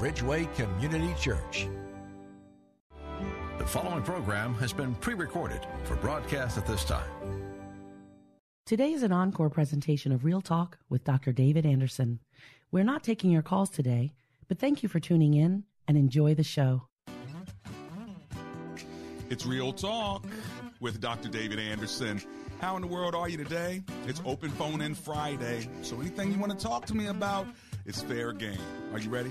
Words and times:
Bridgeway 0.00 0.48
Community 0.54 1.14
Church. 1.20 1.68
The 3.58 3.66
following 3.66 4.02
program 4.02 4.54
has 4.54 4.72
been 4.72 4.94
pre 4.94 5.12
recorded 5.12 5.60
for 5.84 5.94
broadcast 5.96 6.56
at 6.56 6.66
this 6.66 6.84
time. 6.84 7.04
Today 8.64 8.94
is 8.94 9.02
an 9.02 9.12
encore 9.12 9.50
presentation 9.50 10.10
of 10.10 10.24
Real 10.24 10.40
Talk 10.40 10.78
with 10.88 11.04
Dr. 11.04 11.32
David 11.32 11.66
Anderson. 11.66 12.18
We're 12.72 12.82
not 12.82 13.04
taking 13.04 13.30
your 13.30 13.42
calls 13.42 13.68
today, 13.68 14.14
but 14.48 14.58
thank 14.58 14.82
you 14.82 14.88
for 14.88 15.00
tuning 15.00 15.34
in 15.34 15.64
and 15.86 15.98
enjoy 15.98 16.34
the 16.34 16.44
show. 16.44 16.84
It's 19.28 19.44
Real 19.44 19.74
Talk 19.74 20.24
with 20.80 20.98
Dr. 21.02 21.28
David 21.28 21.58
Anderson. 21.58 22.22
How 22.58 22.74
in 22.76 22.80
the 22.80 22.88
world 22.88 23.14
are 23.14 23.28
you 23.28 23.36
today? 23.36 23.82
It's 24.06 24.22
Open 24.24 24.48
Phone 24.52 24.80
In 24.80 24.94
Friday. 24.94 25.68
So 25.82 26.00
anything 26.00 26.32
you 26.32 26.38
want 26.38 26.58
to 26.58 26.66
talk 26.66 26.86
to 26.86 26.96
me 26.96 27.08
about, 27.08 27.46
it's 27.84 28.00
fair 28.00 28.32
game. 28.32 28.58
Are 28.94 28.98
you 28.98 29.10
ready? 29.10 29.30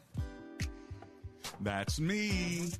That's 1.61 1.99
me, 1.99 2.71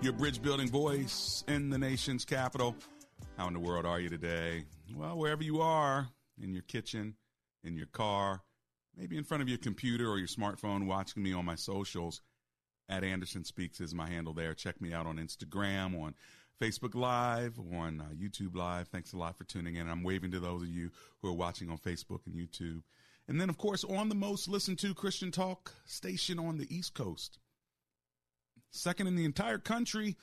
your 0.00 0.12
bridge 0.12 0.40
building 0.42 0.68
voice 0.68 1.44
in 1.48 1.70
the 1.70 1.78
nation's 1.78 2.24
capital. 2.24 2.74
How 3.36 3.48
in 3.48 3.54
the 3.54 3.60
world 3.60 3.84
are 3.84 4.00
you 4.00 4.08
today? 4.08 4.64
Well, 4.94 5.18
wherever 5.18 5.42
you 5.42 5.60
are, 5.60 6.08
in 6.40 6.52
your 6.52 6.62
kitchen, 6.62 7.14
in 7.62 7.76
your 7.76 7.86
car, 7.86 8.42
maybe 8.96 9.16
in 9.16 9.24
front 9.24 9.42
of 9.42 9.48
your 9.48 9.58
computer 9.58 10.08
or 10.08 10.18
your 10.18 10.28
smartphone, 10.28 10.86
watching 10.86 11.22
me 11.22 11.32
on 11.32 11.44
my 11.44 11.54
socials. 11.54 12.20
At 12.88 13.02
Anderson 13.02 13.44
Speaks 13.44 13.80
is 13.80 13.94
my 13.94 14.08
handle 14.08 14.34
there. 14.34 14.52
Check 14.52 14.80
me 14.80 14.92
out 14.92 15.06
on 15.06 15.16
Instagram, 15.16 16.00
on 16.00 16.14
Facebook 16.60 16.94
Live, 16.94 17.58
on 17.58 18.00
uh, 18.00 18.14
YouTube 18.14 18.54
Live. 18.54 18.88
Thanks 18.88 19.14
a 19.14 19.16
lot 19.16 19.36
for 19.36 19.44
tuning 19.44 19.76
in. 19.76 19.88
I'm 19.88 20.02
waving 20.02 20.30
to 20.32 20.40
those 20.40 20.62
of 20.62 20.68
you 20.68 20.90
who 21.20 21.28
are 21.28 21.34
watching 21.34 21.70
on 21.70 21.78
Facebook 21.78 22.20
and 22.26 22.34
YouTube. 22.34 22.82
And 23.26 23.40
then, 23.40 23.48
of 23.48 23.56
course, 23.56 23.84
on 23.84 24.10
the 24.10 24.14
most 24.14 24.48
listened 24.48 24.78
to 24.80 24.94
Christian 24.94 25.30
talk 25.30 25.72
station 25.86 26.38
on 26.38 26.58
the 26.58 26.74
East 26.74 26.92
Coast. 26.92 27.38
Second 28.74 29.06
in 29.06 29.14
the 29.14 29.24
entire 29.24 29.58
country, 29.58 30.16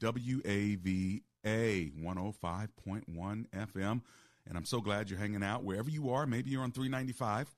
WAVA 0.00 1.22
105.1 1.44 2.66
FM. 3.06 4.00
And 4.46 4.58
I'm 4.58 4.64
so 4.64 4.80
glad 4.80 5.08
you're 5.08 5.18
hanging 5.18 5.44
out 5.44 5.62
wherever 5.62 5.88
you 5.88 6.10
are. 6.10 6.26
Maybe 6.26 6.50
you're 6.50 6.64
on 6.64 6.72
395, 6.72 7.54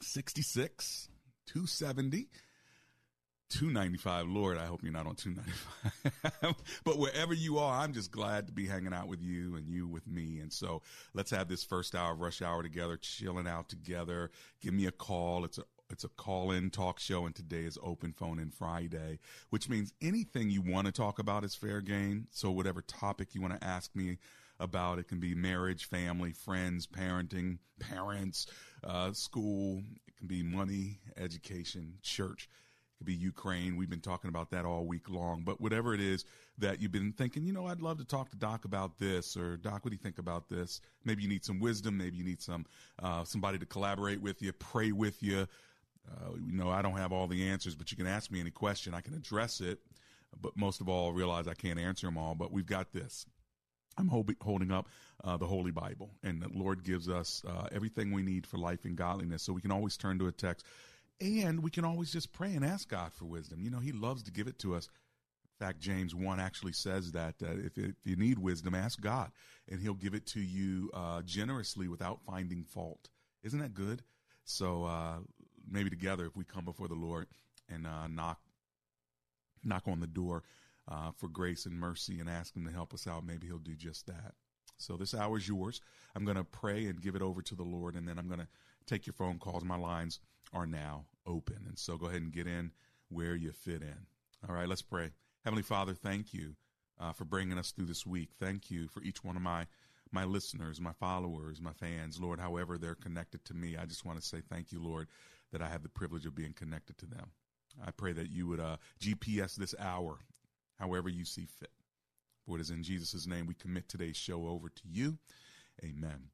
66, 0.00 1.08
270. 1.46 2.28
295 3.50 4.28
lord 4.28 4.58
i 4.58 4.66
hope 4.66 4.82
you're 4.82 4.92
not 4.92 5.06
on 5.06 5.14
295 5.14 6.54
but 6.84 6.98
wherever 6.98 7.32
you 7.32 7.56
are 7.56 7.80
i'm 7.80 7.94
just 7.94 8.10
glad 8.10 8.46
to 8.46 8.52
be 8.52 8.66
hanging 8.66 8.92
out 8.92 9.08
with 9.08 9.22
you 9.22 9.56
and 9.56 9.66
you 9.66 9.88
with 9.88 10.06
me 10.06 10.38
and 10.40 10.52
so 10.52 10.82
let's 11.14 11.30
have 11.30 11.48
this 11.48 11.64
first 11.64 11.94
hour 11.94 12.12
of 12.12 12.20
rush 12.20 12.42
hour 12.42 12.62
together 12.62 12.98
chilling 12.98 13.48
out 13.48 13.66
together 13.70 14.30
give 14.60 14.74
me 14.74 14.84
a 14.84 14.90
call 14.90 15.46
it's 15.46 15.56
a 15.56 15.62
it's 15.90 16.04
a 16.04 16.08
call 16.08 16.50
in 16.50 16.70
talk 16.70 16.98
show 16.98 17.26
and 17.26 17.34
today 17.34 17.64
is 17.64 17.78
open 17.82 18.12
phone 18.12 18.38
in 18.38 18.50
friday 18.50 19.18
which 19.50 19.68
means 19.68 19.92
anything 20.02 20.50
you 20.50 20.62
want 20.62 20.86
to 20.86 20.92
talk 20.92 21.18
about 21.18 21.44
is 21.44 21.54
fair 21.54 21.80
game 21.80 22.26
so 22.30 22.50
whatever 22.50 22.82
topic 22.82 23.34
you 23.34 23.40
want 23.40 23.58
to 23.58 23.66
ask 23.66 23.94
me 23.96 24.18
about 24.60 24.98
it 24.98 25.08
can 25.08 25.20
be 25.20 25.34
marriage 25.34 25.86
family 25.86 26.32
friends 26.32 26.86
parenting 26.86 27.58
parents 27.80 28.46
uh, 28.84 29.12
school 29.12 29.82
it 30.06 30.16
can 30.16 30.26
be 30.26 30.42
money 30.42 30.98
education 31.16 31.94
church 32.02 32.48
It 32.94 32.98
could 32.98 33.06
be 33.06 33.14
Ukraine. 33.14 33.76
We've 33.76 33.90
been 33.90 34.00
talking 34.00 34.28
about 34.28 34.50
that 34.50 34.64
all 34.64 34.84
week 34.84 35.08
long. 35.08 35.42
But 35.44 35.60
whatever 35.60 35.94
it 35.94 36.00
is 36.00 36.24
that 36.58 36.80
you've 36.82 36.92
been 36.92 37.12
thinking, 37.12 37.44
you 37.44 37.52
know, 37.52 37.66
I'd 37.66 37.80
love 37.80 37.98
to 37.98 38.04
talk 38.04 38.30
to 38.30 38.36
Doc 38.36 38.64
about 38.64 38.98
this, 38.98 39.36
or 39.36 39.56
Doc, 39.56 39.84
what 39.84 39.90
do 39.90 39.92
you 39.92 40.02
think 40.02 40.18
about 40.18 40.48
this? 40.48 40.80
Maybe 41.04 41.22
you 41.22 41.28
need 41.28 41.44
some 41.44 41.60
wisdom. 41.60 41.96
Maybe 41.96 42.16
you 42.16 42.24
need 42.24 42.42
some 42.42 42.66
uh, 43.00 43.24
somebody 43.24 43.58
to 43.58 43.66
collaborate 43.66 44.20
with 44.20 44.42
you, 44.42 44.52
pray 44.52 44.90
with 44.90 45.22
you. 45.22 45.46
Uh, 46.10 46.30
you 46.44 46.56
know, 46.56 46.70
I 46.70 46.82
don't 46.82 46.96
have 46.96 47.12
all 47.12 47.26
the 47.26 47.48
answers, 47.48 47.74
but 47.74 47.90
you 47.90 47.96
can 47.96 48.06
ask 48.06 48.30
me 48.30 48.40
any 48.40 48.50
question. 48.50 48.94
I 48.94 49.00
can 49.00 49.14
address 49.14 49.60
it. 49.60 49.78
But 50.40 50.56
most 50.56 50.80
of 50.80 50.88
all, 50.88 51.12
realize 51.12 51.48
I 51.48 51.54
can't 51.54 51.78
answer 51.78 52.06
them 52.06 52.18
all. 52.18 52.34
But 52.34 52.52
we've 52.52 52.66
got 52.66 52.92
this. 52.92 53.26
I'm 53.96 54.08
holding 54.08 54.70
up 54.70 54.88
uh, 55.24 55.36
the 55.38 55.46
Holy 55.46 55.72
Bible, 55.72 56.10
and 56.22 56.40
the 56.40 56.48
Lord 56.52 56.84
gives 56.84 57.08
us 57.08 57.42
uh, 57.48 57.66
everything 57.72 58.12
we 58.12 58.22
need 58.22 58.46
for 58.46 58.56
life 58.56 58.84
and 58.84 58.96
godliness. 58.96 59.42
So 59.42 59.52
we 59.52 59.60
can 59.60 59.72
always 59.72 59.96
turn 59.96 60.20
to 60.20 60.28
a 60.28 60.32
text 60.32 60.64
and 61.20 61.62
we 61.62 61.70
can 61.70 61.84
always 61.84 62.12
just 62.12 62.32
pray 62.32 62.54
and 62.54 62.64
ask 62.64 62.88
God 62.88 63.12
for 63.12 63.24
wisdom. 63.24 63.60
You 63.62 63.70
know, 63.70 63.80
He 63.80 63.92
loves 63.92 64.22
to 64.24 64.30
give 64.30 64.46
it 64.46 64.58
to 64.60 64.74
us. 64.74 64.88
In 65.60 65.66
fact, 65.66 65.80
James 65.80 66.14
1 66.14 66.38
actually 66.38 66.72
says 66.72 67.12
that 67.12 67.34
uh, 67.42 67.52
if, 67.64 67.76
if, 67.76 67.94
you 68.04 68.16
need 68.16 68.38
wisdom, 68.38 68.74
ask 68.74 69.00
God, 69.00 69.32
and 69.68 69.80
He'll 69.80 69.94
give 69.94 70.14
it 70.14 70.26
to 70.26 70.40
you 70.40 70.90
uh, 70.94 71.22
generously 71.22 71.88
without 71.88 72.20
finding 72.24 72.62
fault. 72.62 73.08
Isn't 73.42 73.58
that 73.58 73.74
good? 73.74 74.02
So 74.44 74.84
uh, 74.84 75.18
maybe 75.70 75.90
together, 75.90 76.26
if 76.26 76.36
we 76.36 76.44
come 76.44 76.64
before 76.64 76.88
the 76.88 76.94
Lord 76.94 77.26
and 77.68 77.86
uh, 77.86 78.06
knock 78.08 78.40
knock 79.64 79.82
on 79.86 80.00
the 80.00 80.06
door 80.06 80.44
uh, 80.90 81.10
for 81.16 81.28
grace 81.28 81.66
and 81.66 81.78
mercy 81.78 82.20
and 82.20 82.28
ask 82.28 82.56
Him 82.56 82.64
to 82.64 82.72
help 82.72 82.94
us 82.94 83.06
out, 83.06 83.26
maybe 83.26 83.46
He'll 83.46 83.58
do 83.58 83.74
just 83.74 84.06
that. 84.06 84.34
So 84.76 84.96
this 84.96 85.14
hour 85.14 85.38
is 85.38 85.48
yours. 85.48 85.80
I'm 86.14 86.24
going 86.24 86.36
to 86.36 86.44
pray 86.44 86.86
and 86.86 87.00
give 87.00 87.16
it 87.16 87.22
over 87.22 87.42
to 87.42 87.54
the 87.54 87.64
Lord, 87.64 87.96
and 87.96 88.06
then 88.06 88.18
I'm 88.18 88.28
going 88.28 88.40
to 88.40 88.48
take 88.86 89.06
your 89.06 89.14
phone 89.14 89.38
calls. 89.38 89.64
My 89.64 89.76
lines 89.76 90.20
are 90.52 90.66
now 90.66 91.06
open. 91.26 91.64
And 91.66 91.78
so 91.78 91.96
go 91.96 92.06
ahead 92.06 92.22
and 92.22 92.32
get 92.32 92.46
in 92.46 92.70
where 93.08 93.34
you 93.34 93.52
fit 93.52 93.82
in. 93.82 94.06
All 94.48 94.54
right, 94.54 94.68
let's 94.68 94.82
pray. 94.82 95.10
Heavenly 95.44 95.62
Father, 95.62 95.94
thank 95.94 96.32
you 96.32 96.54
uh, 97.00 97.12
for 97.12 97.24
bringing 97.24 97.58
us 97.58 97.72
through 97.72 97.86
this 97.86 98.06
week. 98.06 98.30
Thank 98.38 98.70
you 98.70 98.88
for 98.88 99.02
each 99.02 99.24
one 99.24 99.36
of 99.36 99.42
my 99.42 99.66
my 100.10 100.24
listeners, 100.24 100.80
my 100.80 100.92
followers, 100.92 101.60
my 101.60 101.74
fans, 101.74 102.18
Lord, 102.18 102.40
however 102.40 102.78
they're 102.78 102.94
connected 102.94 103.44
to 103.44 103.54
me. 103.54 103.76
I 103.76 103.84
just 103.84 104.06
want 104.06 104.18
to 104.18 104.26
say 104.26 104.40
thank 104.48 104.72
you, 104.72 104.82
Lord, 104.82 105.06
that 105.52 105.62
I 105.62 105.68
have 105.68 105.82
the 105.82 105.88
privilege 105.88 106.26
of 106.26 106.34
being 106.34 106.52
connected 106.52 106.98
to 106.98 107.06
them. 107.06 107.30
I 107.84 107.90
pray 107.90 108.12
that 108.12 108.30
you 108.30 108.46
would 108.48 108.60
uh, 108.60 108.76
GPS 109.00 109.54
this 109.54 109.74
hour 109.78 110.18
however 110.78 111.08
you 111.08 111.24
see 111.24 111.46
fit. 111.46 111.72
For 112.46 112.56
it 112.56 112.60
is 112.60 112.70
in 112.70 112.82
Jesus' 112.82 113.26
name 113.26 113.46
we 113.46 113.54
commit 113.54 113.88
today's 113.88 114.16
show 114.16 114.46
over 114.46 114.68
to 114.68 114.82
you. 114.84 115.18
Amen 115.84 116.30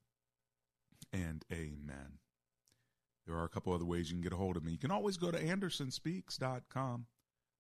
and 1.12 1.44
amen. 1.52 2.18
There 3.26 3.36
are 3.36 3.44
a 3.44 3.48
couple 3.48 3.72
other 3.72 3.84
ways 3.84 4.10
you 4.10 4.16
can 4.16 4.22
get 4.22 4.32
a 4.32 4.36
hold 4.36 4.56
of 4.56 4.64
me. 4.64 4.72
You 4.72 4.78
can 4.78 4.90
always 4.90 5.16
go 5.16 5.30
to 5.30 5.42
andersonspeaks.com. 5.42 7.06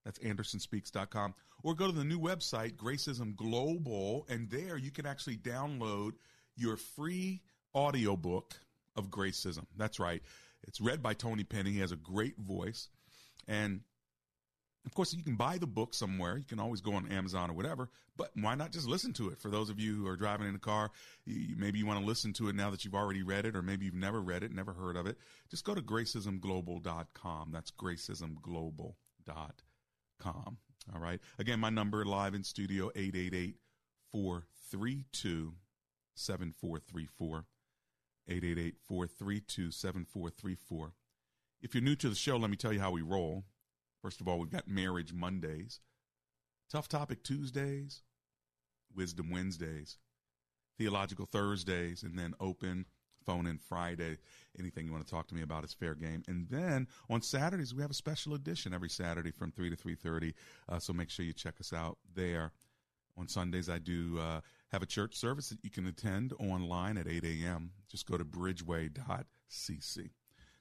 That's 0.04 0.18
andersonspeaks.com. 0.18 1.34
Or 1.62 1.74
go 1.74 1.86
to 1.86 1.92
the 1.92 2.04
new 2.04 2.18
website, 2.18 2.76
Gracism 2.76 3.34
Global, 3.34 4.26
and 4.28 4.50
there 4.50 4.76
you 4.76 4.90
can 4.90 5.06
actually 5.06 5.38
download 5.38 6.12
your 6.56 6.76
free 6.76 7.40
audiobook 7.74 8.54
of 8.96 9.08
Gracism. 9.08 9.64
That's 9.76 9.98
right. 9.98 10.22
It's 10.66 10.80
read 10.80 11.02
by 11.02 11.14
Tony 11.14 11.44
Penny. 11.44 11.72
He 11.72 11.80
has 11.80 11.92
a 11.92 11.96
great 11.96 12.38
voice. 12.38 12.88
And 13.46 13.80
of 14.86 14.94
course, 14.94 15.14
you 15.14 15.22
can 15.22 15.36
buy 15.36 15.58
the 15.58 15.66
book 15.66 15.94
somewhere. 15.94 16.36
You 16.36 16.44
can 16.44 16.60
always 16.60 16.80
go 16.80 16.94
on 16.94 17.10
Amazon 17.10 17.50
or 17.50 17.54
whatever, 17.54 17.88
but 18.16 18.30
why 18.34 18.54
not 18.54 18.70
just 18.70 18.86
listen 18.86 19.12
to 19.14 19.30
it? 19.30 19.38
For 19.38 19.50
those 19.50 19.70
of 19.70 19.80
you 19.80 19.96
who 19.96 20.06
are 20.06 20.16
driving 20.16 20.46
in 20.46 20.54
a 20.54 20.58
car, 20.58 20.90
you, 21.24 21.56
maybe 21.56 21.78
you 21.78 21.86
want 21.86 22.00
to 22.00 22.06
listen 22.06 22.34
to 22.34 22.48
it 22.48 22.54
now 22.54 22.70
that 22.70 22.84
you've 22.84 22.94
already 22.94 23.22
read 23.22 23.46
it, 23.46 23.56
or 23.56 23.62
maybe 23.62 23.86
you've 23.86 23.94
never 23.94 24.20
read 24.20 24.42
it, 24.42 24.52
never 24.52 24.74
heard 24.74 24.96
of 24.96 25.06
it. 25.06 25.16
Just 25.50 25.64
go 25.64 25.74
to 25.74 25.80
gracismglobal.com. 25.80 27.50
That's 27.50 27.70
gracismglobal.com. 27.70 30.58
All 30.92 31.00
right. 31.00 31.20
Again, 31.38 31.60
my 31.60 31.70
number 31.70 32.04
live 32.04 32.34
in 32.34 32.44
studio 32.44 32.90
888 32.94 33.56
432 34.12 35.54
7434. 36.14 37.46
888 38.28 38.76
432 38.86 39.70
7434. 39.70 40.92
If 41.62 41.74
you're 41.74 41.82
new 41.82 41.96
to 41.96 42.08
the 42.08 42.14
show, 42.14 42.36
let 42.36 42.50
me 42.50 42.56
tell 42.56 42.72
you 42.72 42.80
how 42.80 42.90
we 42.90 43.02
roll. 43.02 43.44
First 44.02 44.20
of 44.20 44.28
all, 44.28 44.38
we've 44.38 44.50
got 44.50 44.68
Marriage 44.68 45.12
Mondays. 45.12 45.80
Tough 46.70 46.88
Topic 46.88 47.22
Tuesdays, 47.22 48.02
Wisdom 48.94 49.30
Wednesdays, 49.30 49.98
Theological 50.78 51.26
Thursdays, 51.26 52.02
and 52.02 52.18
then 52.18 52.34
open 52.40 52.86
phone 53.24 53.46
in 53.46 53.58
Friday. 53.58 54.18
Anything 54.58 54.86
you 54.86 54.92
want 54.92 55.06
to 55.06 55.10
talk 55.10 55.26
to 55.28 55.34
me 55.34 55.42
about 55.42 55.64
is 55.64 55.72
fair 55.72 55.94
game. 55.94 56.22
And 56.28 56.48
then 56.48 56.86
on 57.08 57.22
Saturdays 57.22 57.74
we 57.74 57.82
have 57.82 57.90
a 57.90 57.94
special 57.94 58.34
edition 58.34 58.74
every 58.74 58.90
Saturday 58.90 59.30
from 59.30 59.50
three 59.50 59.70
to 59.70 59.76
three 59.76 59.94
thirty. 59.94 60.34
Uh, 60.68 60.78
so 60.78 60.92
make 60.92 61.10
sure 61.10 61.24
you 61.24 61.32
check 61.32 61.54
us 61.60 61.72
out 61.72 61.98
there. 62.14 62.52
On 63.16 63.28
Sundays 63.28 63.68
I 63.68 63.78
do 63.78 64.18
uh, 64.18 64.40
have 64.72 64.82
a 64.82 64.86
church 64.86 65.14
service 65.14 65.50
that 65.50 65.62
you 65.62 65.70
can 65.70 65.86
attend 65.86 66.32
online 66.38 66.96
at 66.96 67.06
8 67.06 67.24
a.m. 67.24 67.70
Just 67.88 68.06
go 68.06 68.16
to 68.16 68.24
bridgeway.cc. 68.24 70.10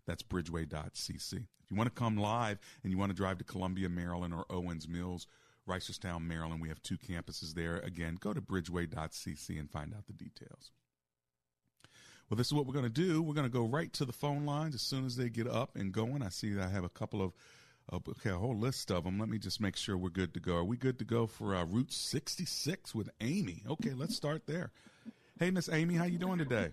That's 0.05 0.23
bridgeway.cc. 0.23 1.33
If 1.33 1.71
you 1.71 1.77
want 1.77 1.93
to 1.93 1.99
come 1.99 2.17
live 2.17 2.59
and 2.83 2.91
you 2.91 2.97
want 2.97 3.11
to 3.11 3.15
drive 3.15 3.37
to 3.39 3.43
Columbia, 3.43 3.89
Maryland 3.89 4.33
or 4.33 4.45
Owings 4.49 4.87
Mills, 4.87 5.27
Reisterstown, 5.67 6.23
Maryland, 6.23 6.61
we 6.61 6.67
have 6.69 6.81
two 6.81 6.97
campuses 6.97 7.53
there. 7.53 7.77
Again, 7.77 8.17
go 8.19 8.33
to 8.33 8.41
bridgeway.cc 8.41 9.59
and 9.59 9.71
find 9.71 9.93
out 9.93 10.07
the 10.07 10.13
details. 10.13 10.71
Well, 12.29 12.37
this 12.37 12.47
is 12.47 12.53
what 12.53 12.65
we're 12.65 12.73
going 12.73 12.85
to 12.85 12.89
do. 12.89 13.21
We're 13.21 13.33
going 13.33 13.49
to 13.49 13.57
go 13.57 13.65
right 13.65 13.91
to 13.93 14.05
the 14.05 14.13
phone 14.13 14.45
lines 14.45 14.75
as 14.75 14.81
soon 14.81 15.05
as 15.05 15.15
they 15.15 15.29
get 15.29 15.47
up 15.47 15.75
and 15.75 15.91
going. 15.91 16.21
I 16.23 16.29
see 16.29 16.53
that 16.53 16.65
I 16.65 16.69
have 16.69 16.83
a 16.83 16.89
couple 16.89 17.21
of, 17.21 17.33
okay, 17.91 18.29
a 18.29 18.37
whole 18.37 18.57
list 18.57 18.91
of 18.91 19.03
them. 19.03 19.19
Let 19.19 19.29
me 19.29 19.37
just 19.37 19.61
make 19.61 19.75
sure 19.75 19.97
we're 19.97 20.09
good 20.09 20.33
to 20.33 20.39
go. 20.39 20.57
Are 20.57 20.63
we 20.63 20.77
good 20.77 20.99
to 20.99 21.05
go 21.05 21.27
for 21.27 21.55
uh, 21.55 21.65
Route 21.65 21.91
66 21.91 22.95
with 22.95 23.09
Amy? 23.21 23.63
Okay, 23.69 23.93
let's 23.93 24.15
start 24.15 24.47
there. 24.47 24.71
Hey, 25.39 25.51
Miss 25.51 25.69
Amy, 25.69 25.95
how 25.95 26.05
you 26.05 26.17
doing 26.17 26.37
today? 26.37 26.69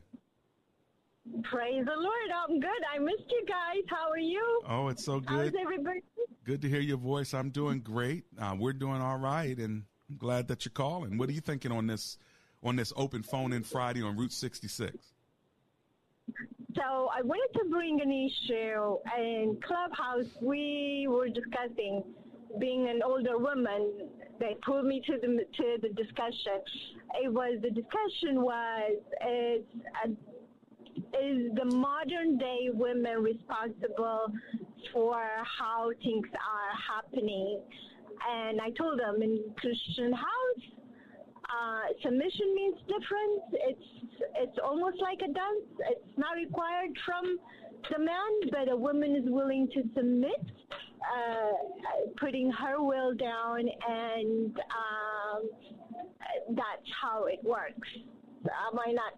Praise 1.42 1.84
the 1.84 1.92
Lord. 1.96 2.30
I'm 2.48 2.60
good. 2.60 2.70
I 2.94 2.98
missed 2.98 3.30
you 3.30 3.44
guys. 3.46 3.82
How 3.88 4.10
are 4.10 4.18
you? 4.18 4.62
Oh, 4.68 4.88
it's 4.88 5.04
so 5.04 5.20
good. 5.20 5.52
How's 5.54 5.62
everybody? 5.62 6.00
Good 6.44 6.62
to 6.62 6.68
hear 6.68 6.80
your 6.80 6.96
voice. 6.96 7.34
I'm 7.34 7.50
doing 7.50 7.80
great. 7.80 8.24
Uh, 8.40 8.56
we're 8.58 8.72
doing 8.72 9.00
all 9.00 9.18
right, 9.18 9.56
and 9.56 9.84
I'm 10.08 10.16
glad 10.16 10.48
that 10.48 10.64
you're 10.64 10.72
calling. 10.72 11.18
What 11.18 11.28
are 11.28 11.32
you 11.32 11.40
thinking 11.40 11.72
on 11.72 11.86
this 11.86 12.18
on 12.62 12.76
this 12.76 12.92
open 12.96 13.22
phone 13.22 13.52
in 13.52 13.62
Friday 13.62 14.02
on 14.02 14.16
Route 14.16 14.32
66? 14.32 14.96
So 16.76 17.08
I 17.16 17.22
wanted 17.22 17.58
to 17.58 17.64
bring 17.70 18.00
an 18.00 18.12
issue 18.12 18.96
in 19.18 19.58
Clubhouse. 19.66 20.30
We 20.40 21.06
were 21.08 21.28
discussing 21.28 22.04
being 22.58 22.88
an 22.88 23.00
older 23.04 23.38
woman. 23.38 24.08
They 24.38 24.56
pulled 24.64 24.86
me 24.86 25.02
to 25.06 25.18
the 25.20 25.44
to 25.56 25.78
the 25.82 25.88
discussion. 25.90 26.60
It 27.22 27.32
was 27.32 27.58
the 27.62 27.70
discussion 27.70 28.42
was 28.42 28.92
is 29.28 29.62
is 30.96 31.52
the 31.54 31.64
modern 31.76 32.38
day 32.38 32.70
women 32.72 33.22
responsible 33.22 34.26
for 34.92 35.20
how 35.58 35.90
things 36.02 36.26
are 36.34 36.94
happening? 36.94 37.60
And 38.30 38.60
I 38.60 38.70
told 38.70 38.98
them 39.00 39.22
in 39.22 39.40
Christian 39.56 40.12
house, 40.12 40.64
uh, 41.50 41.92
submission 42.02 42.54
means 42.54 42.76
different. 42.86 43.42
It's 43.52 43.88
it's 44.36 44.58
almost 44.62 45.00
like 45.00 45.18
a 45.22 45.32
dance. 45.32 45.66
It's 45.90 46.18
not 46.18 46.36
required 46.36 46.90
from 47.04 47.38
the 47.90 47.98
man, 47.98 48.50
but 48.50 48.70
a 48.70 48.76
woman 48.76 49.16
is 49.16 49.24
willing 49.26 49.68
to 49.74 49.82
submit, 49.94 50.44
uh, 50.70 52.10
putting 52.18 52.50
her 52.52 52.82
will 52.82 53.14
down, 53.14 53.60
and 53.88 54.56
um, 54.56 55.50
that's 56.50 56.88
how 57.00 57.24
it 57.24 57.40
works. 57.42 57.88
Am 58.70 58.78
I 58.78 58.92
not 58.92 59.14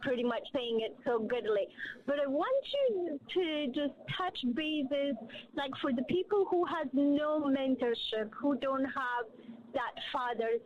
pretty 0.00 0.22
much 0.22 0.42
saying 0.54 0.80
it 0.82 0.96
so 1.04 1.18
goodly. 1.18 1.68
But 2.06 2.16
I 2.20 2.26
want 2.26 2.64
you 2.72 3.20
to 3.34 3.66
just 3.68 3.94
touch 4.16 4.38
bases, 4.54 5.16
like 5.54 5.70
for 5.80 5.92
the 5.92 6.04
people 6.04 6.46
who 6.50 6.64
has 6.64 6.86
no 6.92 7.40
mentorship, 7.42 8.30
who 8.40 8.56
don't 8.58 8.84
have 8.84 9.26
that 9.76 9.92
fathers 10.12 10.60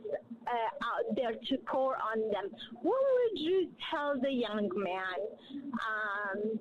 uh, 0.46 0.86
out 0.86 1.16
there 1.16 1.32
to 1.32 1.56
pour 1.66 1.96
on 1.96 2.20
them. 2.30 2.50
What 2.82 3.00
would 3.14 3.40
you 3.40 3.68
tell 3.90 4.14
the 4.20 4.30
young 4.30 4.70
man? 4.74 5.18
Um, 5.90 6.60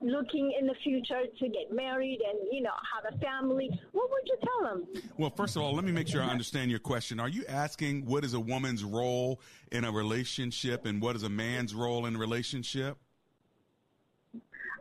looking 0.00 0.54
in 0.58 0.66
the 0.66 0.74
future 0.82 1.22
to 1.38 1.48
get 1.48 1.72
married 1.72 2.20
and 2.26 2.38
you 2.52 2.62
know 2.62 2.70
have 2.94 3.12
a 3.12 3.18
family 3.18 3.68
what 3.92 4.08
would 4.10 4.22
you 4.24 4.36
tell 4.42 4.70
them 4.70 4.86
well 5.18 5.30
first 5.30 5.56
of 5.56 5.62
all 5.62 5.74
let 5.74 5.84
me 5.84 5.92
make 5.92 6.06
sure 6.08 6.22
i 6.22 6.26
understand 6.26 6.70
your 6.70 6.78
question 6.80 7.18
are 7.18 7.28
you 7.28 7.44
asking 7.48 8.04
what 8.06 8.24
is 8.24 8.32
a 8.32 8.40
woman's 8.40 8.84
role 8.84 9.40
in 9.72 9.84
a 9.84 9.92
relationship 9.92 10.86
and 10.86 11.02
what 11.02 11.16
is 11.16 11.24
a 11.24 11.28
man's 11.28 11.74
role 11.74 12.06
in 12.06 12.16
a 12.16 12.18
relationship 12.18 12.96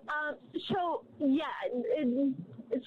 uh, 0.08 0.34
so 0.70 1.04
yeah 1.20 1.44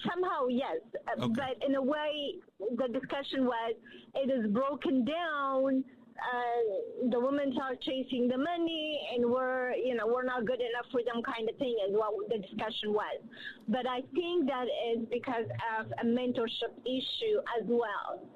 somehow 0.07 0.47
yes. 0.47 0.77
Okay. 1.17 1.33
but 1.35 1.67
in 1.67 1.75
a 1.75 1.81
way 1.81 2.35
the 2.77 2.87
discussion 2.87 3.45
was 3.45 3.75
it 4.15 4.29
is 4.29 4.51
broken 4.51 5.05
down 5.05 5.83
uh, 6.19 7.09
the 7.11 7.19
women 7.19 7.53
are 7.61 7.75
chasing 7.75 8.27
the 8.27 8.37
money 8.37 8.99
and 9.15 9.25
we're 9.25 9.73
you 9.73 9.95
know 9.95 10.05
we're 10.05 10.23
not 10.23 10.45
good 10.45 10.59
enough 10.59 10.85
for 10.91 11.01
them 11.03 11.23
kind 11.23 11.49
of 11.49 11.55
thing 11.57 11.75
is 11.87 11.95
what 11.95 12.13
the 12.29 12.37
discussion 12.39 12.93
was. 12.93 13.21
But 13.67 13.87
i 13.87 14.01
think 14.13 14.47
that 14.47 14.67
is 14.91 15.05
because 15.11 15.47
of 15.79 15.87
a 16.01 16.05
mentorship 16.05 16.75
issue 16.85 17.39
as 17.59 17.65
well. 17.67 18.27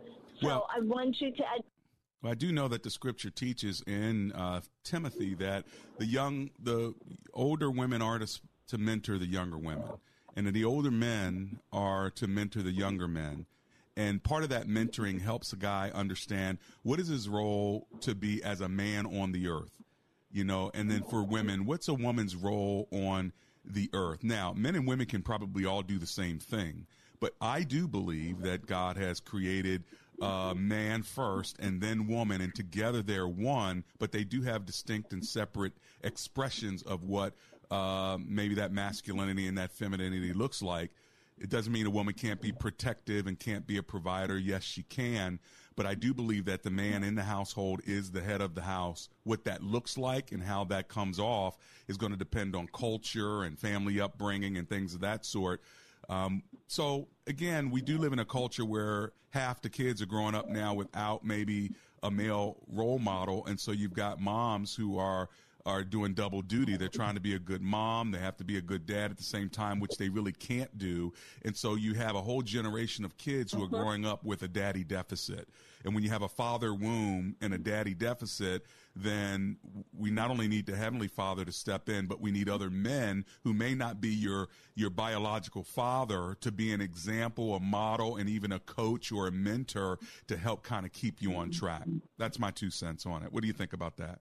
So 0.41 0.47
well, 0.47 0.67
i 0.75 0.79
want 0.81 1.15
you 1.19 1.31
to 1.31 1.43
add 1.43 1.61
well, 2.21 2.31
I 2.31 2.35
do 2.35 2.53
know 2.53 2.69
that 2.69 2.83
the 2.83 2.89
scripture 2.89 3.29
teaches 3.29 3.83
in 3.85 4.31
uh, 4.31 4.61
Timothy 4.85 5.33
that 5.35 5.65
the 5.97 6.05
young, 6.05 6.51
the 6.57 6.95
older 7.33 7.69
women 7.69 8.01
are 8.01 8.17
to, 8.17 8.39
to 8.69 8.77
mentor 8.77 9.17
the 9.17 9.25
younger 9.25 9.57
women, 9.57 9.89
and 10.35 10.47
the 10.47 10.65
older 10.65 10.91
men 10.91 11.59
are 11.71 12.09
to 12.11 12.27
mentor 12.27 12.61
the 12.61 12.71
younger 12.71 13.07
men. 13.07 13.45
And 13.95 14.23
part 14.23 14.43
of 14.43 14.49
that 14.49 14.67
mentoring 14.67 15.21
helps 15.21 15.53
a 15.53 15.55
guy 15.55 15.91
understand 15.93 16.57
what 16.81 16.99
is 16.99 17.07
his 17.07 17.29
role 17.29 17.87
to 18.01 18.15
be 18.15 18.43
as 18.43 18.59
a 18.59 18.69
man 18.69 19.05
on 19.05 19.31
the 19.31 19.47
earth, 19.47 19.83
you 20.31 20.43
know, 20.43 20.71
and 20.73 20.89
then 20.89 21.03
for 21.03 21.23
women, 21.23 21.65
what's 21.65 21.87
a 21.87 21.93
woman's 21.93 22.35
role 22.35 22.87
on 22.91 23.33
the 23.63 23.89
earth? 23.93 24.23
Now, 24.23 24.53
men 24.53 24.75
and 24.75 24.87
women 24.87 25.05
can 25.05 25.21
probably 25.21 25.65
all 25.65 25.83
do 25.83 25.99
the 25.99 26.07
same 26.07 26.39
thing, 26.39 26.87
but 27.19 27.35
I 27.39 27.61
do 27.61 27.87
believe 27.87 28.41
that 28.41 28.65
God 28.65 28.97
has 28.97 29.19
created 29.19 29.83
uh, 30.21 30.53
man 30.55 31.03
first 31.03 31.57
and 31.59 31.79
then 31.79 32.07
woman, 32.07 32.41
and 32.41 32.53
together 32.55 33.01
they're 33.01 33.27
one, 33.27 33.83
but 33.99 34.11
they 34.11 34.23
do 34.23 34.41
have 34.41 34.65
distinct 34.65 35.13
and 35.13 35.23
separate 35.23 35.73
expressions 36.03 36.81
of 36.81 37.03
what 37.03 37.33
uh, 37.73 38.17
maybe 38.23 38.53
that 38.53 38.71
masculinity 38.71 39.47
and 39.47 39.57
that 39.57 39.71
femininity 39.71 40.31
looks 40.31 40.61
like. 40.61 40.91
It 41.39 41.49
doesn't 41.49 41.73
mean 41.73 41.87
a 41.87 41.89
woman 41.89 42.13
can't 42.13 42.39
be 42.39 42.51
protective 42.51 43.25
and 43.25 43.39
can't 43.39 43.65
be 43.65 43.77
a 43.77 43.83
provider. 43.83 44.37
Yes, 44.37 44.61
she 44.61 44.83
can. 44.83 45.39
But 45.75 45.87
I 45.87 45.95
do 45.95 46.13
believe 46.13 46.45
that 46.45 46.61
the 46.61 46.69
man 46.69 47.03
in 47.03 47.15
the 47.15 47.23
household 47.23 47.81
is 47.85 48.11
the 48.11 48.21
head 48.21 48.41
of 48.41 48.53
the 48.53 48.61
house. 48.61 49.09
What 49.23 49.45
that 49.45 49.63
looks 49.63 49.97
like 49.97 50.31
and 50.31 50.43
how 50.43 50.65
that 50.65 50.87
comes 50.87 51.19
off 51.19 51.57
is 51.87 51.97
going 51.97 52.11
to 52.11 52.17
depend 52.17 52.55
on 52.55 52.67
culture 52.67 53.41
and 53.41 53.57
family 53.57 53.99
upbringing 53.99 54.57
and 54.57 54.69
things 54.69 54.93
of 54.93 55.01
that 55.01 55.25
sort. 55.25 55.59
Um, 56.09 56.43
so 56.67 57.07
again, 57.25 57.71
we 57.71 57.81
do 57.81 57.97
live 57.97 58.13
in 58.13 58.19
a 58.19 58.25
culture 58.25 58.65
where 58.65 59.13
half 59.31 59.63
the 59.63 59.69
kids 59.69 59.99
are 59.99 60.05
growing 60.05 60.35
up 60.35 60.47
now 60.47 60.75
without 60.75 61.25
maybe 61.25 61.71
a 62.03 62.11
male 62.11 62.57
role 62.67 62.99
model. 62.99 63.47
And 63.47 63.59
so 63.59 63.71
you've 63.71 63.95
got 63.95 64.19
moms 64.19 64.75
who 64.75 64.99
are 64.99 65.29
are 65.65 65.83
doing 65.83 66.13
double 66.13 66.41
duty. 66.41 66.75
They're 66.75 66.89
trying 66.89 67.15
to 67.15 67.21
be 67.21 67.35
a 67.35 67.39
good 67.39 67.61
mom. 67.61 68.11
They 68.11 68.19
have 68.19 68.37
to 68.37 68.43
be 68.43 68.57
a 68.57 68.61
good 68.61 68.85
dad 68.85 69.11
at 69.11 69.17
the 69.17 69.23
same 69.23 69.49
time, 69.49 69.79
which 69.79 69.97
they 69.97 70.09
really 70.09 70.33
can't 70.33 70.77
do. 70.77 71.13
And 71.43 71.55
so 71.55 71.75
you 71.75 71.93
have 71.93 72.15
a 72.15 72.21
whole 72.21 72.41
generation 72.41 73.05
of 73.05 73.17
kids 73.17 73.53
who 73.53 73.61
are 73.61 73.65
uh-huh. 73.65 73.77
growing 73.77 74.05
up 74.05 74.25
with 74.25 74.43
a 74.43 74.47
daddy 74.47 74.83
deficit. 74.83 75.47
And 75.85 75.93
when 75.93 76.03
you 76.03 76.09
have 76.09 76.21
a 76.21 76.29
father 76.29 76.73
womb 76.73 77.35
and 77.41 77.53
a 77.53 77.57
daddy 77.57 77.93
deficit, 77.93 78.65
then 78.95 79.57
we 79.97 80.11
not 80.11 80.29
only 80.29 80.47
need 80.47 80.65
the 80.65 80.75
heavenly 80.75 81.07
father 81.07 81.43
to 81.45 81.51
step 81.51 81.89
in, 81.89 82.05
but 82.07 82.21
we 82.21 82.31
need 82.31 82.47
other 82.49 82.69
men 82.69 83.25
who 83.43 83.53
may 83.53 83.73
not 83.73 83.99
be 83.99 84.09
your, 84.09 84.49
your 84.75 84.89
biological 84.89 85.63
father 85.63 86.37
to 86.41 86.51
be 86.51 86.71
an 86.73 86.81
example, 86.81 87.55
a 87.55 87.59
model, 87.59 88.17
and 88.17 88.29
even 88.29 88.51
a 88.51 88.59
coach 88.59 89.11
or 89.11 89.27
a 89.27 89.31
mentor 89.31 89.97
to 90.27 90.37
help 90.37 90.63
kind 90.63 90.85
of 90.85 90.93
keep 90.93 91.21
you 91.21 91.35
on 91.35 91.51
track. 91.51 91.83
That's 92.17 92.37
my 92.37 92.51
two 92.51 92.69
cents 92.69 93.05
on 93.05 93.23
it. 93.23 93.31
What 93.31 93.41
do 93.41 93.47
you 93.47 93.53
think 93.53 93.73
about 93.73 93.97
that? 93.97 94.19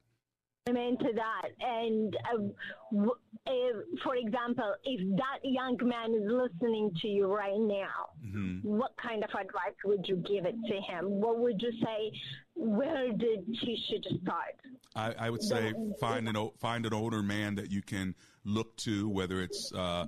I'm 0.69 0.77
into 0.77 1.11
that. 1.15 1.49
And 1.61 2.17
uh, 2.33 3.07
if, 3.47 3.77
for 4.05 4.15
example, 4.15 4.75
if 4.85 5.17
that 5.17 5.39
young 5.43 5.77
man 5.83 6.15
is 6.15 6.23
listening 6.25 6.93
to 7.03 7.09
you 7.09 7.27
right 7.27 7.59
now, 7.59 8.11
mm-hmm. 8.25 8.59
what 8.63 8.93
kind 8.97 9.25
of 9.25 9.31
advice 9.31 9.75
would 9.85 10.07
you 10.07 10.17
give 10.17 10.47
it 10.47 10.55
to 10.69 10.75
him? 10.75 11.21
What 11.21 11.41
would 11.41 11.61
you 11.61 11.73
say? 11.83 12.13
Where 12.55 13.13
did 13.13 13.45
he 13.61 13.77
should 13.91 14.07
start? 14.23 14.55
I, 14.95 15.27
I 15.27 15.31
would 15.31 15.43
say 15.43 15.73
the, 15.73 15.95
find 16.01 16.29
an 16.29 16.51
find 16.61 16.87
an 16.87 16.95
older 16.95 17.23
man 17.23 17.57
that 17.57 17.73
you 17.73 17.83
can 17.83 18.15
look 18.45 18.77
to, 18.79 19.09
whether 19.09 19.43
it's. 19.43 19.73
Uh, 19.73 20.07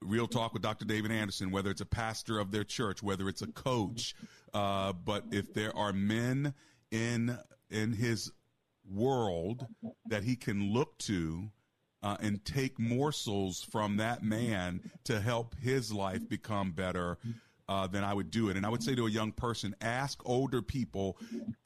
Real 0.00 0.26
Talk 0.26 0.52
with 0.52 0.62
Dr. 0.62 0.84
David 0.84 1.12
Anderson, 1.12 1.52
whether 1.52 1.70
it's 1.70 1.80
a 1.80 1.86
pastor 1.86 2.40
of 2.40 2.50
their 2.50 2.64
church, 2.64 3.04
whether 3.04 3.28
it's 3.28 3.42
a 3.42 3.46
coach, 3.46 4.16
uh, 4.52 4.92
but 4.92 5.22
if 5.30 5.54
there 5.54 5.76
are 5.76 5.92
men 5.92 6.54
in 6.90 7.38
in 7.70 7.92
his 7.92 8.32
world 8.90 9.66
that 10.06 10.24
he 10.24 10.36
can 10.36 10.72
look 10.72 10.96
to 10.98 11.50
uh, 12.02 12.16
and 12.20 12.44
take 12.44 12.78
morsels 12.78 13.62
from 13.70 13.96
that 13.96 14.22
man 14.22 14.80
to 15.04 15.20
help 15.20 15.54
his 15.56 15.92
life 15.92 16.28
become 16.28 16.72
better. 16.72 17.18
uh, 17.68 17.86
then 17.86 18.04
I 18.04 18.14
would 18.14 18.30
do 18.30 18.48
it. 18.48 18.56
And 18.56 18.64
I 18.64 18.68
would 18.68 18.82
say 18.82 18.94
to 18.94 19.06
a 19.06 19.10
young 19.10 19.32
person, 19.32 19.74
ask 19.80 20.20
older 20.24 20.62
people 20.62 21.18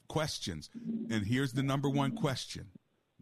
questions. 0.07 0.69
And 1.09 1.25
here's 1.25 1.53
the 1.53 1.63
number 1.63 1.89
one 1.89 2.11
question 2.15 2.67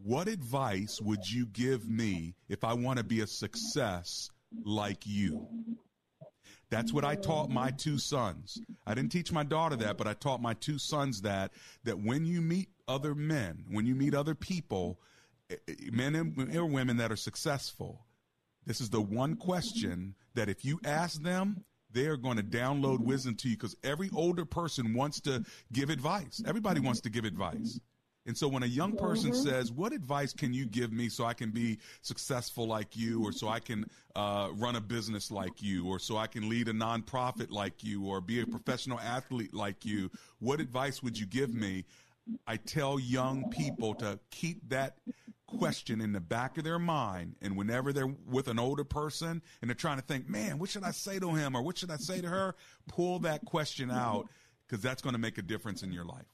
What 0.02 0.28
advice 0.28 1.02
would 1.02 1.30
you 1.30 1.46
give 1.46 1.90
me 1.90 2.36
if 2.48 2.64
I 2.64 2.74
want 2.74 2.98
to 2.98 3.04
be 3.04 3.22
a 3.22 3.28
success 3.28 4.30
like 4.64 5.06
you? 5.06 5.48
That's 6.70 6.94
what 6.94 7.04
I 7.04 7.16
taught 7.16 7.50
my 7.50 7.72
two 7.72 7.98
sons. 7.98 8.62
I 8.86 8.94
didn't 8.94 9.12
teach 9.12 9.32
my 9.32 9.44
daughter 9.44 9.76
that, 9.78 9.98
but 9.98 10.08
I 10.08 10.14
taught 10.14 10.42
my 10.42 10.54
two 10.54 10.78
sons 10.78 11.22
that 11.22 11.52
that 11.84 12.00
when 12.00 12.26
you 12.26 12.42
meet 12.42 12.70
other 12.90 13.16
men, 13.16 13.64
when 13.70 13.86
you 13.86 13.96
meet 13.96 14.14
other 14.14 14.36
people, 14.36 15.00
eh, 15.50 15.56
eh, 15.68 15.74
men 15.92 16.16
and 16.16 16.56
or 16.58 16.66
women 16.66 16.98
that 16.98 17.12
are 17.12 17.16
successful, 17.16 18.02
this 18.66 18.82
is 18.82 18.90
the 18.90 19.02
one 19.02 19.36
question 19.36 20.16
that 20.34 20.50
if 20.50 20.66
you 20.66 20.80
ask 20.84 21.22
them, 21.22 21.64
they 21.92 22.08
are 22.08 22.18
going 22.18 22.38
to 22.38 22.44
download 22.44 23.00
wisdom 23.00 23.36
to 23.36 23.50
you 23.50 23.56
because 23.56 23.76
every 23.84 24.10
older 24.14 24.46
person 24.46 24.94
wants 24.94 25.20
to 25.22 25.44
give 25.72 25.90
advice. 25.90 26.42
Everybody 26.46 26.80
wants 26.80 27.02
to 27.02 27.10
give 27.10 27.26
advice. 27.26 27.80
And 28.26 28.38
so 28.38 28.48
when 28.48 28.62
a 28.62 28.68
young 28.68 28.96
person 28.96 29.32
mm-hmm. 29.32 29.42
says, 29.42 29.72
What 29.72 29.92
advice 29.92 30.34
can 30.34 30.54
you 30.54 30.68
give 30.68 30.92
me 30.92 31.10
so 31.10 31.26
I 31.26 31.34
can 31.34 31.50
be 31.50 31.80
successful 32.02 32.68
like 32.68 32.96
you, 32.96 33.24
or 33.24 33.32
so 33.32 33.48
I 33.48 33.60
can 33.60 33.86
uh, 34.16 34.50
run 34.54 34.76
a 34.76 34.82
business 34.82 35.32
like 35.32 35.64
you, 35.64 35.88
or 35.88 35.98
so 35.98 36.18
I 36.18 36.28
can 36.28 36.48
lead 36.48 36.68
a 36.68 36.74
nonprofit 36.74 37.50
like 37.50 37.84
you, 37.84 38.06
or 38.06 38.22
be 38.22 38.42
a 38.42 38.46
professional 38.46 39.00
athlete 39.00 39.54
like 39.54 39.84
you? 39.84 40.12
What 40.40 40.60
advice 40.60 41.02
would 41.02 41.18
you 41.18 41.26
give 41.26 41.56
me? 41.56 41.86
I 42.48 42.58
tell 42.58 43.00
young 43.00 43.50
people 43.50 43.96
to 43.96 44.20
keep 44.32 44.70
that 44.70 44.98
question 45.48 46.02
in 46.02 46.14
the 46.14 46.20
back 46.20 46.58
of 46.58 46.64
their 46.64 46.80
mind. 46.80 47.36
And 47.42 47.58
whenever 47.58 47.92
they're 47.92 48.08
with 48.28 48.48
an 48.48 48.60
older 48.60 48.84
person 48.84 49.42
and 49.62 49.70
they're 49.70 49.76
trying 49.76 49.98
to 49.98 50.04
think, 50.04 50.30
man, 50.30 50.60
what 50.60 50.70
should 50.70 50.84
I 50.84 50.92
say 50.92 51.20
to 51.20 51.34
him 51.34 51.56
or 51.56 51.62
what 51.62 51.78
should 51.78 51.92
I 51.92 51.98
say 51.98 52.22
to 52.22 52.28
her? 52.28 52.56
Pull 52.88 53.20
that 53.20 53.46
question 53.46 53.90
out 53.92 54.28
because 54.68 54.84
that's 54.84 55.02
going 55.02 55.14
to 55.14 55.20
make 55.20 55.38
a 55.38 55.42
difference 55.42 55.84
in 55.84 55.92
your 55.92 56.06
life. 56.06 56.26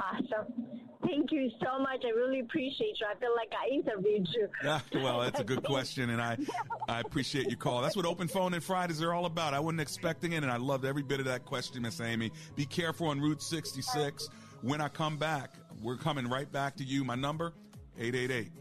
Awesome. 0.00 0.73
Thank 1.06 1.32
you 1.32 1.50
so 1.62 1.78
much. 1.78 2.02
I 2.04 2.10
really 2.10 2.40
appreciate 2.40 2.98
you. 3.00 3.06
I 3.10 3.18
feel 3.18 3.34
like 3.36 3.52
I 3.52 3.72
interviewed 3.72 4.28
you. 4.34 4.48
Yeah, 4.64 4.80
well, 4.94 5.20
that's 5.20 5.40
a 5.40 5.44
good 5.44 5.62
question, 5.62 6.10
and 6.10 6.20
I, 6.20 6.38
I 6.88 7.00
appreciate 7.00 7.48
your 7.48 7.58
call. 7.58 7.82
That's 7.82 7.96
what 7.96 8.06
Open 8.06 8.28
Phone 8.28 8.54
and 8.54 8.62
Fridays 8.62 9.02
are 9.02 9.12
all 9.12 9.26
about. 9.26 9.52
I 9.52 9.60
wasn't 9.60 9.80
expecting 9.80 10.32
it, 10.32 10.42
and 10.42 10.50
I 10.50 10.56
loved 10.56 10.84
every 10.84 11.02
bit 11.02 11.20
of 11.20 11.26
that 11.26 11.44
question, 11.44 11.82
Miss 11.82 12.00
Amy. 12.00 12.30
Be 12.56 12.64
careful 12.64 13.08
on 13.08 13.20
Route 13.20 13.42
66. 13.42 14.28
When 14.62 14.80
I 14.80 14.88
come 14.88 15.18
back, 15.18 15.54
we're 15.82 15.96
coming 15.96 16.28
right 16.28 16.50
back 16.50 16.76
to 16.76 16.84
you. 16.84 17.04
My 17.04 17.14
number, 17.14 17.52
888 17.98 18.52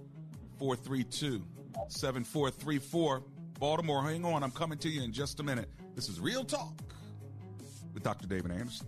432 0.60 1.44
7434. 1.88 3.24
Baltimore, 3.60 4.04
hang 4.04 4.26
on. 4.26 4.44
I'm 4.44 4.52
coming 4.52 4.78
to 4.80 4.90
you 4.90 5.04
in 5.04 5.14
just 5.14 5.40
a 5.40 5.44
minute. 5.44 5.70
This 5.96 6.10
is 6.10 6.20
Real 6.20 6.44
Talk 6.44 6.74
with 7.94 8.04
Dr. 8.04 8.28
David 8.28 8.52
Anderson. 8.52 8.88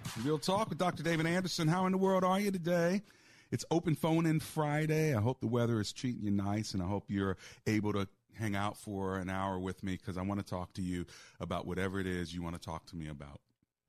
Real 0.19 0.37
Talk 0.37 0.69
with 0.69 0.77
Dr. 0.77 1.03
David 1.03 1.25
Anderson. 1.25 1.67
How 1.67 1.85
in 1.85 1.93
the 1.93 1.97
world 1.97 2.23
are 2.23 2.39
you 2.39 2.51
today? 2.51 3.01
It's 3.49 3.63
open 3.71 3.95
phone 3.95 4.25
in 4.25 4.39
Friday. 4.39 5.15
I 5.15 5.21
hope 5.21 5.39
the 5.39 5.47
weather 5.47 5.79
is 5.79 5.93
treating 5.93 6.21
you 6.21 6.31
nice 6.31 6.73
and 6.73 6.83
I 6.83 6.85
hope 6.85 7.05
you're 7.07 7.37
able 7.65 7.93
to 7.93 8.07
hang 8.37 8.55
out 8.55 8.77
for 8.77 9.17
an 9.17 9.29
hour 9.29 9.57
with 9.57 9.83
me 9.83 9.93
because 9.93 10.17
I 10.17 10.21
want 10.21 10.39
to 10.39 10.45
talk 10.45 10.73
to 10.73 10.81
you 10.81 11.05
about 11.39 11.65
whatever 11.65 11.99
it 11.99 12.07
is 12.07 12.33
you 12.33 12.43
want 12.43 12.55
to 12.55 12.61
talk 12.61 12.85
to 12.87 12.95
me 12.95 13.07
about. 13.07 13.39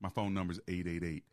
My 0.01 0.09
phone 0.09 0.33
number 0.33 0.53
is 0.53 0.61
888 0.67 1.23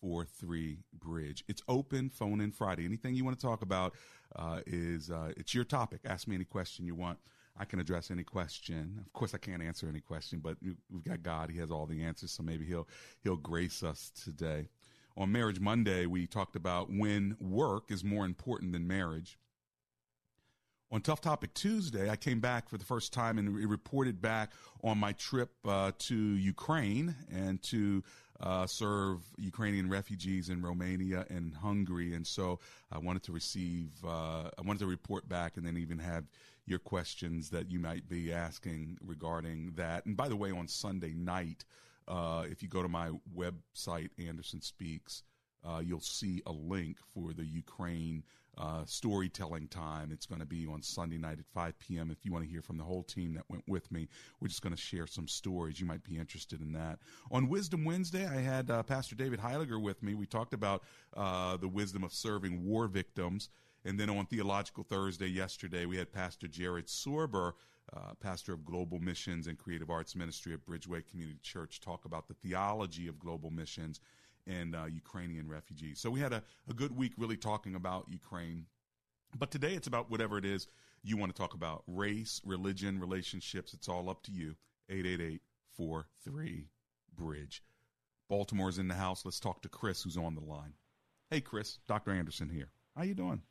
43 0.00 0.78
Bridge. 0.94 1.44
It's 1.46 1.62
open 1.68 2.08
phone 2.08 2.40
in 2.40 2.52
Friday. 2.52 2.84
Anything 2.84 3.14
you 3.14 3.24
want 3.24 3.38
to 3.38 3.46
talk 3.46 3.62
about 3.62 3.94
uh, 4.34 4.60
is 4.66 5.10
uh, 5.10 5.32
it's 5.36 5.54
your 5.54 5.64
topic. 5.64 6.00
Ask 6.04 6.26
me 6.26 6.34
any 6.34 6.44
question 6.44 6.86
you 6.86 6.94
want. 6.94 7.18
I 7.58 7.64
can 7.64 7.80
address 7.80 8.10
any 8.10 8.24
question. 8.24 8.98
Of 9.04 9.12
course, 9.12 9.34
I 9.34 9.38
can't 9.38 9.62
answer 9.62 9.88
any 9.88 10.00
question, 10.00 10.40
but 10.40 10.56
we've 10.62 11.04
got 11.04 11.22
God. 11.22 11.50
He 11.50 11.58
has 11.58 11.70
all 11.70 11.86
the 11.86 12.02
answers, 12.02 12.32
so 12.32 12.42
maybe 12.42 12.64
he'll 12.64 12.88
he'll 13.22 13.36
grace 13.36 13.82
us 13.82 14.10
today. 14.24 14.68
On 15.16 15.30
Marriage 15.30 15.60
Monday, 15.60 16.06
we 16.06 16.26
talked 16.26 16.56
about 16.56 16.88
when 16.90 17.36
work 17.38 17.90
is 17.90 18.02
more 18.02 18.24
important 18.24 18.72
than 18.72 18.86
marriage. 18.86 19.38
On 20.90 21.00
Tough 21.00 21.20
Topic 21.22 21.54
Tuesday, 21.54 22.10
I 22.10 22.16
came 22.16 22.40
back 22.40 22.68
for 22.68 22.76
the 22.76 22.84
first 22.84 23.14
time 23.14 23.38
and 23.38 23.54
reported 23.54 24.20
back 24.20 24.52
on 24.82 24.98
my 24.98 25.12
trip 25.12 25.50
uh, 25.66 25.92
to 26.00 26.14
Ukraine 26.14 27.14
and 27.30 27.62
to 27.62 28.02
uh, 28.40 28.66
serve 28.66 29.20
Ukrainian 29.38 29.88
refugees 29.88 30.50
in 30.50 30.60
Romania 30.62 31.24
and 31.30 31.54
Hungary. 31.54 32.14
And 32.14 32.26
so 32.26 32.58
I 32.90 32.98
wanted 32.98 33.22
to 33.24 33.32
receive, 33.32 33.90
uh, 34.04 34.50
I 34.58 34.62
wanted 34.64 34.80
to 34.80 34.86
report 34.86 35.28
back 35.28 35.56
and 35.56 35.66
then 35.66 35.78
even 35.78 35.98
have 35.98 36.24
your 36.66 36.78
questions 36.78 37.50
that 37.50 37.70
you 37.70 37.78
might 37.78 38.08
be 38.08 38.32
asking 38.32 38.98
regarding 39.00 39.72
that. 39.76 40.06
And 40.06 40.16
by 40.16 40.28
the 40.28 40.36
way, 40.36 40.50
on 40.50 40.68
Sunday 40.68 41.12
night, 41.12 41.64
uh, 42.08 42.44
if 42.48 42.62
you 42.62 42.68
go 42.68 42.82
to 42.82 42.88
my 42.88 43.10
website, 43.36 44.10
Anderson 44.18 44.60
Speaks, 44.60 45.22
uh, 45.64 45.80
you'll 45.84 46.00
see 46.00 46.42
a 46.46 46.52
link 46.52 46.98
for 47.14 47.32
the 47.32 47.44
Ukraine 47.44 48.24
uh, 48.58 48.84
storytelling 48.84 49.68
time. 49.68 50.10
It's 50.12 50.26
going 50.26 50.40
to 50.40 50.46
be 50.46 50.66
on 50.66 50.82
Sunday 50.82 51.16
night 51.16 51.38
at 51.38 51.46
5 51.54 51.78
p.m. 51.78 52.10
If 52.10 52.24
you 52.24 52.32
want 52.32 52.44
to 52.44 52.50
hear 52.50 52.62
from 52.62 52.76
the 52.76 52.84
whole 52.84 53.02
team 53.02 53.34
that 53.34 53.44
went 53.48 53.64
with 53.66 53.90
me, 53.90 54.08
we're 54.40 54.48
just 54.48 54.62
going 54.62 54.74
to 54.74 54.80
share 54.80 55.06
some 55.06 55.26
stories. 55.26 55.80
You 55.80 55.86
might 55.86 56.04
be 56.04 56.18
interested 56.18 56.60
in 56.60 56.72
that. 56.72 56.98
On 57.30 57.48
Wisdom 57.48 57.84
Wednesday, 57.84 58.26
I 58.26 58.40
had 58.40 58.70
uh, 58.70 58.82
Pastor 58.82 59.14
David 59.14 59.40
Heiliger 59.40 59.80
with 59.80 60.02
me. 60.02 60.14
We 60.14 60.26
talked 60.26 60.52
about 60.52 60.82
uh, 61.16 61.56
the 61.56 61.68
wisdom 61.68 62.04
of 62.04 62.12
serving 62.12 62.64
war 62.64 62.88
victims. 62.88 63.48
And 63.84 63.98
then 63.98 64.10
on 64.10 64.26
Theological 64.26 64.84
Thursday 64.84 65.26
yesterday, 65.26 65.86
we 65.86 65.96
had 65.96 66.12
Pastor 66.12 66.46
Jared 66.46 66.86
Sorber, 66.86 67.52
uh, 67.94 68.14
pastor 68.20 68.52
of 68.52 68.64
Global 68.64 69.00
Missions 69.00 69.48
and 69.48 69.58
Creative 69.58 69.90
Arts 69.90 70.14
Ministry 70.14 70.54
at 70.54 70.64
Bridgeway 70.64 71.04
Community 71.10 71.40
Church, 71.42 71.80
talk 71.80 72.04
about 72.04 72.28
the 72.28 72.34
theology 72.34 73.08
of 73.08 73.18
global 73.18 73.50
missions 73.50 74.00
and 74.46 74.74
uh, 74.74 74.84
Ukrainian 74.84 75.48
refugees. 75.48 76.00
So 76.00 76.10
we 76.10 76.20
had 76.20 76.32
a, 76.32 76.42
a 76.68 76.74
good 76.74 76.96
week 76.96 77.12
really 77.16 77.36
talking 77.36 77.74
about 77.74 78.06
Ukraine. 78.08 78.66
But 79.38 79.50
today 79.50 79.74
it's 79.74 79.86
about 79.86 80.10
whatever 80.10 80.38
it 80.38 80.44
is 80.44 80.68
you 81.02 81.16
want 81.16 81.34
to 81.34 81.40
talk 81.40 81.54
about 81.54 81.82
race, 81.86 82.40
religion, 82.44 83.00
relationships. 83.00 83.74
It's 83.74 83.88
all 83.88 84.08
up 84.08 84.22
to 84.24 84.32
you. 84.32 84.54
888 84.88 85.40
43 85.76 86.66
Bridge. 87.16 87.62
Baltimore's 88.28 88.78
in 88.78 88.88
the 88.88 88.94
house. 88.94 89.24
Let's 89.24 89.40
talk 89.40 89.62
to 89.62 89.68
Chris, 89.68 90.02
who's 90.02 90.16
on 90.16 90.34
the 90.34 90.40
line. 90.40 90.74
Hey, 91.30 91.40
Chris, 91.40 91.78
Dr. 91.88 92.12
Anderson 92.12 92.48
here. 92.48 92.70
How 92.96 93.02
you 93.02 93.14
doing? 93.14 93.42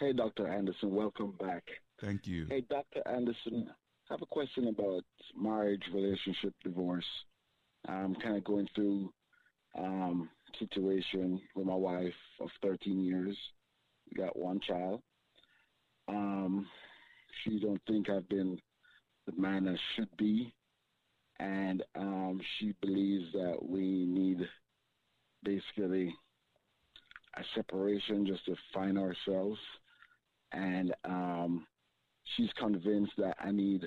Hey, 0.00 0.12
Dr. 0.12 0.48
Anderson. 0.48 0.94
Welcome 0.94 1.34
back. 1.38 1.64
Thank 2.00 2.26
you. 2.26 2.46
Hey, 2.48 2.62
Dr. 2.68 3.02
Anderson. 3.06 3.70
I 4.10 4.14
have 4.14 4.22
a 4.22 4.26
question 4.26 4.68
about 4.68 5.04
marriage, 5.36 5.82
relationship, 5.94 6.54
divorce. 6.64 7.04
I'm 7.86 8.14
kind 8.16 8.36
of 8.36 8.44
going 8.44 8.68
through 8.74 9.12
um, 9.78 10.28
situation 10.58 11.40
with 11.54 11.66
my 11.66 11.74
wife 11.74 12.14
of 12.40 12.48
13 12.62 13.00
years. 13.00 13.36
We 14.10 14.22
got 14.22 14.38
one 14.38 14.60
child. 14.66 15.02
Um, 16.08 16.66
she 17.42 17.60
don't 17.60 17.80
think 17.86 18.10
I've 18.10 18.28
been 18.28 18.58
the 19.26 19.40
man 19.40 19.68
I 19.68 19.76
should 19.94 20.14
be, 20.16 20.52
and 21.38 21.82
um, 21.94 22.40
she 22.58 22.74
believes 22.80 23.32
that 23.32 23.56
we 23.62 24.04
need 24.06 24.38
basically 25.42 26.14
a 27.36 27.42
separation 27.54 28.26
just 28.26 28.44
to 28.46 28.54
find 28.74 28.98
ourselves. 28.98 29.58
And 30.52 30.94
um, 31.04 31.66
she's 32.36 32.50
convinced 32.58 33.12
that 33.18 33.36
I 33.40 33.50
need 33.50 33.82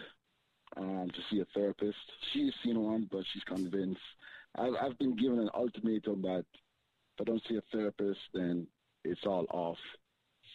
um, 0.77 1.09
to 1.13 1.19
see 1.29 1.41
a 1.41 1.45
therapist. 1.53 1.97
She's 2.33 2.51
seen 2.63 2.79
one, 2.79 3.07
but 3.11 3.23
she's 3.33 3.43
convinced 3.43 4.01
I've, 4.57 4.73
I've 4.81 4.97
been 4.97 5.15
given 5.15 5.39
an 5.39 5.49
ultimatum 5.53 6.21
that 6.23 6.45
if 7.17 7.21
I 7.21 7.23
don't 7.23 7.41
see 7.47 7.57
a 7.57 7.61
therapist, 7.71 8.19
then 8.33 8.67
it's 9.03 9.25
all 9.25 9.45
off. 9.51 9.77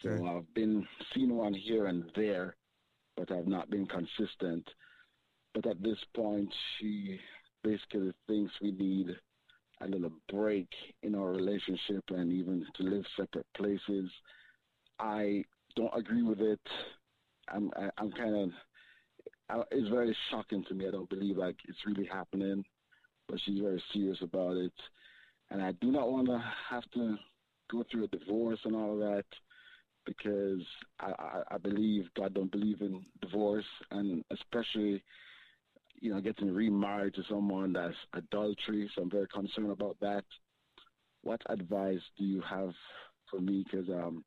So 0.03 0.09
okay. 0.09 0.27
I've 0.27 0.53
been 0.53 0.85
seeing 1.13 1.35
one 1.35 1.53
here 1.53 1.87
and 1.87 2.05
there, 2.15 2.55
but 3.15 3.31
I've 3.31 3.47
not 3.47 3.69
been 3.69 3.87
consistent. 3.87 4.67
But 5.53 5.67
at 5.67 5.83
this 5.83 5.97
point, 6.15 6.49
she 6.79 7.19
basically 7.63 8.11
thinks 8.27 8.53
we 8.61 8.71
need 8.71 9.07
a 9.81 9.87
little 9.87 10.11
break 10.31 10.69
in 11.03 11.15
our 11.15 11.31
relationship 11.31 12.03
and 12.09 12.31
even 12.31 12.65
to 12.75 12.83
live 12.83 13.05
separate 13.17 13.47
places. 13.55 14.09
I 14.99 15.43
don't 15.75 15.95
agree 15.95 16.23
with 16.23 16.41
it. 16.41 16.59
I'm 17.49 17.71
I, 17.75 17.89
i 17.97 18.01
am 18.01 18.11
kind 18.11 18.35
of 18.35 19.65
it's 19.71 19.89
very 19.89 20.15
shocking 20.29 20.63
to 20.69 20.73
me. 20.73 20.87
I 20.87 20.91
don't 20.91 21.09
believe 21.09 21.37
like 21.37 21.57
it's 21.67 21.85
really 21.85 22.05
happening 22.05 22.63
but 23.31 23.39
she's 23.45 23.59
very 23.59 23.81
serious 23.93 24.17
about 24.21 24.57
it. 24.57 24.73
And 25.49 25.61
I 25.61 25.71
do 25.73 25.91
not 25.91 26.11
want 26.11 26.27
to 26.27 26.43
have 26.69 26.83
to 26.93 27.17
go 27.71 27.83
through 27.89 28.05
a 28.05 28.07
divorce 28.07 28.59
and 28.65 28.75
all 28.75 28.97
that 28.97 29.25
because 30.05 30.61
I, 30.99 31.11
I, 31.17 31.41
I 31.51 31.57
believe 31.57 32.05
God 32.17 32.33
don't 32.33 32.51
believe 32.51 32.81
in 32.81 33.05
divorce, 33.21 33.65
and 33.91 34.23
especially 34.31 35.03
you 36.01 36.13
know 36.13 36.21
getting 36.21 36.53
remarried 36.53 37.13
to 37.15 37.23
someone 37.29 37.73
that's 37.73 37.95
adultery. 38.13 38.89
So 38.95 39.03
I'm 39.03 39.11
very 39.11 39.27
concerned 39.27 39.71
about 39.71 39.97
that. 40.01 40.23
What 41.23 41.41
advice 41.49 42.01
do 42.17 42.25
you 42.25 42.41
have 42.41 42.73
for 43.29 43.39
me? 43.39 43.63
Because 43.69 43.89
um, 43.89 44.23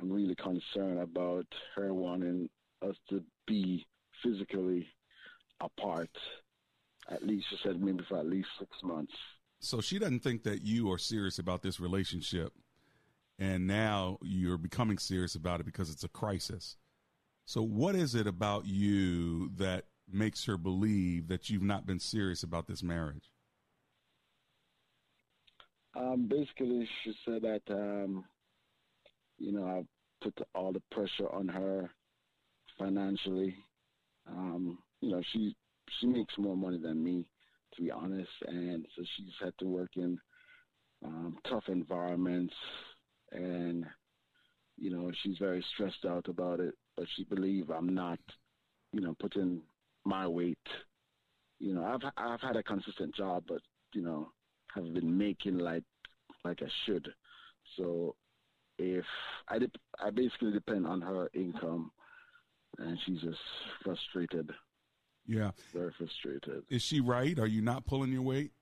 I'm 0.00 0.10
really 0.10 0.34
concerned 0.34 1.00
about 1.00 1.46
her 1.76 1.92
wanting 1.92 2.48
us 2.82 2.96
to 3.10 3.22
be 3.46 3.86
physically 4.22 4.88
apart 5.60 6.10
at 7.10 7.26
least, 7.26 7.46
she 7.50 7.56
said 7.62 7.80
maybe 7.80 8.04
for 8.08 8.18
at 8.18 8.26
least 8.26 8.48
six 8.58 8.70
months. 8.82 9.12
So 9.58 9.80
she 9.80 9.98
doesn't 9.98 10.20
think 10.20 10.44
that 10.44 10.62
you 10.62 10.90
are 10.90 10.98
serious 10.98 11.38
about 11.38 11.62
this 11.62 11.80
relationship, 11.80 12.52
and 13.38 13.66
now 13.66 14.18
you're 14.22 14.58
becoming 14.58 14.98
serious 14.98 15.34
about 15.34 15.60
it 15.60 15.66
because 15.66 15.90
it's 15.90 16.04
a 16.04 16.08
crisis. 16.08 16.76
So, 17.46 17.62
what 17.62 17.94
is 17.94 18.14
it 18.14 18.26
about 18.26 18.66
you 18.66 19.50
that 19.56 19.86
makes 20.10 20.44
her 20.46 20.56
believe 20.56 21.28
that 21.28 21.50
you've 21.50 21.62
not 21.62 21.86
been 21.86 21.98
serious 21.98 22.42
about 22.42 22.68
this 22.68 22.82
marriage? 22.82 23.30
Um, 25.94 26.26
basically, 26.28 26.88
she 27.02 27.12
said 27.24 27.42
that 27.42 27.62
um, 27.70 28.24
you 29.40 29.52
know 29.52 29.66
I 29.66 29.82
put 30.22 30.38
all 30.54 30.72
the 30.72 30.82
pressure 30.92 31.28
on 31.32 31.48
her 31.48 31.90
financially. 32.78 33.56
Um, 34.28 34.78
you 35.00 35.12
know, 35.12 35.22
she 35.32 35.56
she 35.98 36.06
makes 36.06 36.34
more 36.38 36.56
money 36.56 36.78
than 36.78 37.02
me, 37.02 37.26
to 37.74 37.82
be 37.82 37.90
honest, 37.90 38.30
and 38.46 38.86
so 38.96 39.02
she's 39.16 39.32
had 39.42 39.52
to 39.58 39.66
work 39.66 39.90
in 39.96 40.18
um, 41.04 41.38
tough 41.48 41.64
environments, 41.68 42.54
and 43.32 43.86
you 44.76 44.90
know 44.90 45.10
she's 45.22 45.38
very 45.38 45.64
stressed 45.74 46.04
out 46.06 46.28
about 46.28 46.60
it. 46.60 46.74
But 46.96 47.06
she 47.16 47.24
believes 47.24 47.70
I'm 47.74 47.94
not, 47.94 48.18
you 48.92 49.00
know, 49.00 49.16
putting 49.18 49.62
my 50.04 50.26
weight. 50.26 50.58
You 51.58 51.74
know, 51.74 51.84
I've 51.84 52.10
I've 52.16 52.40
had 52.40 52.56
a 52.56 52.62
consistent 52.62 53.14
job, 53.14 53.44
but 53.48 53.60
you 53.94 54.02
know, 54.02 54.30
have 54.74 54.92
been 54.92 55.16
making 55.16 55.58
like 55.58 55.84
like 56.44 56.62
I 56.62 56.68
should. 56.86 57.08
So 57.76 58.14
if 58.80 59.04
I 59.48 59.58
dip, 59.58 59.76
I 60.02 60.10
basically 60.10 60.52
depend 60.52 60.86
on 60.86 61.00
her 61.02 61.30
income, 61.34 61.92
and 62.78 62.98
she's 63.04 63.20
just 63.20 63.38
frustrated. 63.84 64.50
Yeah. 65.26 65.50
Very 65.74 65.92
frustrated. 65.96 66.64
Is 66.68 66.82
she 66.82 67.00
right? 67.00 67.38
Are 67.38 67.46
you 67.46 67.62
not 67.62 67.86
pulling 67.86 68.10
your 68.10 68.22
weight? 68.22 68.52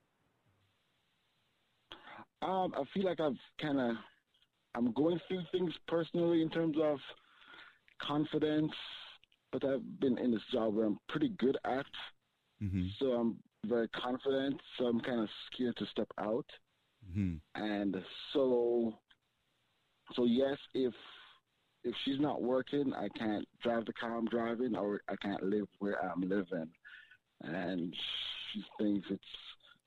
Um, 2.43 2.73
I 2.77 2.83
feel 2.93 3.05
like 3.05 3.21
I've 3.21 3.39
kind 3.61 3.81
of, 3.81 3.97
I'm 4.75 4.93
going 4.93 5.19
through 5.29 5.43
things 5.53 5.73
personally 5.87 6.43
in 6.43 6.51
terms 6.51 6.77
of 6.83 6.99
confidence, 8.01 8.73
but 9.53 9.65
I've 9.65 10.01
been 10.01 10.19
in 10.19 10.33
this 10.33 10.43
job 10.53 10.75
where 10.75 10.87
I'm 10.87 10.99
pretty 11.09 11.31
good 11.39 11.57
at. 11.65 11.87
Mm-hmm. 12.63 12.87
So 12.99 13.13
I'm 13.13 13.39
very 13.67 13.89
confident. 13.89 14.61
So 14.79 14.87
I'm 14.87 15.01
kind 15.01 15.21
of 15.21 15.29
scared 15.51 15.77
to 15.77 15.87
step 15.87 16.09
out. 16.19 16.47
Mm-hmm. 17.11 17.37
And 17.61 17.97
so, 18.33 18.95
so 20.15 20.25
yes, 20.25 20.57
if 20.75 20.95
if 21.85 21.95
she's 22.05 22.21
not 22.21 22.43
working, 22.43 22.93
I 22.95 23.09
can't 23.19 23.47
drive 23.63 23.87
the 23.87 23.93
car 23.93 24.17
I'm 24.17 24.27
driving, 24.27 24.77
or 24.77 25.01
I 25.09 25.17
can't 25.17 25.43
live 25.43 25.67
where 25.79 26.05
I'm 26.05 26.21
living. 26.23 26.69
And 27.43 27.95
she 28.53 28.65
thinks 28.79 29.07
it's 29.11 29.23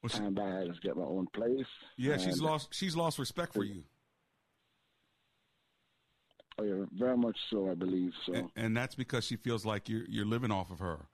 well, 0.01 0.09
she, 0.09 0.17
time 0.19 0.37
I 0.39 0.67
just 0.67 0.81
get 0.81 0.95
my 0.95 1.03
own 1.03 1.27
place. 1.33 1.65
Yeah, 1.97 2.17
she's 2.17 2.41
lost. 2.41 2.69
She's 2.71 2.95
lost 2.95 3.19
respect 3.19 3.53
for 3.53 3.63
you. 3.63 3.83
Oh 6.57 6.63
yeah, 6.63 6.85
very 6.97 7.17
much 7.17 7.37
so. 7.49 7.69
I 7.69 7.75
believe 7.75 8.11
so. 8.25 8.33
And, 8.33 8.49
and 8.55 8.77
that's 8.77 8.95
because 8.95 9.25
she 9.25 9.35
feels 9.35 9.65
like 9.65 9.89
you're 9.89 10.05
you're 10.07 10.25
living 10.25 10.51
off 10.51 10.71
of 10.71 10.79
her, 10.79 11.07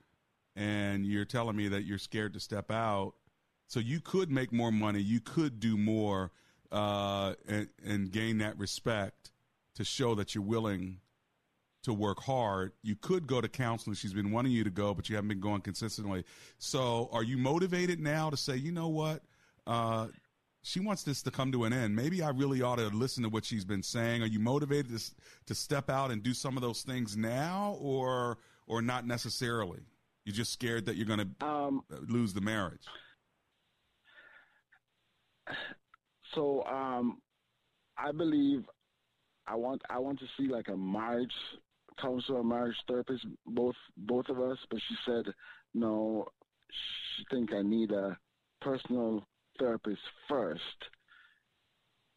and 0.55 1.05
you're 1.05 1.25
telling 1.25 1.55
me 1.55 1.67
that 1.69 1.83
you're 1.83 1.97
scared 1.97 2.33
to 2.33 2.39
step 2.39 2.71
out. 2.71 3.13
So 3.67 3.79
you 3.81 3.99
could 3.99 4.31
make 4.31 4.53
more 4.53 4.71
money. 4.71 5.01
You 5.01 5.19
could 5.19 5.59
do 5.59 5.75
more 5.75 6.31
uh, 6.71 7.33
and, 7.47 7.67
and 7.85 8.11
gain 8.11 8.39
that 8.39 8.57
respect 8.57 9.31
to 9.75 9.83
show 9.83 10.15
that 10.15 10.35
you're 10.35 10.43
willing 10.43 10.99
to 11.83 11.93
work 11.93 12.21
hard. 12.21 12.73
You 12.81 12.95
could 12.95 13.27
go 13.27 13.39
to 13.39 13.47
counseling. 13.47 13.95
She's 13.95 14.13
been 14.13 14.31
wanting 14.31 14.51
you 14.51 14.63
to 14.63 14.69
go, 14.69 14.93
but 14.93 15.09
you 15.09 15.15
haven't 15.15 15.29
been 15.29 15.39
going 15.39 15.61
consistently. 15.61 16.25
So, 16.57 17.09
are 17.11 17.23
you 17.23 17.37
motivated 17.37 17.99
now 17.99 18.29
to 18.29 18.37
say, 18.37 18.55
you 18.55 18.71
know 18.71 18.89
what? 18.89 19.21
Uh, 19.65 20.07
she 20.63 20.81
wants 20.81 21.03
this 21.03 21.21
to 21.21 21.31
come 21.31 21.53
to 21.53 21.63
an 21.63 21.71
end. 21.71 21.95
Maybe 21.95 22.21
I 22.21 22.29
really 22.29 22.61
ought 22.61 22.75
to 22.75 22.87
listen 22.87 23.23
to 23.23 23.29
what 23.29 23.45
she's 23.45 23.63
been 23.63 23.83
saying. 23.83 24.21
Are 24.21 24.27
you 24.27 24.39
motivated 24.39 24.97
to, 24.97 25.11
to 25.45 25.55
step 25.55 25.89
out 25.89 26.11
and 26.11 26.21
do 26.21 26.33
some 26.33 26.57
of 26.57 26.61
those 26.61 26.81
things 26.81 27.15
now, 27.15 27.77
or 27.79 28.37
or 28.67 28.81
not 28.81 29.07
necessarily? 29.07 29.79
You're 30.25 30.35
just 30.35 30.51
scared 30.51 30.87
that 30.87 30.97
you're 30.97 31.05
going 31.05 31.33
to 31.39 31.45
um, 31.45 31.83
lose 31.89 32.33
the 32.33 32.41
marriage. 32.41 32.83
So 36.37 36.63
um, 36.65 37.17
I 37.97 38.11
believe 38.11 38.63
I 39.47 39.55
want 39.55 39.81
I 39.89 39.97
want 39.97 40.19
to 40.19 40.25
see 40.37 40.47
like 40.47 40.67
a 40.67 40.77
marriage 40.77 41.33
counselor, 41.99 42.43
marriage 42.43 42.75
therapist, 42.87 43.25
both 43.47 43.75
both 43.97 44.29
of 44.29 44.39
us. 44.39 44.57
But 44.69 44.79
she 44.87 44.95
said 45.05 45.33
no. 45.73 46.27
She 46.69 47.25
think 47.31 47.53
I 47.53 47.63
need 47.63 47.91
a 47.91 48.15
personal 48.61 49.25
therapist 49.57 50.01
first, 50.29 50.61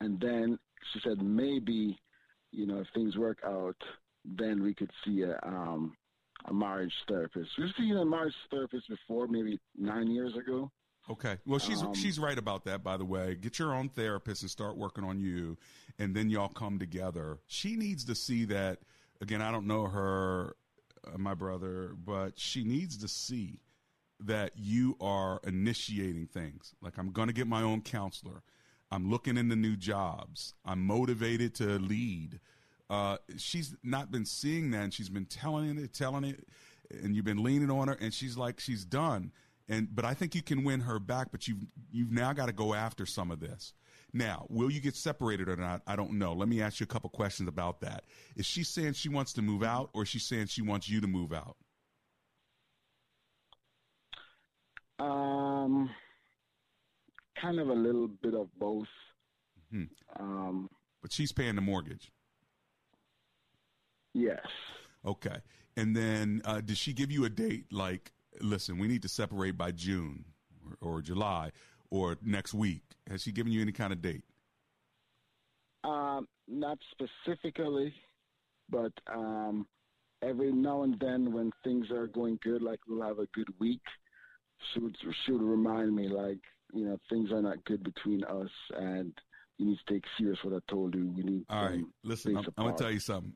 and 0.00 0.20
then 0.20 0.58
she 0.92 1.00
said 1.02 1.22
maybe, 1.22 1.98
you 2.52 2.66
know, 2.66 2.80
if 2.80 2.88
things 2.94 3.16
work 3.16 3.38
out, 3.46 3.76
then 4.24 4.62
we 4.62 4.74
could 4.74 4.90
see 5.06 5.22
a 5.22 5.38
um, 5.48 5.96
a 6.44 6.52
marriage 6.52 6.92
therapist. 7.08 7.48
We've 7.56 7.72
seen 7.78 7.96
a 7.96 8.04
marriage 8.04 8.34
therapist 8.50 8.86
before, 8.86 9.28
maybe 9.28 9.58
nine 9.78 10.10
years 10.10 10.34
ago. 10.36 10.70
Okay. 11.08 11.38
Well, 11.46 11.58
she's 11.58 11.82
Um, 11.82 11.94
she's 11.94 12.18
right 12.18 12.38
about 12.38 12.64
that. 12.64 12.82
By 12.84 12.96
the 12.96 13.04
way, 13.04 13.34
get 13.34 13.58
your 13.58 13.74
own 13.74 13.88
therapist 13.88 14.42
and 14.42 14.50
start 14.50 14.76
working 14.76 15.04
on 15.04 15.18
you, 15.18 15.56
and 15.98 16.14
then 16.14 16.30
y'all 16.30 16.48
come 16.48 16.78
together. 16.78 17.38
She 17.46 17.76
needs 17.76 18.04
to 18.04 18.14
see 18.14 18.44
that. 18.46 18.80
Again, 19.20 19.42
I 19.42 19.50
don't 19.50 19.66
know 19.66 19.86
her, 19.86 20.56
uh, 21.06 21.18
my 21.18 21.34
brother, 21.34 21.94
but 22.04 22.38
she 22.38 22.64
needs 22.64 22.96
to 22.98 23.08
see 23.08 23.60
that 24.20 24.52
you 24.56 24.96
are 25.00 25.40
initiating 25.44 26.26
things. 26.26 26.74
Like 26.80 26.98
I'm 26.98 27.10
going 27.10 27.28
to 27.28 27.34
get 27.34 27.46
my 27.46 27.62
own 27.62 27.80
counselor. 27.80 28.42
I'm 28.90 29.10
looking 29.10 29.36
into 29.36 29.56
new 29.56 29.76
jobs. 29.76 30.54
I'm 30.64 30.84
motivated 30.84 31.54
to 31.56 31.78
lead. 31.78 32.40
Uh, 32.88 33.18
she's 33.36 33.74
not 33.82 34.10
been 34.10 34.24
seeing 34.26 34.72
that, 34.72 34.82
and 34.82 34.94
she's 34.94 35.08
been 35.08 35.26
telling 35.26 35.78
it, 35.78 35.92
telling 35.94 36.24
it, 36.24 36.46
and 36.90 37.14
you've 37.14 37.24
been 37.24 37.42
leaning 37.42 37.70
on 37.70 37.88
her, 37.88 37.96
and 38.00 38.12
she's 38.12 38.36
like, 38.36 38.58
she's 38.58 38.84
done. 38.84 39.32
And 39.70 39.88
but 39.94 40.04
I 40.04 40.12
think 40.14 40.34
you 40.34 40.42
can 40.42 40.64
win 40.64 40.80
her 40.80 40.98
back, 40.98 41.28
but 41.30 41.46
you've 41.48 41.64
you've 41.92 42.10
now 42.12 42.32
got 42.34 42.46
to 42.46 42.52
go 42.52 42.74
after 42.74 43.06
some 43.06 43.30
of 43.30 43.40
this. 43.40 43.72
Now, 44.12 44.44
will 44.48 44.70
you 44.70 44.80
get 44.80 44.96
separated 44.96 45.48
or 45.48 45.54
not? 45.54 45.82
I 45.86 45.94
don't 45.94 46.14
know. 46.18 46.32
Let 46.32 46.48
me 46.48 46.60
ask 46.60 46.80
you 46.80 46.84
a 46.84 46.88
couple 46.88 47.08
questions 47.10 47.48
about 47.48 47.80
that. 47.82 48.04
Is 48.34 48.44
she 48.44 48.64
saying 48.64 48.94
she 48.94 49.08
wants 49.08 49.32
to 49.34 49.42
move 49.42 49.62
out, 49.62 49.90
or 49.94 50.02
is 50.02 50.08
she 50.08 50.18
saying 50.18 50.46
she 50.46 50.60
wants 50.62 50.88
you 50.88 51.00
to 51.00 51.06
move 51.06 51.32
out? 51.32 51.56
Um, 54.98 55.88
kind 57.40 57.58
of 57.58 57.68
a 57.68 57.72
little 57.72 58.08
bit 58.08 58.34
of 58.34 58.48
both. 58.58 58.88
Hmm. 59.70 59.84
Um, 60.18 60.68
But 61.00 61.12
she's 61.12 61.32
paying 61.32 61.54
the 61.54 61.60
mortgage. 61.62 62.10
yes. 64.14 64.40
Okay. 65.06 65.36
And 65.76 65.96
then 65.96 66.42
uh, 66.44 66.60
did 66.60 66.76
she 66.76 66.92
give 66.92 67.10
you 67.10 67.24
a 67.24 67.30
date 67.30 67.72
like, 67.72 68.12
listen, 68.40 68.78
we 68.78 68.88
need 68.88 69.02
to 69.02 69.08
separate 69.08 69.56
by 69.56 69.72
June 69.72 70.24
or, 70.80 70.96
or 70.96 71.02
July 71.02 71.50
or 71.90 72.16
next 72.22 72.54
week? 72.54 72.82
Has 73.08 73.22
she 73.22 73.32
given 73.32 73.52
you 73.52 73.62
any 73.62 73.72
kind 73.72 73.92
of 73.92 74.00
date? 74.00 74.24
Um, 75.82 76.28
not 76.46 76.78
specifically, 76.92 77.94
but 78.68 78.92
um, 79.12 79.66
every 80.22 80.52
now 80.52 80.82
and 80.82 80.98
then 81.00 81.32
when 81.32 81.50
things 81.64 81.90
are 81.90 82.06
going 82.06 82.38
good, 82.42 82.62
like 82.62 82.80
we'll 82.86 83.06
have 83.06 83.18
a 83.18 83.26
good 83.34 83.48
week, 83.58 83.80
she 84.72 84.80
would 84.80 84.96
she 85.24 85.32
would 85.32 85.42
remind 85.42 85.94
me 85.94 86.08
like 86.08 86.38
you 86.72 86.84
know 86.84 86.98
things 87.08 87.32
are 87.32 87.42
not 87.42 87.64
good 87.64 87.82
between 87.82 88.22
us, 88.24 88.50
and 88.76 89.12
you 89.56 89.66
need 89.66 89.78
to 89.86 89.94
take 89.94 90.04
serious 90.18 90.38
what 90.42 90.54
I 90.54 90.70
told 90.70 90.94
you. 90.94 91.12
We 91.16 91.22
need. 91.22 91.44
All 91.48 91.64
right. 91.64 91.80
Listen, 92.04 92.36
I'm, 92.36 92.44
I'm 92.56 92.64
going 92.64 92.76
to 92.76 92.82
tell 92.82 92.92
you 92.92 93.00
something. 93.00 93.32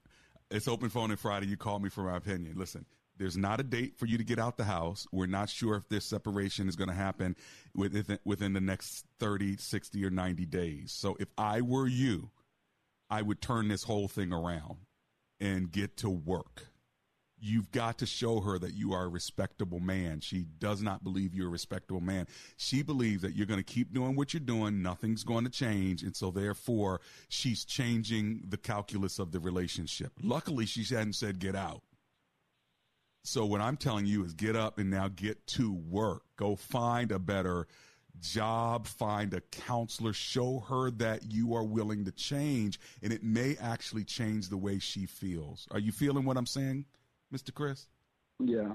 It's 0.50 0.68
open 0.68 0.90
phone 0.90 1.10
and 1.10 1.18
Friday. 1.18 1.46
You 1.46 1.56
call 1.56 1.78
me 1.78 1.88
for 1.88 2.02
my 2.02 2.16
opinion. 2.16 2.54
Listen, 2.56 2.84
there's 3.16 3.36
not 3.36 3.60
a 3.60 3.62
date 3.62 3.96
for 3.96 4.06
you 4.06 4.18
to 4.18 4.24
get 4.24 4.38
out 4.38 4.56
the 4.56 4.64
house. 4.64 5.06
We're 5.12 5.26
not 5.26 5.48
sure 5.48 5.76
if 5.76 5.88
this 5.88 6.04
separation 6.04 6.68
is 6.68 6.76
going 6.76 6.88
to 6.88 6.94
happen 6.94 7.36
within, 7.74 8.18
within 8.24 8.52
the 8.52 8.60
next 8.60 9.06
30, 9.20 9.56
60, 9.56 10.04
or 10.04 10.10
90 10.10 10.46
days. 10.46 10.92
So 10.92 11.16
if 11.20 11.28
I 11.38 11.60
were 11.60 11.86
you, 11.86 12.30
I 13.08 13.22
would 13.22 13.40
turn 13.40 13.68
this 13.68 13.84
whole 13.84 14.08
thing 14.08 14.32
around 14.32 14.78
and 15.40 15.70
get 15.70 15.96
to 15.98 16.10
work. 16.10 16.66
You've 17.38 17.70
got 17.70 17.98
to 17.98 18.06
show 18.06 18.40
her 18.40 18.58
that 18.58 18.72
you 18.72 18.94
are 18.94 19.04
a 19.04 19.08
respectable 19.08 19.78
man. 19.78 20.20
She 20.20 20.46
does 20.58 20.80
not 20.80 21.04
believe 21.04 21.34
you're 21.34 21.48
a 21.48 21.50
respectable 21.50 22.00
man. 22.00 22.26
She 22.56 22.82
believes 22.82 23.20
that 23.22 23.34
you're 23.36 23.46
going 23.46 23.60
to 23.60 23.64
keep 23.64 23.92
doing 23.92 24.16
what 24.16 24.32
you're 24.32 24.40
doing. 24.40 24.82
Nothing's 24.82 25.24
going 25.24 25.44
to 25.44 25.50
change. 25.50 26.02
And 26.02 26.16
so 26.16 26.30
therefore 26.30 27.02
she's 27.28 27.64
changing 27.64 28.44
the 28.48 28.56
calculus 28.56 29.18
of 29.18 29.30
the 29.30 29.40
relationship. 29.40 30.12
Luckily 30.22 30.64
she 30.64 30.82
hadn't 30.94 31.14
said 31.14 31.38
get 31.38 31.54
out. 31.54 31.82
So 33.26 33.46
what 33.46 33.62
I'm 33.62 33.76
telling 33.78 34.04
you 34.06 34.22
is 34.24 34.34
get 34.34 34.54
up 34.54 34.78
and 34.78 34.90
now 34.90 35.08
get 35.08 35.46
to 35.48 35.72
work. 35.72 36.22
Go 36.36 36.56
find 36.56 37.10
a 37.10 37.18
better 37.18 37.66
job, 38.20 38.86
find 38.86 39.32
a 39.32 39.40
counselor, 39.40 40.12
show 40.12 40.60
her 40.60 40.90
that 40.92 41.32
you 41.32 41.54
are 41.54 41.64
willing 41.64 42.04
to 42.04 42.12
change 42.12 42.78
and 43.02 43.12
it 43.12 43.22
may 43.24 43.56
actually 43.60 44.04
change 44.04 44.50
the 44.50 44.58
way 44.58 44.78
she 44.78 45.06
feels. 45.06 45.66
Are 45.70 45.78
you 45.78 45.90
feeling 45.90 46.24
what 46.26 46.36
I'm 46.36 46.46
saying, 46.46 46.84
Mr. 47.34 47.52
Chris? 47.52 47.86
Yeah, 48.38 48.74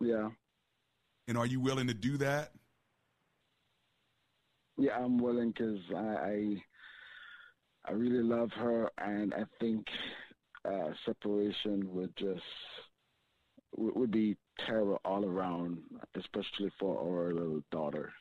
yeah, 0.00 0.30
And 1.28 1.38
are 1.38 1.46
you 1.46 1.60
willing 1.60 1.86
to 1.86 1.94
do 1.94 2.18
that? 2.18 2.52
yeah. 4.76 4.96
I'm 4.98 5.18
willing 5.18 5.50
because 5.50 5.78
I, 5.94 5.98
I 5.98 6.56
I 7.84 7.92
really 7.92 8.22
love 8.22 8.50
her, 8.56 8.90
and 8.98 9.34
I 9.34 9.44
think 9.60 9.86
uh, 10.64 10.90
separation 11.04 11.92
would 11.92 12.16
just 12.16 12.42
would 13.76 14.10
be 14.10 14.36
terrible 14.66 15.00
all 15.04 15.24
around, 15.24 15.78
especially 16.14 16.70
for 16.78 16.98
our 16.98 17.32
little 17.32 17.62
daughter. 17.70 18.12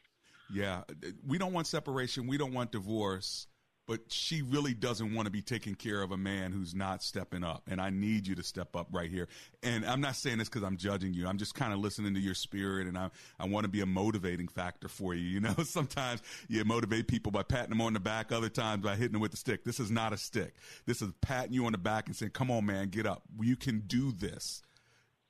Yeah, 0.53 0.81
we 1.25 1.37
don't 1.37 1.53
want 1.53 1.67
separation. 1.67 2.27
We 2.27 2.37
don't 2.37 2.53
want 2.53 2.71
divorce. 2.71 3.47
But 3.87 4.09
she 4.09 4.41
really 4.41 4.73
doesn't 4.73 5.13
want 5.13 5.25
to 5.25 5.31
be 5.31 5.41
taking 5.41 5.75
care 5.75 6.01
of 6.01 6.11
a 6.11 6.17
man 6.17 6.53
who's 6.53 6.73
not 6.73 7.03
stepping 7.03 7.43
up. 7.43 7.63
And 7.69 7.81
I 7.81 7.89
need 7.89 8.25
you 8.25 8.35
to 8.35 8.43
step 8.43 8.75
up 8.75 8.87
right 8.91 9.09
here. 9.09 9.27
And 9.63 9.85
I'm 9.85 9.99
not 9.99 10.15
saying 10.15 10.37
this 10.37 10.47
because 10.47 10.63
I'm 10.63 10.77
judging 10.77 11.13
you. 11.13 11.27
I'm 11.27 11.37
just 11.37 11.55
kind 11.55 11.73
of 11.73 11.79
listening 11.79 12.13
to 12.13 12.19
your 12.21 12.35
spirit 12.35 12.87
and 12.87 12.97
I, 12.97 13.09
I 13.39 13.47
want 13.47 13.65
to 13.65 13.69
be 13.69 13.81
a 13.81 13.85
motivating 13.85 14.47
factor 14.47 14.87
for 14.87 15.13
you. 15.13 15.23
You 15.23 15.39
know, 15.41 15.55
sometimes 15.65 16.21
you 16.47 16.63
motivate 16.63 17.07
people 17.07 17.31
by 17.33 17.43
patting 17.43 17.71
them 17.71 17.81
on 17.81 17.91
the 17.91 17.99
back, 17.99 18.31
other 18.31 18.49
times 18.49 18.83
by 18.83 18.95
hitting 18.95 19.13
them 19.13 19.21
with 19.21 19.31
the 19.31 19.37
stick. 19.37 19.65
This 19.65 19.79
is 19.79 19.91
not 19.91 20.13
a 20.13 20.17
stick. 20.17 20.53
This 20.85 21.01
is 21.01 21.09
patting 21.19 21.51
you 21.51 21.65
on 21.65 21.71
the 21.71 21.77
back 21.77 22.07
and 22.07 22.15
saying, 22.15 22.31
come 22.31 22.49
on, 22.51 22.65
man, 22.65 22.89
get 22.89 23.05
up. 23.05 23.23
You 23.41 23.57
can 23.57 23.79
do 23.87 24.13
this 24.13 24.61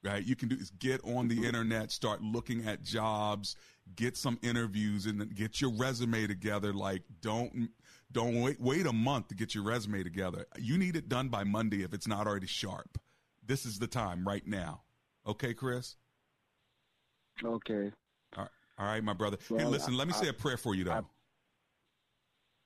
right? 0.03 0.23
You 0.25 0.35
can 0.35 0.49
do 0.49 0.55
is 0.55 0.69
get 0.71 1.01
on 1.03 1.27
the 1.27 1.45
internet, 1.45 1.91
start 1.91 2.21
looking 2.21 2.65
at 2.67 2.81
jobs, 2.83 3.55
get 3.95 4.17
some 4.17 4.39
interviews, 4.41 5.05
and 5.05 5.33
get 5.35 5.61
your 5.61 5.71
resume 5.71 6.27
together. 6.27 6.73
Like, 6.73 7.03
don't 7.21 7.69
don't 8.11 8.41
wait 8.41 8.59
wait 8.59 8.85
a 8.85 8.93
month 8.93 9.27
to 9.29 9.35
get 9.35 9.53
your 9.55 9.63
resume 9.63 10.03
together. 10.03 10.45
You 10.57 10.77
need 10.77 10.95
it 10.95 11.07
done 11.09 11.29
by 11.29 11.43
Monday 11.43 11.83
if 11.83 11.93
it's 11.93 12.07
not 12.07 12.27
already 12.27 12.47
sharp. 12.47 12.97
This 13.45 13.65
is 13.65 13.79
the 13.79 13.87
time 13.87 14.27
right 14.27 14.45
now. 14.45 14.81
Okay, 15.27 15.53
Chris. 15.53 15.95
Okay. 17.43 17.91
All 18.37 18.43
right, 18.43 18.49
all 18.77 18.85
right 18.85 19.03
my 19.03 19.13
brother. 19.13 19.37
hey, 19.49 19.55
Well, 19.55 19.69
listen, 19.69 19.95
let 19.97 20.07
me 20.07 20.13
I- 20.13 20.17
say 20.21 20.27
a 20.29 20.33
prayer 20.33 20.57
for 20.57 20.75
you 20.75 20.83
though. 20.83 21.05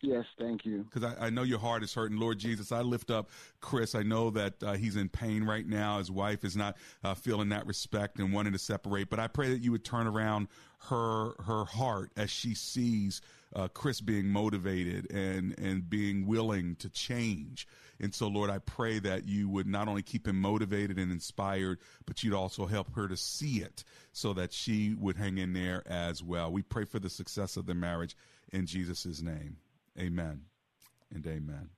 Yes, 0.06 0.26
thank 0.38 0.66
you. 0.66 0.84
because 0.84 1.04
I, 1.04 1.28
I 1.28 1.30
know 1.30 1.42
your 1.44 1.60
heart 1.60 1.84
is 1.84 1.94
hurting. 1.94 2.18
Lord 2.18 2.38
Jesus, 2.38 2.72
I 2.72 2.82
lift 2.82 3.10
up 3.10 3.30
Chris. 3.60 3.96
I 3.96 4.04
know 4.04 4.30
that 4.32 4.62
uh, 4.62 4.74
he's 4.74 4.96
in 4.96 5.10
pain 5.10 5.44
right 5.44 5.66
now. 5.66 5.98
His 5.98 6.12
wife 6.12 6.44
is 6.44 6.56
not 6.56 6.78
uh, 7.04 7.16
feeling 7.16 7.50
that 7.50 7.66
respect 7.66 8.20
and 8.20 8.32
wanting 8.32 8.54
to 8.54 8.60
separate. 8.60 9.10
But 9.10 9.20
I 9.20 9.28
pray 9.28 9.50
that 9.50 9.62
you 9.62 9.72
would 9.72 9.84
turn 9.84 10.08
around 10.08 10.48
her 10.90 11.34
her 11.44 11.66
heart 11.66 12.12
as 12.16 12.30
she 12.30 12.54
sees 12.54 13.22
uh, 13.56 13.68
Chris 13.70 14.00
being 14.02 14.28
motivated 14.28 15.12
and 15.12 15.58
and 15.58 15.90
being 15.90 16.28
willing 16.28 16.76
to 16.78 16.90
change. 16.90 17.68
And 18.00 18.14
so, 18.14 18.28
Lord, 18.28 18.50
I 18.50 18.60
pray 18.60 19.00
that 19.00 19.26
you 19.26 19.48
would 19.50 19.68
not 19.68 19.88
only 19.88 20.04
keep 20.04 20.28
him 20.28 20.40
motivated 20.40 21.00
and 21.00 21.12
inspired, 21.12 21.80
but 22.06 22.24
you'd 22.24 22.34
also 22.34 22.66
help 22.66 22.94
her 22.96 23.08
to 23.08 23.16
see 23.16 23.62
it 23.62 23.86
so 24.12 24.34
that 24.34 24.52
she 24.52 24.94
would 24.94 25.16
hang 25.16 25.38
in 25.38 25.54
there 25.54 25.82
as 25.88 26.22
well. 26.22 26.52
We 26.52 26.62
pray 26.62 26.84
for 26.84 27.00
the 27.00 27.10
success 27.10 27.56
of 27.56 27.66
the 27.66 27.74
marriage 27.74 28.16
in 28.52 28.66
Jesus' 28.66 29.22
name. 29.22 29.58
Amen 30.00 30.42
and 31.14 31.26
amen. 31.26 31.70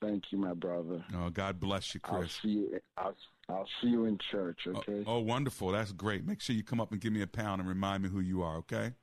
Thank 0.00 0.24
you, 0.32 0.38
my 0.38 0.52
brother. 0.52 1.04
Oh, 1.14 1.30
God 1.30 1.60
bless 1.60 1.94
you, 1.94 2.00
Chris. 2.00 2.22
I'll 2.22 2.28
see 2.42 2.48
you. 2.48 2.80
I'll, 2.96 3.14
I'll 3.48 3.68
see 3.80 3.86
you 3.86 4.06
in 4.06 4.18
church. 4.32 4.58
Oh, 4.66 4.78
Okay. 4.78 5.04
oh, 5.06 5.20
wonderful. 5.20 5.70
That's 5.70 5.92
great. 5.92 6.26
Make 6.26 6.40
sure 6.40 6.56
you 6.56 6.64
come 6.64 6.80
up 6.80 6.90
and 6.90 7.00
give 7.00 7.12
me 7.12 7.22
a 7.22 7.26
pound 7.28 7.60
and 7.60 7.68
remind 7.68 8.02
me 8.02 8.08
who 8.08 8.18
you 8.18 8.42
are, 8.42 8.56
okay? 8.58 8.94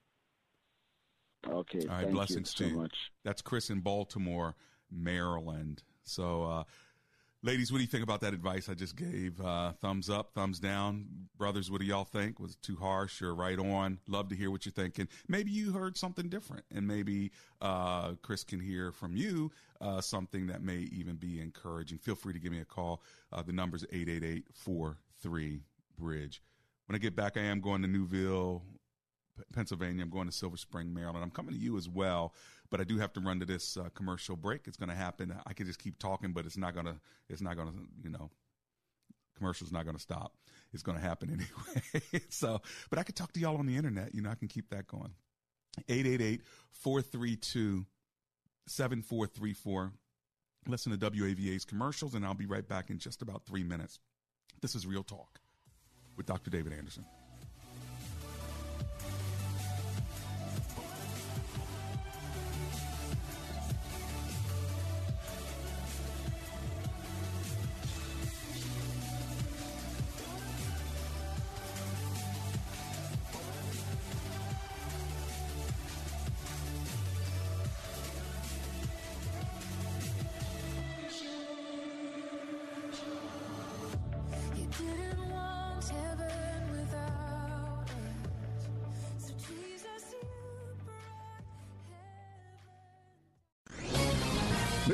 Okay. 1.48 1.80
All 1.84 1.96
right, 1.96 2.04
thank 2.04 2.12
blessings 2.12 2.54
you 2.60 2.66
to 2.68 2.70
so 2.72 2.76
you. 2.76 2.82
much. 2.82 2.96
That's 3.24 3.42
Chris 3.42 3.70
in 3.70 3.80
Baltimore, 3.80 4.56
Maryland. 4.92 5.84
So, 6.04 6.44
uh, 6.44 6.64
ladies, 7.42 7.72
what 7.72 7.78
do 7.78 7.84
you 7.84 7.88
think 7.88 8.04
about 8.04 8.22
that 8.22 8.34
advice 8.34 8.70
I 8.70 8.74
just 8.74 8.96
gave? 8.96 9.40
Uh, 9.40 9.72
thumbs 9.82 10.10
up, 10.10 10.32
thumbs 10.34 10.60
down. 10.60 11.06
Brothers, 11.38 11.72
what 11.72 11.80
do 11.80 11.88
y'all 11.88 12.04
think? 12.04 12.40
Was 12.40 12.52
it 12.52 12.62
too 12.62 12.76
harsh 12.76 13.22
or 13.22 13.34
right 13.34 13.58
on? 13.58 14.00
Love 14.08 14.30
to 14.30 14.36
hear 14.36 14.52
what 14.52 14.66
you're 14.66 14.74
thinking. 14.74 15.08
Maybe 15.28 15.52
you 15.52 15.72
heard 15.72 15.98
something 15.98 16.30
different, 16.30 16.66
and 16.74 16.86
maybe 16.86 17.32
uh, 17.62 18.14
Chris 18.22 18.44
can 18.44 18.60
hear 18.60 18.92
from 18.92 19.16
you 19.16 19.52
uh, 19.82 20.02
something 20.02 20.48
that 20.48 20.62
may 20.62 20.90
even 20.92 21.16
be 21.16 21.40
encouraging. 21.40 21.98
Feel 21.98 22.16
free 22.16 22.34
to 22.34 22.40
give 22.40 22.52
me 22.52 22.60
a 22.60 22.66
call. 22.66 23.02
Uh, 23.32 23.42
the 23.42 23.54
number's 23.54 23.84
888 23.92 24.46
43 24.54 25.62
Bridge. 25.98 26.42
When 26.88 26.96
I 26.96 27.00
get 27.00 27.16
back, 27.16 27.38
I 27.38 27.42
am 27.42 27.62
going 27.62 27.82
to 27.84 27.88
Newville, 27.88 28.64
Pennsylvania. 29.54 30.04
I'm 30.04 30.10
going 30.10 30.28
to 30.28 30.34
Silver 30.34 30.58
Spring, 30.58 30.94
Maryland. 30.94 31.24
I'm 31.24 31.32
coming 31.32 31.54
to 31.54 31.60
you 31.60 31.78
as 31.78 31.88
well, 31.88 32.34
but 32.70 32.80
I 32.80 32.84
do 32.84 32.98
have 32.98 33.14
to 33.14 33.20
run 33.20 33.40
to 33.40 33.46
this 33.46 33.78
uh, 33.78 33.90
commercial 33.94 34.36
break. 34.36 34.62
It's 34.68 34.78
going 34.78 34.90
to 34.90 34.96
happen. 34.96 35.34
I 35.46 35.54
could 35.54 35.66
just 35.66 35.80
keep 35.80 35.98
talking, 36.00 36.34
but 36.34 36.46
it's 36.46 36.58
not 36.58 36.74
going 36.74 36.86
to. 36.86 36.96
It's 37.30 37.42
not 37.42 37.56
going 37.56 37.70
to. 37.70 37.74
You 38.04 38.10
know, 38.10 38.30
commercial's 39.38 39.72
not 39.72 39.86
going 39.86 39.96
to 39.96 40.02
stop. 40.02 40.34
It's 40.74 40.84
going 40.84 40.98
to 40.98 41.04
happen 41.04 41.30
anyway. 42.02 42.26
so, 42.30 42.62
but 42.90 43.00
I 43.00 43.04
could 43.04 43.16
talk 43.16 43.32
to 43.34 43.40
y'all 43.40 43.58
on 43.58 43.66
the 43.66 43.76
internet. 43.76 44.14
You 44.14 44.22
know, 44.22 44.30
I 44.30 44.36
can 44.36 44.48
keep 44.48 44.70
that 44.70 44.88
going. 44.88 45.14
888 45.88 46.42
432 46.72 47.86
7434. 48.68 49.92
Listen 50.68 50.98
to 50.98 51.10
WAVA's 51.10 51.66
commercials, 51.66 52.14
and 52.14 52.26
I'll 52.26 52.34
be 52.34 52.46
right 52.46 52.68
back 52.68 52.90
in 52.90 53.00
just 53.00 53.22
about 53.22 53.46
three 53.46 53.64
minutes. 53.64 54.00
This 54.62 54.76
is 54.76 54.86
Real 54.86 55.04
Talk 55.04 55.40
with 56.18 56.26
Dr. 56.26 56.52
David 56.52 56.74
Anderson. 56.74 57.06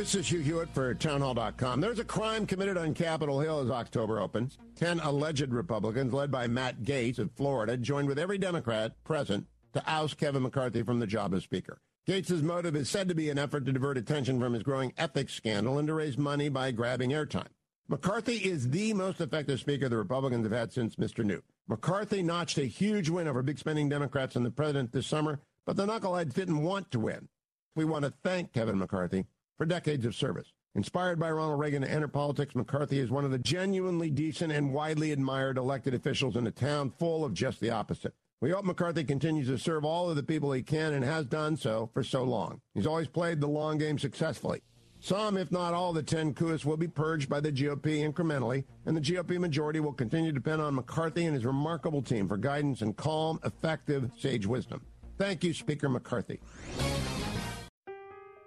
This 0.06 0.13
is 0.13 0.28
Hugh 0.30 0.41
Hewitt 0.41 0.70
for 0.70 0.94
townhall.com. 0.94 1.82
There's 1.82 1.98
a 1.98 2.04
crime 2.06 2.46
committed 2.46 2.78
on 2.78 2.94
Capitol 2.94 3.39
Hill 3.39 3.62
as 3.62 3.72
October 3.72 4.20
opens. 4.20 4.60
Ten 4.76 5.00
alleged 5.00 5.50
Republicans, 5.50 6.13
led 6.13 6.30
by 6.30 6.46
Matt 6.46 6.84
Gaetz 6.84 7.18
of 7.18 7.32
Florida, 7.32 7.76
joined 7.76 8.08
with 8.08 8.20
every 8.20 8.38
Democrat 8.38 9.04
present 9.04 9.48
to 9.74 9.82
oust 9.88 10.20
Kevin 10.20 10.44
McCarthy 10.44 10.84
from 10.84 11.00
the 11.00 11.08
job 11.08 11.34
of 11.34 11.41
Speaker. 11.41 11.80
Gaetz's 12.06 12.44
motive 12.44 12.76
is 12.76 12.88
said 12.88 13.10
to 13.10 13.15
be 13.15 13.32
an 13.32 13.39
effort 13.39 13.65
to 13.65 13.72
divert 13.72 13.98
attention 13.98 14.39
from 14.39 14.54
his 14.54 14.62
growing 14.62 14.94
ethics 14.96 15.34
scandal 15.34 15.80
and 15.80 15.88
to 15.88 15.96
raise 15.96 16.20
money 16.20 16.50
by 16.50 16.70
grabbing 16.70 17.10
airtime. 17.10 17.50
McCarthy 17.88 18.36
is 18.36 18.70
the 18.70 18.94
most 18.94 19.20
effective 19.20 19.60
speaker 19.60 19.89
the 19.89 19.98
Republicans 19.98 20.46
have 20.46 20.54
had 20.54 20.72
since 20.72 20.98
Mr. 20.98 21.26
Newt. 21.26 21.44
McCarthy 21.68 22.22
notched 22.22 22.60
a 22.60 22.65
huge 22.65 23.10
win 23.10 23.28
over 23.28 23.41
big 23.41 23.58
spending 23.58 23.89
Democrats 23.89 24.36
and 24.36 24.46
the 24.46 24.52
president 24.52 24.91
this 24.91 25.08
summer, 25.08 25.39
but 25.65 25.76
the 25.76 25.88
knuckleheads 25.88 26.36
didn't 26.36 26.62
want 26.62 26.91
to 26.91 27.00
win. 27.00 27.28
We 27.76 27.86
want 27.86 28.06
to 28.06 28.13
thank 28.24 28.54
Kevin 28.54 28.78
McCarthy 28.78 29.26
for 29.58 29.65
decades 29.65 30.06
of 30.06 30.15
service. 30.15 30.52
Inspired 30.76 31.20
by 31.20 31.32
Ronald 31.32 31.60
Reagan 31.60 31.84
to 31.84 31.89
enter 31.89 32.10
politics, 32.10 32.54
McCarthy 32.54 33.00
is 33.00 33.10
one 33.10 33.24
of 33.24 33.32
the 33.32 33.39
genuinely 33.39 34.10
decent 34.10 34.52
and 34.52 34.74
widely 34.74 35.12
admired 35.12 35.58
elected 35.58 35.94
officials 35.94 36.36
in 36.36 36.48
a 36.48 36.52
town 36.52 36.91
full 37.00 37.24
of 37.24 37.34
just 37.34 37.62
the 37.62 37.70
opposite. 37.70 38.13
We 38.41 38.52
hope 38.52 38.65
McCarthy 38.65 39.06
continues 39.06 39.48
to 39.48 39.58
serve 39.58 39.86
all 39.86 40.10
of 40.10 40.18
the 40.18 40.24
people 40.24 40.52
he 40.52 40.62
can 40.62 40.94
and 40.94 41.06
has 41.06 41.26
done 41.26 41.56
so 41.56 41.89
for 41.94 42.04
so 42.04 42.24
long. 42.24 42.60
He's 42.74 42.86
always 42.86 43.08
played 43.08 43.39
the 43.39 43.48
long 43.48 43.78
game 43.78 43.98
successfully. 43.98 44.62
Some, 45.00 45.38
if 45.38 45.52
not 45.52 45.74
all, 45.74 45.94
the 45.94 46.04
10 46.04 46.34
coups 46.34 46.65
will 46.65 46.78
be 46.78 46.88
purged 46.88 47.30
by 47.30 47.39
the 47.39 47.52
GOP 47.52 48.12
incrementally, 48.12 48.65
and 48.86 48.98
the 48.98 49.02
GOP 49.02 49.39
majority 49.39 49.80
will 49.80 49.94
continue 49.94 50.32
to 50.32 50.39
depend 50.39 50.62
on 50.62 50.76
McCarthy 50.76 51.26
and 51.26 51.36
his 51.36 51.46
remarkable 51.46 52.02
team 52.02 52.28
for 52.28 52.38
guidance 52.38 52.82
and 52.82 52.98
calm, 52.98 53.39
effective, 53.46 54.12
sage 54.18 54.46
wisdom. 54.46 54.82
Thank 55.18 55.44
you, 55.44 55.54
Speaker 55.54 55.88
McCarthy. 55.88 56.39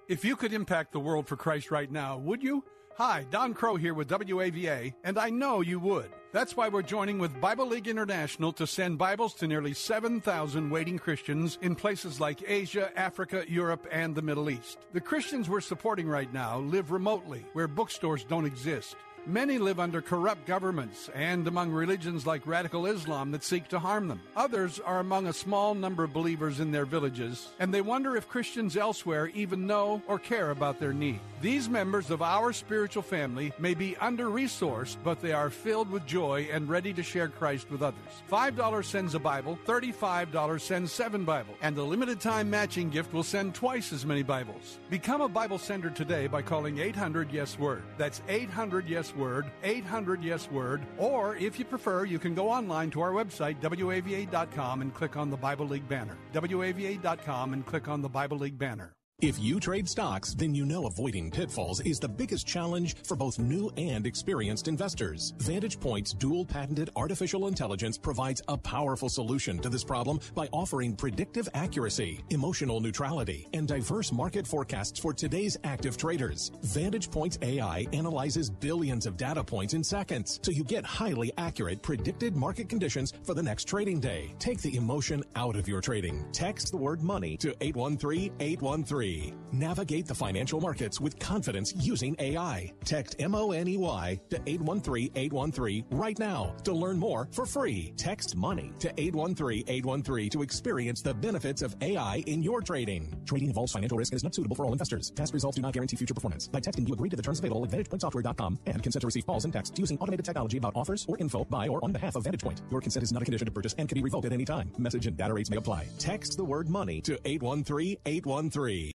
If 0.09 0.25
you 0.25 0.37
could 0.37 0.55
impact 0.55 0.93
the 0.93 1.01
world 1.01 1.29
for 1.29 1.37
Christ 1.37 1.71
right 1.71 1.93
now, 1.93 2.17
would 2.17 2.43
you? 2.43 2.65
Hi, 2.97 3.27
Don 3.31 3.53
Crow 3.53 3.77
here 3.77 3.93
with 3.93 4.09
WAVA, 4.09 4.95
and 5.05 5.19
I 5.19 5.29
know 5.29 5.61
you 5.61 5.79
would. 5.81 6.11
That's 6.33 6.57
why 6.57 6.71
we're 6.71 6.81
joining 6.81 7.19
with 7.19 7.39
Bible 7.43 7.67
League 7.67 7.89
International 7.89 8.51
to 8.55 8.67
send 8.67 8.97
Bibles 8.97 9.35
to 9.35 9.47
nearly 9.47 9.75
7,000 9.75 10.71
waiting 10.71 10.99
Christians 10.99 11.59
in 11.61 11.75
places 11.75 12.21
like 12.21 12.43
Asia, 12.49 12.91
Africa, 12.99 13.45
Europe, 13.49 13.87
and 13.93 14.15
the 14.15 14.23
Middle 14.23 14.49
East. 14.49 14.79
The 14.95 15.01
Christians 15.03 15.51
we're 15.51 15.61
supporting 15.61 16.09
right 16.09 16.33
now 16.33 16.59
live 16.59 16.91
remotely, 16.91 17.45
where 17.53 17.69
bookstores 17.69 18.25
don't 18.25 18.47
exist. 18.47 18.97
Many 19.27 19.59
live 19.59 19.79
under 19.79 20.01
corrupt 20.01 20.47
governments 20.47 21.11
and 21.15 21.47
among 21.47 21.71
religions 21.71 22.27
like 22.27 22.47
radical 22.47 22.87
Islam 22.87 23.31
that 23.33 23.45
seek 23.45 23.69
to 23.69 23.79
harm 23.79 24.09
them. 24.09 24.21
Others 24.37 24.81
are 24.81 25.01
among 25.01 25.27
a 25.27 25.33
small 25.33 25.75
number 25.75 26.05
of 26.05 26.13
believers 26.13 26.61
in 26.61 26.73
their 26.73 26.87
villages, 26.87 27.51
and 27.59 27.73
they 27.73 27.83
wonder 27.83 28.17
if 28.17 28.29
Christians 28.29 28.77
elsewhere 28.77 29.27
even 29.29 29.67
know 29.67 30.03
or 30.07 30.19
care 30.19 30.51
about 30.51 30.81
their 30.81 30.93
need. 30.93 31.21
These 31.41 31.69
members 31.69 32.11
of 32.11 32.21
our 32.23 32.53
spiritual 32.53 33.03
family 33.03 33.53
may 33.59 33.75
be 33.75 33.97
under 33.99 34.27
resourced, 34.27 34.97
but 35.05 35.21
they 35.21 35.33
are 35.33 35.51
filled 35.51 35.91
with 35.91 36.07
joy 36.07 36.49
and 36.51 36.69
ready 36.69 36.93
to 36.95 37.03
share 37.03 37.29
Christ 37.29 37.71
with 37.71 37.83
others. 37.83 37.99
$5 38.31 38.85
sends 38.85 39.15
a 39.15 39.21
Bible, 39.21 39.59
$35 39.67 40.61
sends 40.61 40.91
seven 40.91 41.25
Bibles, 41.25 41.57
and 41.63 41.77
the 41.77 41.83
limited 41.85 42.21
time 42.21 42.51
matching 42.51 42.91
gift 42.91 43.13
will 43.13 43.23
send 43.23 43.55
twice 43.55 43.93
as 43.93 44.05
many 44.05 44.23
Bibles. 44.23 44.79
Become 44.91 45.21
a 45.21 45.29
Bible 45.29 45.59
sender 45.59 45.91
today 45.91 46.27
by 46.27 46.43
calling 46.43 46.79
800 46.79 47.31
Yes 47.31 47.59
Word. 47.59 47.83
That's 47.99 48.21
800 48.29 48.89
Yes 48.89 49.08
Word, 49.15 49.51
800 49.63 50.23
Yes 50.23 50.51
Word, 50.51 50.83
or 50.99 51.37
if 51.37 51.59
you 51.59 51.65
prefer, 51.65 52.05
you 52.05 52.19
can 52.19 52.35
go 52.35 52.49
online 52.49 52.91
to 52.91 53.01
our 53.01 53.13
website, 53.13 53.61
WAVA.com, 53.61 54.83
and 54.83 54.95
click 54.95 55.17
on 55.17 55.31
the 55.31 55.37
Bible 55.37 55.67
League 55.67 55.89
banner. 55.89 56.17
WAVA.com 56.33 57.53
and 57.53 57.67
click 57.67 57.89
on 57.89 58.03
the 58.03 58.09
Bible 58.09 58.39
League 58.39 58.59
banner. 58.59 58.93
If 59.21 59.37
you 59.41 59.59
trade 59.59 59.89
stocks, 59.89 60.33
then 60.33 60.55
you 60.55 60.65
know 60.65 60.87
avoiding 60.87 61.29
pitfalls 61.33 61.81
is 61.81 61.99
the 61.99 62.09
biggest 62.09 62.47
challenge 62.47 62.95
for 63.03 63.17
both 63.17 63.41
new 63.41 63.69
and 63.77 64.07
experienced 64.07 64.69
investors. 64.69 65.35
Vantage 65.39 65.81
Point's 65.81 66.13
dual 66.13 66.45
patented 66.45 66.91
artificial 66.95 67.49
intelligence 67.49 67.99
provides 67.99 68.41
a 68.47 68.57
powerful 68.57 69.09
solution 69.09 69.59
to 69.59 69.69
this 69.69 69.83
problem 69.83 70.21
by 70.37 70.47
offering 70.53 70.95
predictive 70.95 71.49
accuracy, 71.55 72.23
emotional 72.31 72.79
neutrality, 72.79 73.49
and 73.55 73.67
diverse 73.67 74.13
market 74.13 74.47
forecasts 74.47 75.01
for 75.01 75.13
today's 75.13 75.57
active 75.65 75.97
traders. 75.97 76.53
Vantage 76.63 77.11
Point's 77.11 77.41
AI 77.43 77.89
analyzes 77.93 78.49
billions 78.49 79.05
of 79.05 79.17
data 79.17 79.43
points 79.43 79.75
in 79.75 79.83
seconds, 79.83 80.39
so 80.45 80.53
you 80.53 80.63
get 80.63 80.85
highly 80.85 81.33
accurate 81.39 81.83
predicted 81.83 82.37
market 82.37 82.69
conditions 82.69 83.13
for 83.25 83.35
the 83.35 83.43
next 83.43 83.65
trading 83.65 83.99
day. 83.99 84.33
Take 84.39 84.63
the 84.63 84.77
emotion 84.77 85.25
out 85.35 85.57
of 85.57 85.67
your 85.67 85.81
trading. 85.81 86.25
Text 86.31 86.71
the 86.71 86.77
word 86.77 87.03
money 87.03 87.37
to 87.39 87.53
813 87.61 88.33
813. 88.39 89.08
Navigate 89.53 90.07
the 90.07 90.15
financial 90.15 90.61
markets 90.61 91.01
with 91.01 91.19
confidence 91.19 91.73
using 91.77 92.15
AI. 92.19 92.73
Text 92.85 93.17
M-O-N-E-Y 93.19 94.21
to 94.31 94.39
813-813 94.41 95.85
right 95.91 96.19
now 96.19 96.55
to 96.65 96.73
learn 96.73 96.99
more 96.99 97.29
for 97.33 97.47
free. 97.47 97.93
Text 97.97 98.37
money 98.37 98.73
to 98.79 98.93
813-813 98.93 100.31
to 100.31 100.43
experience 100.43 101.01
the 101.03 101.15
benefits 101.15 101.63
of 101.63 101.77
AI 101.81 102.23
in 102.27 102.43
your 102.43 102.61
trading. 102.61 103.15
Trading 103.25 103.49
involves 103.49 103.73
financial 103.73 103.97
risk 103.97 104.13
and 104.13 104.19
is 104.19 104.25
not 104.25 104.35
suitable 104.35 104.57
for 104.57 104.67
all 104.67 104.73
investors. 104.73 105.11
Past 105.13 105.33
results 105.33 105.57
do 105.57 105.63
not 105.63 105.73
guarantee 105.73 105.97
future 105.97 106.15
performance. 106.15 106.47
By 106.49 106.61
texting, 106.61 106.87
you 106.87 106.95
agree 106.95 107.09
to 107.09 107.17
the 107.17 107.23
terms 107.23 107.39
available 107.39 107.65
at 107.65 107.71
VantagePointSoftware.com 107.71 108.59
and 108.67 108.83
consent 108.83 109.01
to 109.01 109.07
receive 109.07 109.27
calls 109.27 109.45
and 109.45 109.53
texts 109.53 109.79
using 109.79 109.99
automated 109.99 110.25
technology 110.25 110.59
about 110.59 110.77
offers 110.77 111.07
or 111.09 111.17
info 111.19 111.45
by 111.45 111.69
or 111.69 111.83
on 111.83 111.93
behalf 111.93 112.17
of 112.17 112.25
VantagePoint. 112.25 112.61
Your 112.71 112.81
consent 112.81 113.03
is 113.03 113.13
not 113.13 113.23
a 113.23 113.25
condition 113.25 113.47
to 113.47 113.53
purchase 113.53 113.75
and 113.79 113.89
can 113.89 113.97
be 113.97 114.03
revoked 114.03 114.27
at 114.27 114.33
any 114.33 114.45
time. 114.45 114.71
Message 114.79 115.07
and 115.07 115.17
data 115.17 115.33
rates 115.33 115.51
may 115.51 115.57
apply. 115.57 115.87
Text 115.99 116.37
the 116.37 116.45
word 116.45 116.69
money 116.69 117.01
to 117.03 117.17
813-813. 117.19 118.98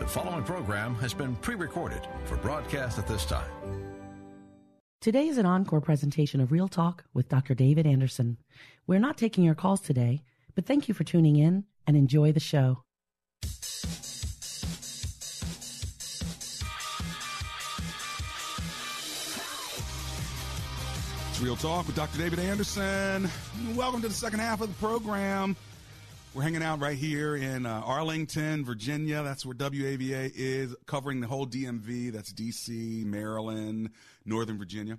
The 0.00 0.06
following 0.06 0.44
program 0.44 0.94
has 0.94 1.12
been 1.12 1.36
pre 1.36 1.56
recorded 1.56 2.08
for 2.24 2.38
broadcast 2.38 2.98
at 2.98 3.06
this 3.06 3.26
time. 3.26 3.50
Today 5.02 5.28
is 5.28 5.36
an 5.36 5.44
encore 5.44 5.82
presentation 5.82 6.40
of 6.40 6.50
Real 6.50 6.68
Talk 6.68 7.04
with 7.12 7.28
Dr. 7.28 7.52
David 7.52 7.86
Anderson. 7.86 8.38
We're 8.86 8.98
not 8.98 9.18
taking 9.18 9.44
your 9.44 9.54
calls 9.54 9.82
today, 9.82 10.22
but 10.54 10.64
thank 10.64 10.88
you 10.88 10.94
for 10.94 11.04
tuning 11.04 11.36
in 11.36 11.64
and 11.86 11.98
enjoy 11.98 12.32
the 12.32 12.40
show. 12.40 12.82
It's 13.42 13.84
Real 21.42 21.56
Talk 21.56 21.86
with 21.86 21.96
Dr. 21.96 22.16
David 22.16 22.38
Anderson. 22.38 23.28
Welcome 23.74 24.00
to 24.00 24.08
the 24.08 24.14
second 24.14 24.40
half 24.40 24.62
of 24.62 24.68
the 24.68 24.86
program. 24.86 25.56
We're 26.32 26.42
hanging 26.42 26.62
out 26.62 26.78
right 26.78 26.96
here 26.96 27.34
in 27.34 27.66
uh, 27.66 27.82
Arlington, 27.84 28.64
Virginia. 28.64 29.24
That's 29.24 29.44
where 29.44 29.54
WAVA 29.54 30.30
is, 30.32 30.76
covering 30.86 31.20
the 31.20 31.26
whole 31.26 31.44
DMV. 31.44 32.12
That's 32.12 32.32
DC, 32.32 33.04
Maryland, 33.04 33.90
Northern 34.24 34.56
Virginia, 34.56 34.96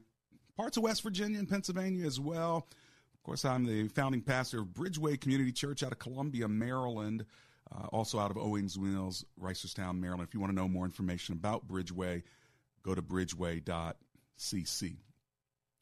parts 0.58 0.76
of 0.76 0.84
West 0.84 1.04
Virginia 1.04 1.40
and 1.40 1.48
Pennsylvania 1.48 2.06
as 2.06 2.20
well. 2.20 2.68
Of 3.14 3.24
course, 3.24 3.46
I'm 3.46 3.66
the 3.66 3.88
founding 3.88 4.22
pastor 4.22 4.60
of 4.60 4.68
Bridgeway 4.68 5.22
Community 5.22 5.54
Church 5.54 5.84
out 5.84 5.94
of 5.94 6.00
Columbia, 6.00 6.50
Maryland. 6.50 7.26
Uh, 7.74 7.86
also 7.94 8.20
out 8.20 8.32
of 8.32 8.38
Owings 8.38 8.78
Mills, 8.78 9.24
Reisterstown, 9.42 10.02
Maryland. 10.02 10.28
If 10.28 10.34
you 10.34 10.42
want 10.42 10.52
to 10.52 10.56
know 10.56 10.68
more 10.68 10.84
information 10.84 11.34
about 11.34 11.66
Bridgeway, 11.66 12.24
go 12.84 12.94
to 12.94 13.02
bridgeway.cc. 13.02 14.96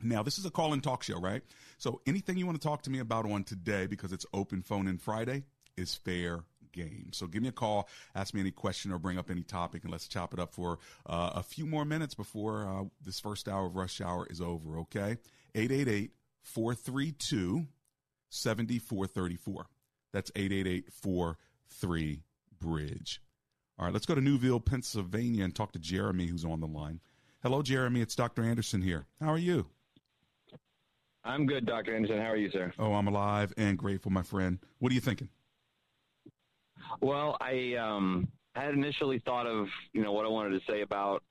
Now, 0.01 0.23
this 0.23 0.37
is 0.37 0.45
a 0.45 0.51
call 0.51 0.73
and 0.73 0.81
talk 0.81 1.03
show, 1.03 1.19
right? 1.19 1.41
So 1.77 2.01
anything 2.05 2.37
you 2.37 2.45
want 2.45 2.59
to 2.61 2.65
talk 2.65 2.83
to 2.83 2.89
me 2.89 2.99
about 2.99 3.29
on 3.29 3.43
today, 3.43 3.85
because 3.85 4.13
it's 4.13 4.25
open 4.33 4.61
phone 4.61 4.87
in 4.87 4.97
Friday, 4.97 5.43
is 5.75 5.95
fair 5.95 6.43
game. 6.71 7.09
So 7.11 7.27
give 7.27 7.41
me 7.41 7.49
a 7.49 7.53
call, 7.53 7.89
ask 8.15 8.33
me 8.33 8.39
any 8.39 8.51
question, 8.51 8.91
or 8.91 8.99
bring 8.99 9.17
up 9.17 9.29
any 9.29 9.43
topic, 9.43 9.83
and 9.83 9.91
let's 9.91 10.07
chop 10.07 10.33
it 10.33 10.39
up 10.39 10.53
for 10.53 10.79
uh, 11.05 11.31
a 11.35 11.43
few 11.43 11.65
more 11.65 11.85
minutes 11.85 12.15
before 12.15 12.67
uh, 12.67 12.83
this 13.03 13.19
first 13.19 13.49
hour 13.49 13.65
of 13.65 13.75
rush 13.75 13.99
hour 14.01 14.27
is 14.29 14.39
over, 14.39 14.79
okay? 14.79 15.17
888 15.55 16.11
432 16.43 17.67
7434. 18.29 19.65
That's 20.13 20.31
888 20.35 20.93
43 20.93 22.23
Bridge. 22.59 23.21
All 23.77 23.85
right, 23.85 23.93
let's 23.93 24.05
go 24.05 24.15
to 24.15 24.21
Newville, 24.21 24.59
Pennsylvania, 24.59 25.43
and 25.43 25.55
talk 25.55 25.71
to 25.73 25.79
Jeremy, 25.79 26.27
who's 26.27 26.45
on 26.45 26.59
the 26.59 26.67
line. 26.67 26.99
Hello, 27.41 27.61
Jeremy. 27.61 28.01
It's 28.01 28.15
Dr. 28.15 28.43
Anderson 28.43 28.81
here. 28.81 29.07
How 29.21 29.31
are 29.31 29.37
you? 29.37 29.67
I'm 31.23 31.45
good, 31.45 31.65
Dr. 31.65 31.95
Anderson. 31.95 32.17
How 32.17 32.31
are 32.31 32.37
you, 32.37 32.49
sir? 32.51 32.71
Oh, 32.79 32.93
I'm 32.93 33.07
alive 33.07 33.53
and 33.57 33.77
grateful, 33.77 34.11
my 34.11 34.23
friend. 34.23 34.59
What 34.79 34.91
are 34.91 34.95
you 34.95 35.01
thinking? 35.01 35.29
Well, 37.01 37.37
I 37.41 37.75
um, 37.75 38.27
had 38.55 38.73
initially 38.73 39.19
thought 39.25 39.45
of 39.45 39.67
you 39.93 40.01
know 40.01 40.11
what 40.11 40.25
I 40.25 40.29
wanted 40.29 40.59
to 40.59 40.71
say 40.71 40.81
about 40.81 41.23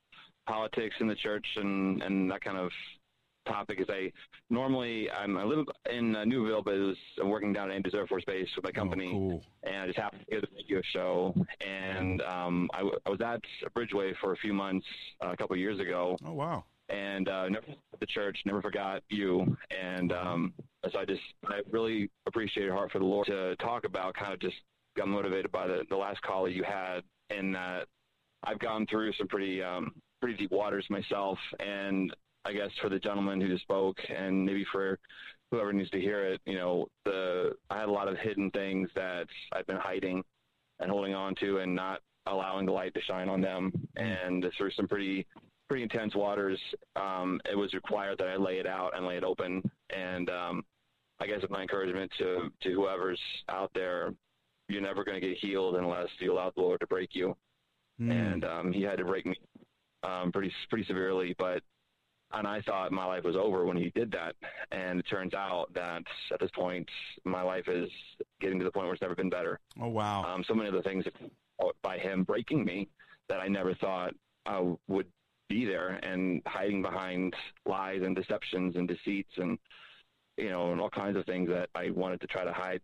politics 0.47 0.95
in 1.01 1.09
the 1.09 1.15
church 1.15 1.47
and 1.57 2.03
and 2.03 2.31
that 2.31 2.43
kind 2.43 2.57
of 2.59 2.71
topic. 3.47 3.81
Is 3.81 3.87
I 3.89 4.13
normally 4.51 5.11
I'm, 5.11 5.37
I 5.37 5.45
live 5.45 5.67
in 5.91 6.15
uh, 6.15 6.25
Newville, 6.25 6.63
but 6.63 6.75
was, 6.75 6.97
I'm 7.21 7.31
working 7.31 7.53
down 7.53 7.71
at 7.71 7.77
Andrews 7.77 7.95
Air 7.95 8.07
Force 8.07 8.25
Base 8.27 8.49
with 8.55 8.65
my 8.65 8.71
company, 8.71 9.09
oh, 9.09 9.19
cool. 9.19 9.45
and 9.65 9.77
I 9.77 9.87
just 9.87 9.99
happened 9.99 10.23
to 10.29 10.31
hear 10.31 10.41
the 10.41 10.49
radio 10.55 10.83
show. 10.93 11.35
And 11.67 12.23
um, 12.23 12.69
I, 12.75 12.79
w- 12.79 12.99
I 13.07 13.11
was 13.11 13.21
at 13.21 13.41
Bridgeway 13.75 14.13
for 14.21 14.33
a 14.33 14.37
few 14.37 14.53
months 14.53 14.87
uh, 15.25 15.31
a 15.31 15.37
couple 15.37 15.55
of 15.55 15.61
years 15.61 15.81
ago. 15.81 16.17
Oh 16.25 16.35
wow! 16.35 16.65
And 16.89 17.29
uh, 17.29 17.49
never 17.49 17.67
forgot 17.67 18.01
the 18.01 18.07
church, 18.07 18.39
never 18.47 18.63
forgot 18.63 19.03
you, 19.11 19.57
and 19.71 20.11
um, 20.13 20.55
so 20.91 20.99
I 20.99 21.05
just 21.05 21.21
I 21.47 21.61
really 21.71 22.11
appreciate 22.27 22.65
your 22.65 22.73
heart 22.73 22.93
for 22.93 22.99
the 22.99 23.05
Lord 23.05 23.27
to 23.27 23.57
talk 23.57 23.85
about 23.85 24.15
kind 24.15 24.33
of 24.33 24.41
just 24.41 24.57
got 24.97 25.09
motivated 25.09 25.53
by 25.53 25.67
the, 25.67 25.85
the 25.91 25.97
last 25.97 26.21
call 26.23 26.45
that 26.45 26.53
you 26.53 26.65
had 26.65 27.03
And 27.31 27.55
that 27.55 27.87
I've 28.45 28.59
gone 28.59 28.87
through 28.87 29.13
some 29.15 29.29
pretty 29.29 29.63
um, 29.63 29.93
pretty 30.21 30.37
deep 30.37 30.51
waters 30.51 30.87
myself, 30.91 31.39
and 31.61 32.15
I 32.45 32.53
guess 32.53 32.71
for 32.81 32.89
the 32.89 32.99
gentleman 32.99 33.41
who 33.41 33.49
just 33.49 33.63
spoke, 33.63 33.99
and 34.09 34.45
maybe 34.45 34.65
for 34.73 34.99
whoever 35.51 35.73
needs 35.73 35.91
to 35.91 36.01
hear 36.01 36.25
it, 36.25 36.41
you 36.47 36.55
know, 36.55 36.87
the 37.05 37.53
I 37.71 37.81
had 37.81 37.89
a 37.89 37.93
lot 37.93 38.09
of 38.09 38.17
hidden 38.19 38.51
things 38.51 38.89
that 38.95 39.27
I've 39.53 39.67
been 39.67 39.77
hiding 39.77 40.23
and 40.81 40.91
holding 40.91 41.15
on 41.15 41.35
to, 41.37 41.59
and 41.59 41.75
not 41.75 42.01
allowing 42.27 42.67
the 42.67 42.73
light 42.73 42.95
to 42.95 43.01
shine 43.03 43.29
on 43.29 43.41
them, 43.41 43.73
and 43.97 44.47
through 44.57 44.71
some 44.73 44.89
pretty 44.89 45.27
pretty 45.69 45.83
intense 45.83 46.15
waters, 46.15 46.59
um, 46.97 47.41
it 47.51 47.57
was 47.57 47.75
required 47.75 48.19
that 48.19 48.29
I 48.29 48.37
lay 48.37 48.59
it 48.59 48.67
out 48.67 48.97
and 48.97 49.07
lay 49.07 49.17
it 49.17 49.25
open, 49.25 49.63
and 49.95 50.31
um, 50.31 50.65
I 51.21 51.27
guess 51.27 51.41
my 51.51 51.63
encouragement 51.63 52.11
to 52.19 52.51
to 52.63 52.71
whoever's 52.73 53.21
out 53.49 53.71
there 53.75 54.13
you're 54.69 54.83
never 54.83 55.05
going 55.05 55.21
to 55.21 55.27
get 55.27 55.39
healed 55.39 55.77
unless 55.77 56.09
you 56.21 56.33
allow 56.33 56.53
the 56.55 56.61
Lord 56.61 56.81
to 56.81 56.87
break 56.87 57.15
you. 57.15 57.35
Hmm. 57.99 58.11
And 58.11 58.45
um, 58.45 58.73
He 58.73 58.83
had 58.83 58.99
to 58.99 59.05
break 59.05 59.27
me 59.27 59.37
um, 60.03 60.31
pretty 60.31 60.53
pretty 60.71 60.85
severely, 60.85 61.35
but 61.39 61.63
and 62.33 62.47
I 62.47 62.61
thought 62.61 62.93
my 62.93 63.07
life 63.07 63.25
was 63.25 63.37
over 63.37 63.65
when 63.65 63.77
He 63.77 63.91
did 63.95 64.13
that. 64.13 64.35
And 64.71 65.01
it 65.01 65.07
turns 65.09 65.35
out 65.35 65.73
that 65.75 66.03
at 66.33 66.41
this 66.41 66.51
point, 66.55 66.89
my 67.25 67.43
life 67.43 67.69
is 67.69 67.91
getting 68.41 68.59
to 68.59 68.65
the 68.65 68.71
point 68.71 68.87
where 68.87 68.95
it's 68.95 69.03
never 69.03 69.15
been 69.17 69.31
better. 69.31 69.59
Oh 69.81 69.89
wow! 69.89 70.25
Um, 70.25 70.45
so 70.47 70.55
many 70.55 70.69
of 70.69 70.75
the 70.75 70.83
things 70.83 71.05
by 71.83 71.99
Him 71.99 72.25
breaking 72.25 72.65
me 72.65 72.89
that 73.29 73.41
I 73.41 73.49
never 73.49 73.75
thought 73.75 74.15
I 74.47 74.75
would 74.87 75.07
be 75.49 75.65
there, 75.65 75.99
and 76.03 76.43
hiding 76.47 76.83
behind 76.83 77.35
lies 77.67 78.03
and 78.03 78.15
deceptions 78.15 78.77
and 78.77 78.89
deceits 78.89 79.33
and 79.37 79.59
you 80.37 80.51
know 80.51 80.73
and 80.73 80.81
all 80.81 80.91
kinds 80.91 81.17
of 81.17 81.25
things 81.27 81.49
that 81.49 81.69
I 81.75 81.91
wanted 81.91 82.21
to 82.21 82.27
try 82.27 82.45
to 82.45 82.53
hide 82.53 82.81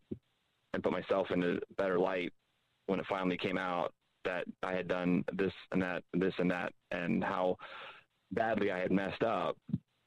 and 0.72 0.82
put 0.82 0.92
myself 0.92 1.30
in 1.30 1.42
a 1.42 1.56
better 1.76 1.98
light 1.98 2.32
when 2.86 3.00
it 3.00 3.06
finally 3.08 3.36
came 3.36 3.56
out 3.56 3.92
that 4.24 4.44
I 4.62 4.72
had 4.72 4.88
done 4.88 5.24
this 5.34 5.52
and 5.72 5.80
that, 5.82 6.02
this 6.12 6.34
and 6.38 6.50
that, 6.50 6.72
and 6.90 7.22
how 7.22 7.56
badly 8.32 8.70
I 8.70 8.78
had 8.78 8.90
messed 8.90 9.22
up. 9.22 9.56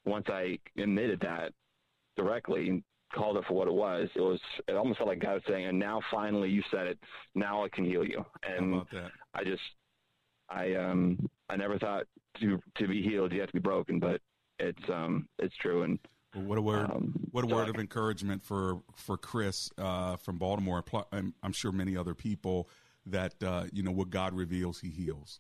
Once 0.06 0.26
I 0.30 0.58
admitted 0.78 1.20
that 1.22 1.52
directly, 2.15 2.84
called 3.13 3.38
it 3.38 3.43
for 3.48 3.54
what 3.54 3.67
it 3.67 3.74
was, 3.74 4.10
it 4.15 4.22
was 4.22 4.39
it 4.67 4.74
almost 4.74 4.98
felt 4.98 5.10
like 5.10 5.20
God 5.20 5.36
was 5.36 5.43
saying, 5.48 5.65
"And 5.65 5.80
now 5.80 6.02
finally 6.12 6.50
you 6.50 6.63
said 6.72 6.88
it. 6.88 7.00
Now 7.36 7.63
I 7.63 7.70
can 7.70 7.86
heal 7.86 8.06
you." 8.06 8.26
And 8.43 8.82
I 9.34 9.43
just, 9.43 9.62
I 10.50 10.74
um, 10.76 11.30
I 11.49 11.55
never 11.55 11.77
thought 11.79 12.05
to 12.39 12.60
to 12.77 12.88
be 12.88 13.01
healed 13.01 13.31
you 13.31 13.39
have 13.41 13.49
to 13.49 13.53
be 13.53 13.60
broken, 13.60 13.99
but 13.99 14.21
it's 14.60 14.89
um, 14.89 15.27
it's 15.39 15.55
true. 15.57 15.83
And 15.83 15.99
well, 16.36 16.45
what 16.45 16.57
a 16.57 16.62
word! 16.62 16.89
Um, 16.91 17.13
what 17.31 17.43
a 17.43 17.47
word 17.47 17.69
of 17.69 17.75
encouragement 17.75 18.43
for 18.43 18.81
for 18.95 19.17
Chris 19.17 19.69
uh, 19.77 20.17
from 20.17 20.38
Baltimore. 20.38 20.83
I'm, 21.12 21.33
I'm, 21.41 21.53
sure 21.53 21.71
many 21.71 21.95
other 21.95 22.13
people 22.13 22.69
that 23.05 23.41
uh, 23.43 23.65
you 23.71 23.83
know 23.83 23.91
what 23.91 24.10
God 24.10 24.33
reveals, 24.33 24.79
He 24.79 24.89
heals, 24.89 25.39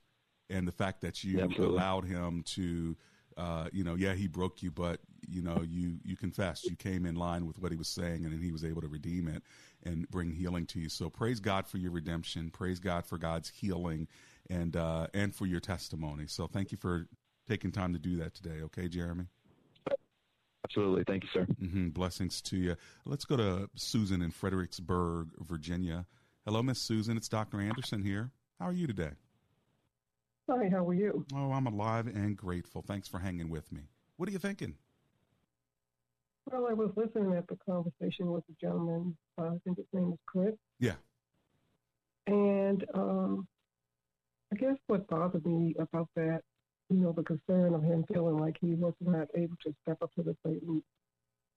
and 0.49 0.67
the 0.67 0.71
fact 0.71 1.01
that 1.01 1.23
you 1.23 1.41
Absolutely. 1.41 1.75
allowed 1.75 2.05
Him 2.05 2.43
to, 2.53 2.95
uh, 3.35 3.67
you 3.73 3.83
know, 3.83 3.95
yeah, 3.95 4.13
He 4.13 4.27
broke 4.27 4.63
you, 4.63 4.71
but 4.71 4.99
you 5.27 5.41
know, 5.41 5.61
you 5.67 5.97
you 6.03 6.15
confessed, 6.15 6.65
you 6.65 6.75
came 6.75 7.05
in 7.05 7.15
line 7.15 7.45
with 7.45 7.59
what 7.59 7.71
He 7.71 7.77
was 7.77 7.89
saying, 7.89 8.23
and 8.23 8.33
then 8.33 8.41
He 8.41 8.51
was 8.51 8.63
able 8.63 8.81
to 8.81 8.87
redeem 8.87 9.27
it 9.27 9.43
and 9.83 10.09
bring 10.09 10.31
healing 10.31 10.65
to 10.67 10.79
you. 10.79 10.89
So 10.89 11.09
praise 11.09 11.39
God 11.39 11.67
for 11.67 11.77
your 11.77 11.91
redemption. 11.91 12.49
Praise 12.49 12.79
God 12.79 13.05
for 13.05 13.17
God's 13.17 13.49
healing, 13.49 14.07
and 14.49 14.75
uh, 14.75 15.07
and 15.13 15.33
for 15.33 15.45
your 15.45 15.59
testimony. 15.59 16.27
So 16.27 16.47
thank 16.47 16.71
you 16.71 16.77
for 16.77 17.07
taking 17.47 17.71
time 17.71 17.93
to 17.93 17.99
do 17.99 18.17
that 18.17 18.33
today. 18.33 18.61
Okay, 18.63 18.87
Jeremy. 18.87 19.25
Absolutely. 20.65 21.03
Thank 21.07 21.23
you, 21.23 21.29
sir. 21.33 21.47
Mm-hmm. 21.61 21.89
Blessings 21.89 22.41
to 22.41 22.57
you. 22.57 22.75
Let's 23.05 23.23
go 23.23 23.37
to 23.37 23.69
Susan 23.75 24.21
in 24.21 24.31
Fredericksburg, 24.31 25.29
Virginia. 25.39 26.05
Hello, 26.45 26.61
Miss 26.61 26.81
Susan. 26.81 27.15
It's 27.15 27.29
Dr. 27.29 27.61
Anderson 27.61 28.03
here. 28.03 28.31
How 28.59 28.65
are 28.65 28.73
you 28.73 28.85
today? 28.85 29.11
Hi, 30.49 30.69
how 30.71 30.85
are 30.87 30.93
you? 30.93 31.25
Oh, 31.33 31.51
I'm 31.51 31.67
alive 31.67 32.07
and 32.07 32.35
grateful. 32.35 32.81
Thanks 32.81 33.07
for 33.07 33.19
hanging 33.19 33.49
with 33.49 33.71
me. 33.71 33.81
What 34.17 34.27
are 34.27 34.31
you 34.31 34.39
thinking? 34.39 34.75
Well, 36.45 36.67
I 36.69 36.73
was 36.73 36.91
listening 36.95 37.33
at 37.33 37.47
the 37.47 37.57
conversation 37.65 38.31
with 38.31 38.45
the 38.47 38.55
gentleman. 38.59 39.15
Uh, 39.37 39.47
I 39.47 39.57
think 39.63 39.77
his 39.77 39.85
name 39.93 40.13
is 40.13 40.19
Chris. 40.25 40.55
Yeah. 40.79 40.95
And 42.27 42.85
um, 42.93 43.47
I 44.51 44.55
guess 44.55 44.77
what 44.87 45.07
bothered 45.07 45.45
me 45.45 45.75
about 45.79 46.07
that 46.15 46.41
you 46.89 46.97
know, 46.97 47.11
the 47.11 47.23
concern 47.23 47.73
of 47.73 47.83
him 47.83 48.05
feeling 48.11 48.37
like 48.37 48.57
he 48.61 48.73
was 48.73 48.93
not 49.01 49.27
able 49.35 49.57
to 49.65 49.75
step 49.81 49.97
up 50.01 50.13
to 50.15 50.23
the 50.23 50.35
plate 50.43 50.61
and 50.65 50.81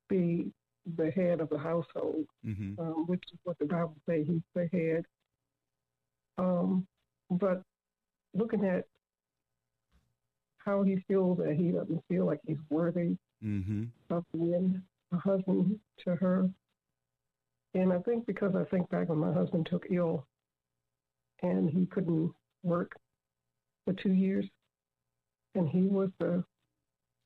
be 0.08 0.50
the 0.96 1.10
head 1.10 1.40
of 1.40 1.48
the 1.50 1.58
household, 1.58 2.26
mm-hmm. 2.44 2.80
um, 2.80 3.06
which 3.06 3.22
is 3.32 3.38
what 3.44 3.58
the 3.58 3.66
Bible 3.66 3.96
says 4.08 4.24
he's 4.26 4.40
the 4.54 4.68
head. 4.72 5.04
Um, 6.38 6.86
but 7.30 7.62
looking 8.34 8.64
at 8.64 8.86
how 10.58 10.82
he 10.82 11.04
feels 11.06 11.38
that 11.38 11.54
he 11.54 11.70
doesn't 11.70 12.02
feel 12.08 12.26
like 12.26 12.40
he's 12.46 12.56
worthy 12.68 13.16
mm-hmm. 13.44 13.84
of 14.10 14.24
being 14.32 14.82
a 15.12 15.16
husband 15.16 15.78
to 16.04 16.16
her. 16.16 16.48
And 17.74 17.92
I 17.92 17.98
think 18.00 18.26
because 18.26 18.54
I 18.56 18.64
think 18.64 18.90
back 18.90 19.08
when 19.08 19.18
my 19.18 19.32
husband 19.32 19.68
took 19.70 19.86
ill 19.90 20.26
and 21.42 21.70
he 21.70 21.86
couldn't 21.86 22.32
work 22.62 22.92
for 23.84 23.94
two 23.94 24.12
years, 24.12 24.46
and 25.54 25.68
he 25.68 25.82
was 25.82 26.10
the 26.18 26.44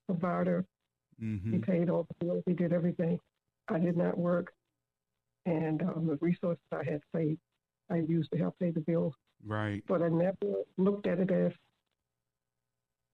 provider. 0.06 0.64
Mm-hmm. 1.22 1.52
He 1.52 1.58
paid 1.58 1.90
all 1.90 2.06
the 2.08 2.24
bills. 2.24 2.42
He 2.46 2.52
did 2.52 2.72
everything. 2.72 3.18
I 3.68 3.78
did 3.78 3.96
not 3.96 4.18
work, 4.18 4.52
and 5.46 5.82
um, 5.82 6.06
the 6.06 6.18
resources 6.20 6.62
I 6.72 6.84
had 6.84 7.00
saved, 7.14 7.40
I 7.90 7.96
used 7.96 8.30
to 8.32 8.38
help 8.38 8.58
pay 8.58 8.70
the 8.70 8.80
bills. 8.80 9.14
Right. 9.46 9.82
But 9.86 10.02
I 10.02 10.08
never 10.08 10.36
looked 10.76 11.06
at 11.06 11.18
it 11.18 11.30
as 11.30 11.52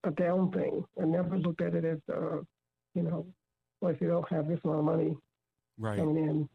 a 0.03 0.11
down 0.11 0.51
thing. 0.51 0.83
I 1.01 1.05
never 1.05 1.37
looked 1.37 1.61
at 1.61 1.75
it 1.75 1.85
as, 1.85 1.99
uh, 2.13 2.37
you 2.95 3.03
know, 3.03 3.25
well, 3.81 3.93
if 3.93 4.01
you 4.01 4.07
don't 4.07 4.27
have 4.29 4.47
this 4.47 4.59
amount 4.63 4.79
of 4.79 4.85
money 4.85 5.15
right. 5.77 5.97
coming 5.97 6.17
in, 6.17 6.49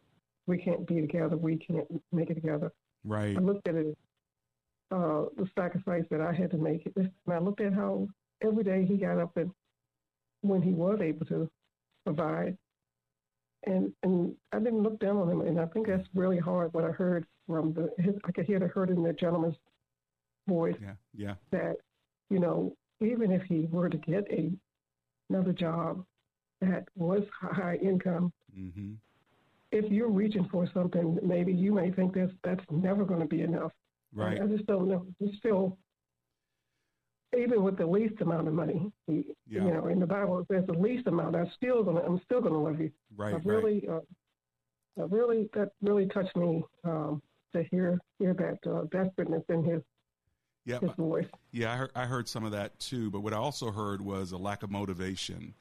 we 0.46 0.59
can't 0.59 0.87
be 0.87 1.00
together. 1.00 1.37
We 1.37 1.57
can't 1.57 1.87
make 2.12 2.31
it 2.31 2.35
together. 2.35 2.72
Right. 3.05 3.37
I 3.37 3.40
looked 3.40 3.68
at 3.68 3.74
it 3.74 3.87
as 3.87 3.94
uh, 4.90 5.25
the 5.37 5.49
sacrifice 5.59 6.05
that 6.11 6.20
I 6.20 6.33
had 6.33 6.51
to 6.53 6.59
make. 6.59 6.90
And 6.96 7.11
I 7.29 7.38
looked 7.38 7.61
at 7.61 7.72
how 7.72 8.09
every 8.42 8.64
day 8.64 8.85
he 8.85 8.96
got 8.96 9.18
up 9.18 9.37
and 9.37 9.51
when 10.42 10.62
he 10.62 10.72
was 10.72 11.01
able 11.03 11.27
to 11.27 11.51
provide. 12.05 12.57
And 13.64 13.92
and 14.03 14.35
I 14.53 14.59
didn't 14.59 14.83
look 14.83 15.01
down 15.01 15.16
on 15.16 15.29
him, 15.29 15.40
and 15.40 15.59
I 15.59 15.66
think 15.66 15.88
that's 15.88 16.07
really 16.14 16.38
hard. 16.38 16.72
What 16.72 16.85
I 16.85 16.90
heard 16.90 17.27
from 17.49 17.72
the, 17.72 17.90
his, 18.01 18.14
I 18.25 18.31
could 18.31 18.46
hear 18.46 18.61
the 18.61 18.68
hurt 18.68 18.90
in 18.90 19.03
the 19.03 19.12
gentleman's 19.12 19.57
voice. 20.49 20.77
Yeah, 20.81 20.94
yeah. 21.16 21.35
That 21.51 21.77
you 22.31 22.38
know, 22.38 22.77
even 23.01 23.33
if 23.33 23.42
he 23.42 23.66
were 23.70 23.88
to 23.88 23.96
get 23.96 24.25
a 24.31 24.53
another 25.31 25.53
job 25.53 26.05
that 26.61 26.85
was 26.94 27.22
high 27.40 27.77
income, 27.83 28.33
mm-hmm. 28.57 28.93
if 29.72 29.91
you're 29.91 30.11
reaching 30.11 30.49
for 30.51 30.68
something, 30.72 31.18
maybe 31.22 31.53
you 31.53 31.74
may 31.74 31.91
think 31.91 32.14
that's 32.14 32.32
that's 32.45 32.64
never 32.70 33.05
going 33.05 33.20
to 33.20 33.26
be 33.26 33.43
enough. 33.43 33.72
Right. 34.16 34.40
I, 34.40 34.46
just 34.46 34.66
don't 34.66 34.88
know. 34.88 35.06
Just 35.22 35.42
feel 35.42 35.76
even 37.38 37.62
with 37.62 37.76
the 37.76 37.86
least 37.86 38.20
amount 38.22 38.48
of 38.48 38.54
money, 38.54 38.90
you 39.08 39.24
Yeah. 39.46 39.64
know, 39.64 39.88
in 39.88 40.00
the 40.00 40.06
Bible 40.06 40.38
it 40.40 40.46
says 40.50 40.64
the 40.66 40.72
least 40.72 41.06
amount. 41.06 41.36
I'm 41.36 41.50
still 41.54 41.84
gonna, 41.84 42.00
I'm 42.00 42.18
still 42.24 42.40
gonna 42.40 42.60
love 42.60 42.80
you. 42.80 42.90
Right, 43.14 43.34
I 43.34 43.38
really, 43.44 43.86
uh, 43.86 44.00
I 44.98 45.02
really, 45.02 45.50
that 45.52 45.72
really 45.82 46.06
touched 46.06 46.34
me 46.34 46.64
um, 46.84 47.20
to 47.54 47.62
hear 47.64 48.00
hear 48.18 48.32
that 48.34 48.70
uh, 48.70 48.84
desperateness 48.90 49.42
in 49.50 49.64
his 49.64 49.82
Yeah, 50.64 50.80
his 50.80 50.90
voice. 50.96 51.26
Yeah, 51.52 51.72
I 51.72 51.76
heard, 51.76 51.90
I 51.94 52.06
heard 52.06 52.28
some 52.28 52.44
of 52.44 52.52
that 52.52 52.78
too. 52.78 53.10
But 53.10 53.20
what 53.20 53.34
I 53.34 53.36
also 53.36 53.70
heard 53.70 54.00
was 54.00 54.32
a 54.32 54.38
lack 54.38 54.62
of 54.62 54.70
motivation, 54.70 55.52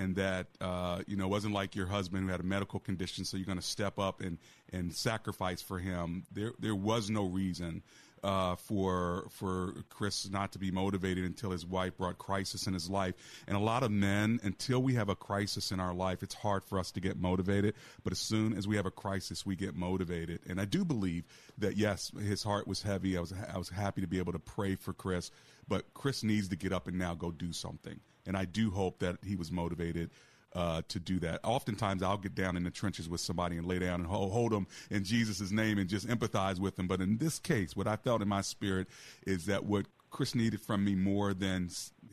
and 0.00 0.16
that 0.16 0.46
uh, 0.60 1.02
you 1.06 1.16
know 1.16 1.28
wasn't 1.28 1.52
like 1.52 1.76
your 1.76 1.86
husband 1.86 2.24
who 2.24 2.30
had 2.30 2.40
a 2.40 2.44
medical 2.44 2.80
condition, 2.80 3.24
so 3.24 3.36
you're 3.36 3.46
going 3.46 3.58
to 3.58 3.64
step 3.64 3.98
up 3.98 4.20
and 4.20 4.38
and 4.72 4.92
sacrifice 4.94 5.60
for 5.60 5.78
him. 5.78 6.24
There 6.32 6.52
there 6.58 6.74
was 6.74 7.10
no 7.10 7.24
reason 7.24 7.82
uh, 8.22 8.56
for 8.56 9.26
for 9.30 9.74
Chris 9.88 10.28
not 10.28 10.52
to 10.52 10.58
be 10.58 10.70
motivated 10.70 11.24
until 11.24 11.50
his 11.50 11.66
wife 11.66 11.96
brought 11.96 12.18
crisis 12.18 12.66
in 12.66 12.74
his 12.74 12.88
life. 12.90 13.14
And 13.46 13.56
a 13.56 13.60
lot 13.60 13.82
of 13.82 13.90
men, 13.90 14.40
until 14.42 14.82
we 14.82 14.94
have 14.94 15.08
a 15.08 15.16
crisis 15.16 15.72
in 15.72 15.80
our 15.80 15.94
life, 15.94 16.22
it's 16.22 16.34
hard 16.34 16.64
for 16.64 16.78
us 16.78 16.90
to 16.92 17.00
get 17.00 17.16
motivated. 17.18 17.74
But 18.02 18.12
as 18.12 18.18
soon 18.18 18.52
as 18.56 18.66
we 18.68 18.76
have 18.76 18.86
a 18.86 18.90
crisis, 18.90 19.46
we 19.46 19.56
get 19.56 19.74
motivated. 19.74 20.40
And 20.48 20.60
I 20.60 20.64
do 20.64 20.84
believe 20.84 21.24
that 21.58 21.76
yes, 21.76 22.12
his 22.20 22.42
heart 22.42 22.66
was 22.66 22.82
heavy. 22.82 23.16
I 23.16 23.20
was 23.20 23.32
I 23.52 23.58
was 23.58 23.68
happy 23.68 24.00
to 24.00 24.06
be 24.06 24.18
able 24.18 24.32
to 24.32 24.38
pray 24.38 24.74
for 24.74 24.92
Chris, 24.92 25.30
but 25.68 25.92
Chris 25.94 26.22
needs 26.22 26.48
to 26.48 26.56
get 26.56 26.72
up 26.72 26.88
and 26.88 26.98
now 26.98 27.14
go 27.14 27.30
do 27.30 27.52
something. 27.52 28.00
And 28.26 28.36
I 28.36 28.44
do 28.44 28.70
hope 28.70 28.98
that 29.00 29.16
he 29.24 29.36
was 29.36 29.50
motivated 29.50 30.10
uh, 30.54 30.82
to 30.88 30.98
do 30.98 31.18
that. 31.20 31.40
Oftentimes, 31.44 32.02
I'll 32.02 32.18
get 32.18 32.34
down 32.34 32.56
in 32.56 32.64
the 32.64 32.70
trenches 32.70 33.08
with 33.08 33.20
somebody 33.20 33.56
and 33.56 33.66
lay 33.66 33.78
down 33.78 34.00
and 34.00 34.06
hold, 34.06 34.32
hold 34.32 34.52
them 34.52 34.66
in 34.90 35.04
Jesus' 35.04 35.50
name 35.50 35.78
and 35.78 35.88
just 35.88 36.06
empathize 36.08 36.58
with 36.58 36.76
them. 36.76 36.86
But 36.86 37.00
in 37.00 37.18
this 37.18 37.38
case, 37.38 37.76
what 37.76 37.86
I 37.86 37.96
felt 37.96 38.22
in 38.22 38.28
my 38.28 38.40
spirit 38.40 38.88
is 39.26 39.46
that 39.46 39.64
what 39.64 39.86
Chris 40.10 40.34
needed 40.34 40.60
from 40.60 40.84
me 40.84 40.94
more 40.94 41.32
than 41.32 41.70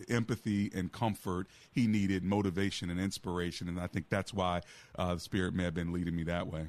empathy 0.09 0.71
and 0.73 0.91
comfort, 0.91 1.47
he 1.71 1.87
needed 1.87 2.23
motivation 2.23 2.89
and 2.89 2.99
inspiration. 2.99 3.67
And 3.67 3.79
I 3.79 3.87
think 3.87 4.09
that's 4.09 4.33
why 4.33 4.61
uh, 4.97 5.15
the 5.15 5.19
Spirit 5.19 5.53
may 5.53 5.63
have 5.63 5.73
been 5.73 5.91
leading 5.91 6.15
me 6.15 6.23
that 6.23 6.47
way. 6.47 6.67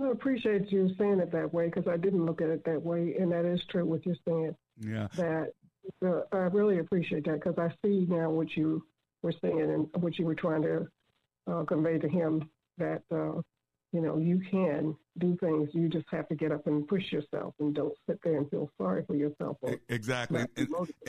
I 0.00 0.08
appreciate 0.08 0.72
you 0.72 0.90
saying 0.96 1.20
it 1.20 1.30
that 1.32 1.52
way 1.52 1.66
because 1.66 1.86
I 1.86 1.98
didn't 1.98 2.24
look 2.24 2.40
at 2.40 2.48
it 2.48 2.64
that 2.64 2.82
way, 2.82 3.16
and 3.18 3.30
that 3.32 3.44
is 3.44 3.60
true 3.68 3.84
what 3.84 4.06
you're 4.06 4.16
saying. 4.26 4.56
Yeah. 4.80 5.08
That 5.16 5.52
uh, 6.04 6.20
I 6.32 6.36
really 6.36 6.78
appreciate 6.78 7.24
that 7.26 7.42
because 7.42 7.58
I 7.58 7.68
see 7.84 8.06
now 8.08 8.30
what 8.30 8.56
you 8.56 8.84
were 9.22 9.34
saying 9.42 9.60
and 9.60 10.02
what 10.02 10.18
you 10.18 10.24
were 10.24 10.34
trying 10.34 10.62
to 10.62 10.86
uh, 11.50 11.64
convey 11.64 11.98
to 11.98 12.08
him 12.08 12.48
that 12.78 13.02
uh, 13.10 13.40
you 13.92 14.00
know 14.00 14.18
you 14.18 14.40
can 14.50 14.96
do 15.18 15.36
things. 15.38 15.68
You 15.72 15.88
just 15.88 16.06
have 16.10 16.28
to 16.28 16.34
get 16.34 16.52
up 16.52 16.66
and 16.66 16.86
push 16.86 17.12
yourself, 17.12 17.54
and 17.58 17.74
don't 17.74 17.94
sit 18.08 18.18
there 18.22 18.36
and 18.36 18.48
feel 18.50 18.70
sorry 18.78 19.04
for 19.06 19.14
yourself. 19.14 19.56
Exactly, 19.88 20.44
and, 20.56 20.68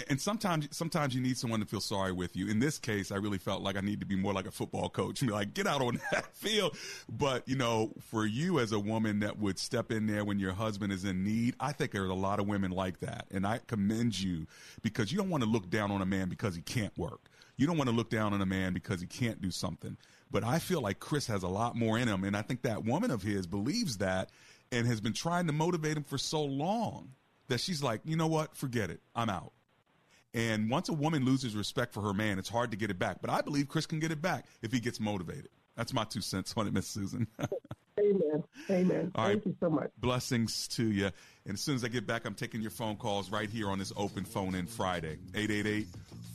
and, 0.09 0.19
sometimes 0.19 0.67
sometimes 0.71 1.13
you 1.13 1.21
need 1.21 1.37
someone 1.37 1.59
to 1.59 1.65
feel 1.65 1.79
sorry 1.79 2.11
with 2.11 2.35
you. 2.35 2.47
In 2.47 2.59
this 2.59 2.79
case, 2.79 3.11
I 3.11 3.17
really 3.17 3.37
felt 3.37 3.61
like 3.61 3.77
I 3.77 3.81
need 3.81 3.99
to 3.99 4.05
be 4.05 4.15
more 4.15 4.33
like 4.33 4.47
a 4.47 4.51
football 4.51 4.89
coach 4.89 5.21
and 5.21 5.29
be 5.29 5.33
like, 5.33 5.53
get 5.53 5.67
out 5.67 5.81
on 5.81 5.99
that 6.11 6.35
field. 6.35 6.75
But 7.09 7.47
you 7.47 7.55
know, 7.55 7.93
for 7.99 8.25
you 8.25 8.59
as 8.59 8.71
a 8.71 8.79
woman 8.79 9.19
that 9.19 9.37
would 9.37 9.59
step 9.59 9.91
in 9.91 10.07
there 10.07 10.25
when 10.25 10.39
your 10.39 10.53
husband 10.53 10.91
is 10.91 11.05
in 11.05 11.23
need, 11.23 11.55
I 11.59 11.71
think 11.71 11.91
there's 11.91 12.09
a 12.09 12.13
lot 12.13 12.39
of 12.39 12.47
women 12.47 12.71
like 12.71 12.99
that, 12.99 13.25
and 13.31 13.45
I 13.45 13.59
commend 13.67 14.19
you 14.19 14.47
because 14.81 15.11
you 15.11 15.17
don't 15.17 15.29
want 15.29 15.43
to 15.43 15.49
look 15.49 15.69
down 15.69 15.91
on 15.91 16.01
a 16.01 16.05
man 16.05 16.29
because 16.29 16.55
he 16.55 16.61
can't 16.61 16.97
work. 16.97 17.29
You 17.61 17.67
don't 17.67 17.77
want 17.77 17.91
to 17.91 17.95
look 17.95 18.09
down 18.09 18.33
on 18.33 18.41
a 18.41 18.45
man 18.47 18.73
because 18.73 19.01
he 19.01 19.05
can't 19.05 19.39
do 19.39 19.51
something. 19.51 19.95
But 20.31 20.43
I 20.43 20.57
feel 20.57 20.81
like 20.81 20.97
Chris 20.97 21.27
has 21.27 21.43
a 21.43 21.47
lot 21.47 21.75
more 21.75 21.95
in 21.95 22.07
him. 22.07 22.23
And 22.23 22.35
I 22.35 22.41
think 22.41 22.63
that 22.63 22.83
woman 22.85 23.11
of 23.11 23.21
his 23.21 23.45
believes 23.45 23.97
that 23.97 24.31
and 24.71 24.87
has 24.87 24.99
been 24.99 25.13
trying 25.13 25.45
to 25.45 25.53
motivate 25.53 25.95
him 25.95 26.03
for 26.03 26.17
so 26.17 26.43
long 26.43 27.11
that 27.49 27.59
she's 27.59 27.83
like, 27.83 28.01
you 28.03 28.15
know 28.15 28.25
what? 28.25 28.57
Forget 28.57 28.89
it. 28.89 28.99
I'm 29.13 29.29
out. 29.29 29.53
And 30.33 30.71
once 30.71 30.89
a 30.89 30.93
woman 30.93 31.23
loses 31.23 31.55
respect 31.55 31.93
for 31.93 32.01
her 32.01 32.15
man, 32.15 32.39
it's 32.39 32.49
hard 32.49 32.71
to 32.71 32.77
get 32.77 32.89
it 32.89 32.97
back. 32.97 33.21
But 33.21 33.29
I 33.29 33.41
believe 33.41 33.67
Chris 33.67 33.85
can 33.85 33.99
get 33.99 34.11
it 34.11 34.23
back 34.23 34.47
if 34.63 34.71
he 34.71 34.79
gets 34.79 34.99
motivated. 34.99 35.49
That's 35.77 35.93
my 35.93 36.03
two 36.03 36.21
cents 36.21 36.55
on 36.57 36.65
it, 36.65 36.73
Miss 36.73 36.87
Susan. 36.87 37.27
Amen. 37.99 38.43
Amen. 38.71 39.11
All 39.13 39.25
Thank 39.25 39.45
right. 39.45 39.45
you 39.45 39.55
so 39.59 39.69
much. 39.69 39.91
Blessings 39.99 40.67
to 40.69 40.83
you. 40.83 41.11
And 41.45 41.53
as 41.53 41.61
soon 41.61 41.75
as 41.75 41.83
I 41.83 41.89
get 41.89 42.07
back, 42.07 42.25
I'm 42.25 42.33
taking 42.33 42.61
your 42.61 42.71
phone 42.71 42.95
calls 42.95 43.29
right 43.29 43.51
here 43.51 43.69
on 43.69 43.77
this 43.77 43.93
open 43.95 44.25
phone 44.25 44.55
in 44.55 44.65
Friday. 44.65 45.19
888 45.35 45.87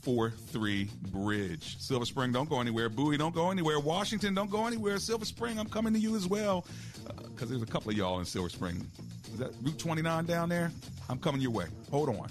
43 0.07 0.89
Bridge. 1.11 1.79
Silver 1.81 2.05
Spring, 2.05 2.31
don't 2.31 2.49
go 2.49 2.61
anywhere. 2.61 2.89
Bowie, 2.89 3.17
don't 3.17 3.35
go 3.35 3.51
anywhere. 3.51 3.81
Washington, 3.81 4.35
don't 4.35 4.49
go 4.49 4.65
anywhere. 4.65 5.01
Silver 5.01 5.25
Spring, 5.25 5.59
I'm 5.59 5.69
coming 5.69 5.93
to 5.95 5.99
you 5.99 6.15
as 6.15 6.29
well. 6.29 6.65
Because 7.09 7.43
uh, 7.43 7.47
there's 7.47 7.63
a 7.63 7.67
couple 7.67 7.91
of 7.91 7.97
y'all 7.97 8.21
in 8.21 8.25
Silver 8.25 8.49
Spring. 8.49 8.87
Is 9.33 9.41
that 9.41 9.51
Route 9.63 9.81
29 9.81 10.25
down 10.27 10.49
there? 10.49 10.71
I'm 11.09 11.19
coming 11.19 11.41
your 11.41 11.51
way. 11.51 11.67
Hold 11.91 12.11
on. 12.11 12.31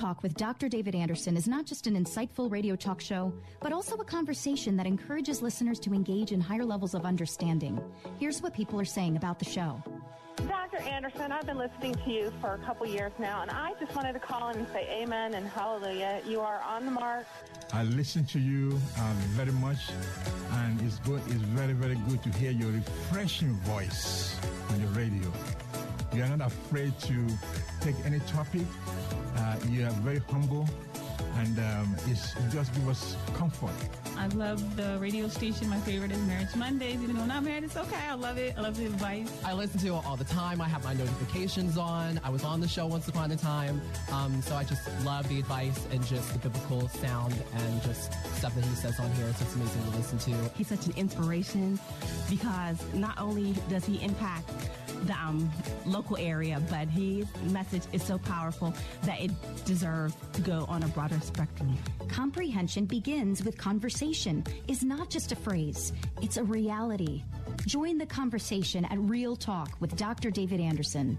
Talk 0.00 0.22
with 0.22 0.32
Dr. 0.32 0.70
David 0.70 0.94
Anderson 0.94 1.36
is 1.36 1.46
not 1.46 1.66
just 1.66 1.86
an 1.86 1.94
insightful 1.94 2.50
radio 2.50 2.74
talk 2.74 3.02
show, 3.02 3.34
but 3.60 3.70
also 3.70 3.96
a 3.96 4.04
conversation 4.04 4.74
that 4.78 4.86
encourages 4.86 5.42
listeners 5.42 5.78
to 5.80 5.92
engage 5.92 6.32
in 6.32 6.40
higher 6.40 6.64
levels 6.64 6.94
of 6.94 7.04
understanding. 7.04 7.78
Here's 8.18 8.40
what 8.40 8.54
people 8.54 8.80
are 8.80 8.86
saying 8.86 9.18
about 9.18 9.38
the 9.38 9.44
show. 9.44 9.82
Dr. 10.36 10.78
Anderson, 10.78 11.32
I've 11.32 11.44
been 11.44 11.58
listening 11.58 11.96
to 11.96 12.10
you 12.10 12.32
for 12.40 12.54
a 12.54 12.58
couple 12.60 12.86
years 12.86 13.12
now, 13.18 13.42
and 13.42 13.50
I 13.50 13.74
just 13.78 13.94
wanted 13.94 14.14
to 14.14 14.20
call 14.20 14.48
in 14.48 14.60
and 14.60 14.68
say 14.68 14.88
amen 15.02 15.34
and 15.34 15.46
hallelujah. 15.46 16.22
You 16.26 16.40
are 16.40 16.62
on 16.62 16.86
the 16.86 16.92
mark. 16.92 17.26
I 17.74 17.82
listen 17.82 18.24
to 18.24 18.38
you 18.38 18.80
uh, 18.96 19.12
very 19.36 19.52
much, 19.52 19.90
and 20.52 20.80
it's 20.80 20.98
good. 21.00 21.20
It's 21.26 21.44
very, 21.52 21.74
very 21.74 21.96
good 22.08 22.22
to 22.22 22.30
hear 22.38 22.52
your 22.52 22.70
refreshing 22.70 23.52
voice 23.64 24.34
on 24.70 24.80
the 24.80 24.86
radio. 24.98 25.30
You 26.12 26.24
are 26.24 26.36
not 26.36 26.46
afraid 26.46 26.98
to 27.00 27.26
take 27.80 27.94
any 28.04 28.18
topic. 28.20 28.66
Uh, 29.36 29.56
you 29.68 29.86
are 29.86 29.90
very 30.02 30.20
humble, 30.30 30.68
and 31.36 31.58
um, 31.58 31.96
it's, 32.06 32.34
you 32.36 32.50
just 32.50 32.74
give 32.74 32.88
us 32.88 33.16
comfort. 33.34 33.70
I 34.16 34.26
love 34.28 34.76
the 34.76 34.98
radio 35.00 35.28
station. 35.28 35.68
My 35.68 35.78
favorite 35.80 36.12
is 36.12 36.18
Marriage 36.20 36.54
Mondays. 36.54 37.02
Even 37.02 37.16
though 37.16 37.22
I'm 37.22 37.28
not 37.28 37.42
married, 37.42 37.64
it's 37.64 37.76
okay. 37.76 38.06
I 38.08 38.14
love 38.14 38.36
it. 38.38 38.54
I 38.56 38.60
love 38.60 38.76
the 38.76 38.86
advice. 38.86 39.30
I 39.44 39.52
listen 39.52 39.80
to 39.80 39.86
it 39.88 40.06
all 40.06 40.16
the 40.16 40.24
time. 40.24 40.60
I 40.60 40.68
have 40.68 40.84
my 40.84 40.92
notifications 40.92 41.78
on. 41.78 42.20
I 42.22 42.30
was 42.30 42.44
on 42.44 42.60
the 42.60 42.68
show 42.68 42.86
once 42.86 43.08
upon 43.08 43.30
a 43.30 43.36
time. 43.36 43.80
Um, 44.12 44.42
so 44.42 44.54
I 44.56 44.64
just 44.64 44.88
love 45.04 45.28
the 45.28 45.38
advice 45.38 45.86
and 45.90 46.04
just 46.04 46.32
the 46.32 46.38
biblical 46.38 46.88
sound 46.88 47.34
and 47.54 47.82
just 47.82 48.12
stuff 48.36 48.54
that 48.54 48.64
he 48.64 48.74
says 48.74 48.98
on 49.00 49.10
here. 49.12 49.26
It's 49.28 49.38
just 49.38 49.56
amazing 49.56 49.84
to 49.84 49.96
listen 49.96 50.18
to. 50.18 50.50
He's 50.56 50.68
such 50.68 50.86
an 50.86 50.94
inspiration 50.96 51.78
because 52.28 52.82
not 52.94 53.18
only 53.18 53.54
does 53.68 53.84
he 53.84 54.02
impact 54.02 54.50
the 55.04 55.14
um, 55.14 55.50
local 55.86 56.16
area, 56.18 56.62
but 56.68 56.88
his 56.88 57.26
message 57.44 57.82
is 57.92 58.02
so 58.02 58.18
powerful 58.18 58.74
that 59.02 59.20
it 59.20 59.30
deserves 59.64 60.14
to 60.34 60.42
go 60.42 60.66
on 60.68 60.82
a 60.82 60.88
broader 60.88 61.19
spectrum. 61.20 61.76
Comprehension 62.08 62.84
begins 62.84 63.44
with 63.44 63.56
conversation, 63.56 64.44
is 64.68 64.82
not 64.82 65.10
just 65.10 65.32
a 65.32 65.36
phrase, 65.36 65.92
it's 66.22 66.36
a 66.36 66.44
reality. 66.44 67.22
Join 67.66 67.98
the 67.98 68.06
conversation 68.06 68.84
at 68.86 68.98
Real 68.98 69.36
Talk 69.36 69.70
with 69.80 69.96
Dr. 69.96 70.30
David 70.30 70.60
Anderson. 70.60 71.18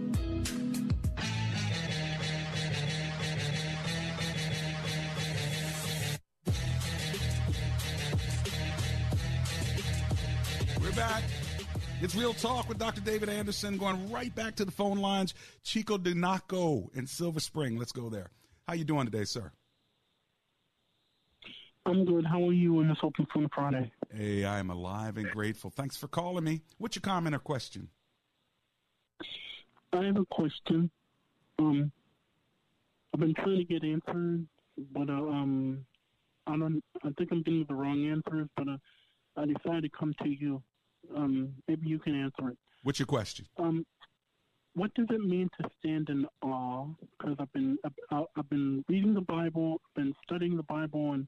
It's 12.03 12.15
Real 12.15 12.33
Talk 12.33 12.67
with 12.67 12.79
Dr. 12.79 12.99
David 12.99 13.29
Anderson, 13.29 13.77
going 13.77 14.09
right 14.09 14.33
back 14.33 14.55
to 14.55 14.65
the 14.65 14.71
phone 14.71 14.97
lines. 14.97 15.35
Chico 15.63 15.99
Dinaco 15.99 16.89
in 16.95 17.05
Silver 17.05 17.39
Spring. 17.39 17.77
Let's 17.77 17.91
go 17.91 18.09
there. 18.09 18.31
How 18.67 18.73
you 18.73 18.83
doing 18.83 19.05
today, 19.05 19.23
sir? 19.23 19.51
I'm 21.85 22.03
good. 22.03 22.25
How 22.25 22.43
are 22.43 22.53
you 22.53 22.79
on 22.79 22.87
this 22.87 22.97
Open 23.03 23.27
Phone 23.31 23.47
Friday? 23.53 23.91
Hey, 24.11 24.45
I 24.45 24.57
am 24.57 24.71
alive 24.71 25.17
and 25.17 25.29
grateful. 25.29 25.69
Thanks 25.69 25.95
for 25.95 26.07
calling 26.07 26.43
me. 26.43 26.61
What's 26.79 26.95
your 26.95 27.01
comment 27.01 27.35
or 27.35 27.39
question? 27.39 27.87
I 29.93 30.03
have 30.03 30.17
a 30.17 30.25
question. 30.25 30.89
Um, 31.59 31.91
I've 33.13 33.19
been 33.19 33.35
trying 33.35 33.57
to 33.57 33.63
get 33.63 33.83
answered, 33.83 34.47
but 34.91 35.07
uh, 35.07 35.13
um, 35.13 35.85
I 36.47 36.57
don't. 36.57 36.83
I 37.03 37.09
think 37.15 37.31
I'm 37.31 37.43
getting 37.43 37.65
the 37.69 37.75
wrong 37.75 38.03
answers, 38.09 38.47
but 38.57 38.67
uh, 38.67 38.77
I 39.37 39.45
decided 39.45 39.83
to 39.83 39.89
come 39.89 40.15
to 40.23 40.27
you. 40.27 40.63
Um, 41.15 41.53
maybe 41.67 41.87
you 41.87 41.99
can 41.99 42.15
answer 42.15 42.51
it. 42.51 42.57
What's 42.83 42.99
your 42.99 43.05
question? 43.05 43.45
Um, 43.57 43.85
what 44.73 44.93
does 44.93 45.07
it 45.09 45.21
mean 45.21 45.49
to 45.59 45.69
stand 45.79 46.09
in 46.09 46.25
awe? 46.41 46.87
Because 47.17 47.35
I've 47.39 47.51
been 47.53 47.77
I've, 47.83 48.25
I've 48.37 48.49
been 48.49 48.83
reading 48.87 49.13
the 49.13 49.21
Bible, 49.21 49.81
I've 49.85 50.03
been 50.03 50.13
studying 50.23 50.55
the 50.55 50.63
Bible, 50.63 51.13
and 51.13 51.27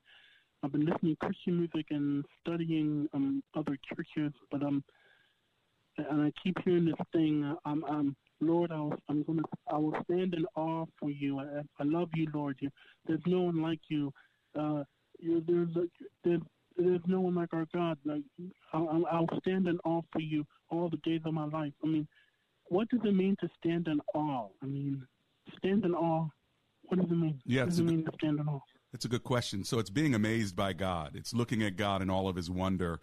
I've 0.64 0.72
been 0.72 0.86
listening 0.86 1.18
to 1.20 1.26
Christian 1.26 1.58
music 1.58 1.88
and 1.90 2.24
studying 2.42 3.08
um, 3.14 3.44
other 3.56 3.78
churches. 3.90 4.32
But 4.50 4.64
um, 4.64 4.84
and 5.98 6.22
I 6.22 6.32
keep 6.42 6.58
hearing 6.64 6.86
this 6.86 6.96
thing. 7.12 7.56
I'm, 7.66 7.84
I'm 7.86 8.16
Lord, 8.40 8.72
I 8.72 8.80
was, 8.80 8.98
I'm 9.10 9.24
gonna, 9.24 9.44
I 9.72 9.78
will 9.78 9.96
stand 10.06 10.34
in 10.34 10.46
awe 10.56 10.86
for 11.00 11.10
you. 11.10 11.40
I, 11.40 11.62
I 11.80 11.84
love 11.84 12.10
you, 12.16 12.28
Lord. 12.34 12.58
You, 12.60 12.70
there's 13.06 13.22
no 13.26 13.42
one 13.42 13.62
like 13.62 13.80
you. 13.90 14.12
Uh, 14.58 14.84
you 15.20 15.44
there's, 15.48 15.70
there's, 16.24 16.42
there's 16.78 17.02
no 17.08 17.22
one 17.22 17.36
like 17.36 17.54
our 17.54 17.68
God. 17.74 17.98
Like, 18.06 18.24
I'll, 18.74 19.06
I'll 19.12 19.40
stand 19.40 19.68
in 19.68 19.80
awe 19.86 20.02
for 20.12 20.22
you 20.22 20.46
all 20.70 20.90
the 20.90 20.98
days 20.98 21.22
of 21.26 21.34
my 21.34 21.46
life. 21.46 21.74
I 21.84 21.88
mean, 21.88 22.08
what 22.68 22.90
does 22.90 23.02
it 23.04 23.14
mean 23.14 23.36
to 23.42 23.50
stand 23.60 23.88
in 23.88 24.00
awe? 24.14 24.48
I 24.62 24.66
mean, 24.66 25.06
stand 25.58 25.86
in 25.86 25.94
awe. 25.94 26.28
What 26.84 27.00
does 27.00 27.12
it 27.12 27.16
mean? 27.16 27.40
Yeah, 27.46 27.62
what 27.62 27.70
does 27.70 27.80
it 27.80 27.86
mean 27.86 28.06
to 28.06 28.12
stand 28.16 28.40
in 28.40 28.48
awe? 28.48 28.60
It's 28.94 29.06
a 29.06 29.08
good 29.08 29.24
question. 29.24 29.64
So 29.64 29.80
it's 29.80 29.90
being 29.90 30.16
amazed 30.16 30.56
by 30.56 30.74
God. 30.74 31.12
It's 31.16 31.34
looking 31.34 31.64
at 31.64 31.78
God 31.78 32.02
in 32.02 32.10
all 32.10 32.28
of 32.28 32.36
His 32.36 32.50
wonder. 32.50 33.00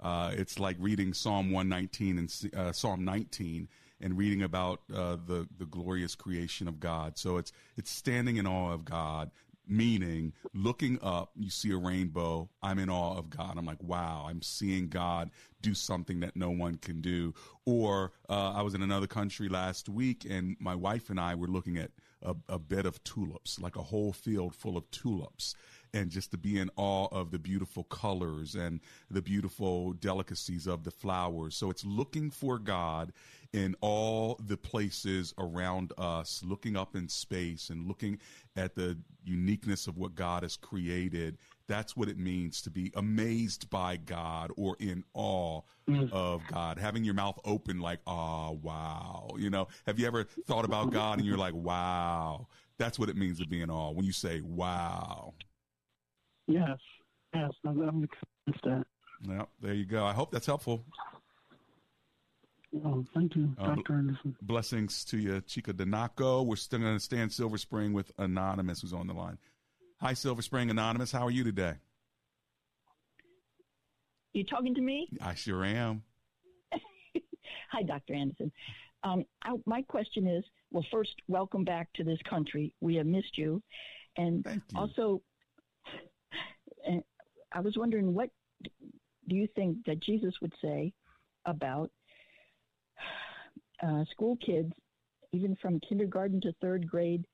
Uh, 0.00 0.32
it's 0.34 0.58
like 0.58 0.76
reading 0.78 1.12
Psalm 1.12 1.50
119 1.50 2.18
and 2.18 2.54
uh, 2.56 2.72
Psalm 2.72 3.04
19 3.04 3.68
and 4.00 4.18
reading 4.18 4.42
about 4.42 4.80
uh, 4.92 5.16
the 5.26 5.48
the 5.58 5.66
glorious 5.66 6.14
creation 6.14 6.68
of 6.68 6.80
God. 6.80 7.16
So 7.16 7.36
it's 7.36 7.52
it's 7.76 7.90
standing 7.90 8.36
in 8.36 8.46
awe 8.46 8.72
of 8.72 8.84
God, 8.84 9.30
meaning 9.66 10.32
looking 10.54 10.98
up, 11.02 11.30
you 11.36 11.50
see 11.50 11.70
a 11.72 11.76
rainbow. 11.76 12.48
I'm 12.62 12.78
in 12.78 12.90
awe 12.90 13.16
of 13.16 13.30
God. 13.30 13.56
I'm 13.56 13.66
like, 13.66 13.82
wow, 13.82 14.26
I'm 14.28 14.42
seeing 14.42 14.88
God 14.88 15.30
do 15.60 15.74
something 15.74 16.20
that 16.20 16.36
no 16.36 16.50
one 16.50 16.76
can 16.76 17.00
do. 17.00 17.34
Or 17.64 18.12
uh, 18.28 18.52
I 18.52 18.62
was 18.62 18.74
in 18.74 18.82
another 18.82 19.06
country 19.06 19.48
last 19.48 19.88
week, 19.88 20.26
and 20.28 20.56
my 20.58 20.74
wife 20.74 21.10
and 21.10 21.20
I 21.20 21.34
were 21.34 21.46
looking 21.46 21.78
at 21.78 21.90
a, 22.22 22.34
a 22.48 22.58
bed 22.58 22.86
of 22.86 23.02
tulips, 23.04 23.58
like 23.60 23.76
a 23.76 23.82
whole 23.82 24.12
field 24.12 24.54
full 24.54 24.76
of 24.76 24.90
tulips 24.90 25.54
and 25.94 26.10
just 26.10 26.30
to 26.30 26.38
be 26.38 26.58
in 26.58 26.70
awe 26.76 27.08
of 27.12 27.30
the 27.30 27.38
beautiful 27.38 27.84
colors 27.84 28.54
and 28.54 28.80
the 29.10 29.22
beautiful 29.22 29.92
delicacies 29.92 30.66
of 30.66 30.84
the 30.84 30.90
flowers. 30.90 31.54
So 31.56 31.70
it's 31.70 31.84
looking 31.84 32.30
for 32.30 32.58
God 32.58 33.12
in 33.52 33.74
all 33.82 34.40
the 34.46 34.56
places 34.56 35.34
around 35.38 35.92
us, 35.98 36.42
looking 36.44 36.76
up 36.76 36.96
in 36.96 37.08
space 37.08 37.68
and 37.68 37.86
looking 37.86 38.18
at 38.56 38.74
the 38.74 38.96
uniqueness 39.24 39.86
of 39.86 39.98
what 39.98 40.14
God 40.14 40.42
has 40.42 40.56
created. 40.56 41.36
That's 41.68 41.96
what 41.96 42.08
it 42.08 42.18
means 42.18 42.62
to 42.62 42.70
be 42.70 42.90
amazed 42.96 43.68
by 43.70 43.96
God 43.96 44.50
or 44.56 44.76
in 44.80 45.04
awe 45.14 45.60
Mm. 45.88 46.10
of 46.12 46.40
God. 46.48 46.78
Having 46.78 47.04
your 47.04 47.14
mouth 47.14 47.38
open, 47.44 47.80
like, 47.80 47.98
oh, 48.06 48.58
wow. 48.62 49.30
You 49.36 49.50
know, 49.50 49.68
have 49.86 49.98
you 49.98 50.06
ever 50.06 50.24
thought 50.46 50.64
about 50.64 50.90
God 50.90 51.18
and 51.18 51.26
you're 51.26 51.36
like, 51.36 51.54
wow? 51.54 52.46
That's 52.78 52.98
what 52.98 53.08
it 53.08 53.16
means 53.16 53.38
to 53.40 53.46
be 53.46 53.60
in 53.62 53.70
awe 53.70 53.90
when 53.90 54.04
you 54.04 54.12
say, 54.12 54.40
wow. 54.40 55.34
Yes, 56.46 56.78
yes, 57.34 57.50
I've 57.66 57.76
experienced 57.76 58.64
that. 58.64 58.84
Yeah, 59.28 59.44
there 59.60 59.74
you 59.74 59.84
go. 59.84 60.04
I 60.04 60.12
hope 60.12 60.30
that's 60.30 60.46
helpful. 60.46 60.84
Oh, 62.84 63.04
thank 63.14 63.36
you, 63.36 63.54
Uh, 63.58 63.74
Dr. 63.74 63.94
Anderson. 63.94 64.36
Blessings 64.40 65.04
to 65.06 65.18
you, 65.18 65.40
Chica 65.42 65.74
Donaco. 65.74 66.44
We're 66.46 66.56
still 66.56 66.80
going 66.80 66.96
to 66.96 67.00
stay 67.00 67.18
in 67.18 67.28
Silver 67.28 67.58
Spring 67.58 67.92
with 67.92 68.12
Anonymous, 68.18 68.80
who's 68.80 68.94
on 68.94 69.06
the 69.06 69.12
line. 69.12 69.38
Hi, 70.00 70.14
Silver 70.14 70.42
Spring 70.42 70.70
Anonymous. 70.70 71.12
How 71.12 71.26
are 71.26 71.30
you 71.30 71.44
today? 71.44 71.74
You 74.32 74.44
talking 74.44 74.74
to 74.74 74.80
me? 74.80 75.08
I 75.20 75.34
sure 75.34 75.64
am. 75.64 76.02
Hi, 77.72 77.82
Dr. 77.82 78.14
Anderson. 78.14 78.50
Um, 79.04 79.24
I, 79.42 79.56
my 79.66 79.82
question 79.82 80.26
is, 80.26 80.44
well, 80.70 80.86
first, 80.90 81.14
welcome 81.28 81.64
back 81.64 81.92
to 81.94 82.04
this 82.04 82.18
country. 82.28 82.72
We 82.80 82.94
have 82.96 83.06
missed 83.06 83.36
you, 83.36 83.62
and 84.16 84.46
also, 84.74 85.20
uh, 86.88 87.00
I 87.52 87.60
was 87.60 87.76
wondering, 87.76 88.14
what 88.14 88.30
do 89.28 89.36
you 89.36 89.46
think 89.54 89.78
that 89.86 90.00
Jesus 90.00 90.32
would 90.40 90.54
say 90.62 90.94
about 91.44 91.90
uh, 93.82 94.04
school 94.10 94.36
kids, 94.44 94.72
even 95.32 95.56
from 95.60 95.80
kindergarten 95.80 96.40
to 96.42 96.52
third 96.60 96.88
grade, 96.88 97.26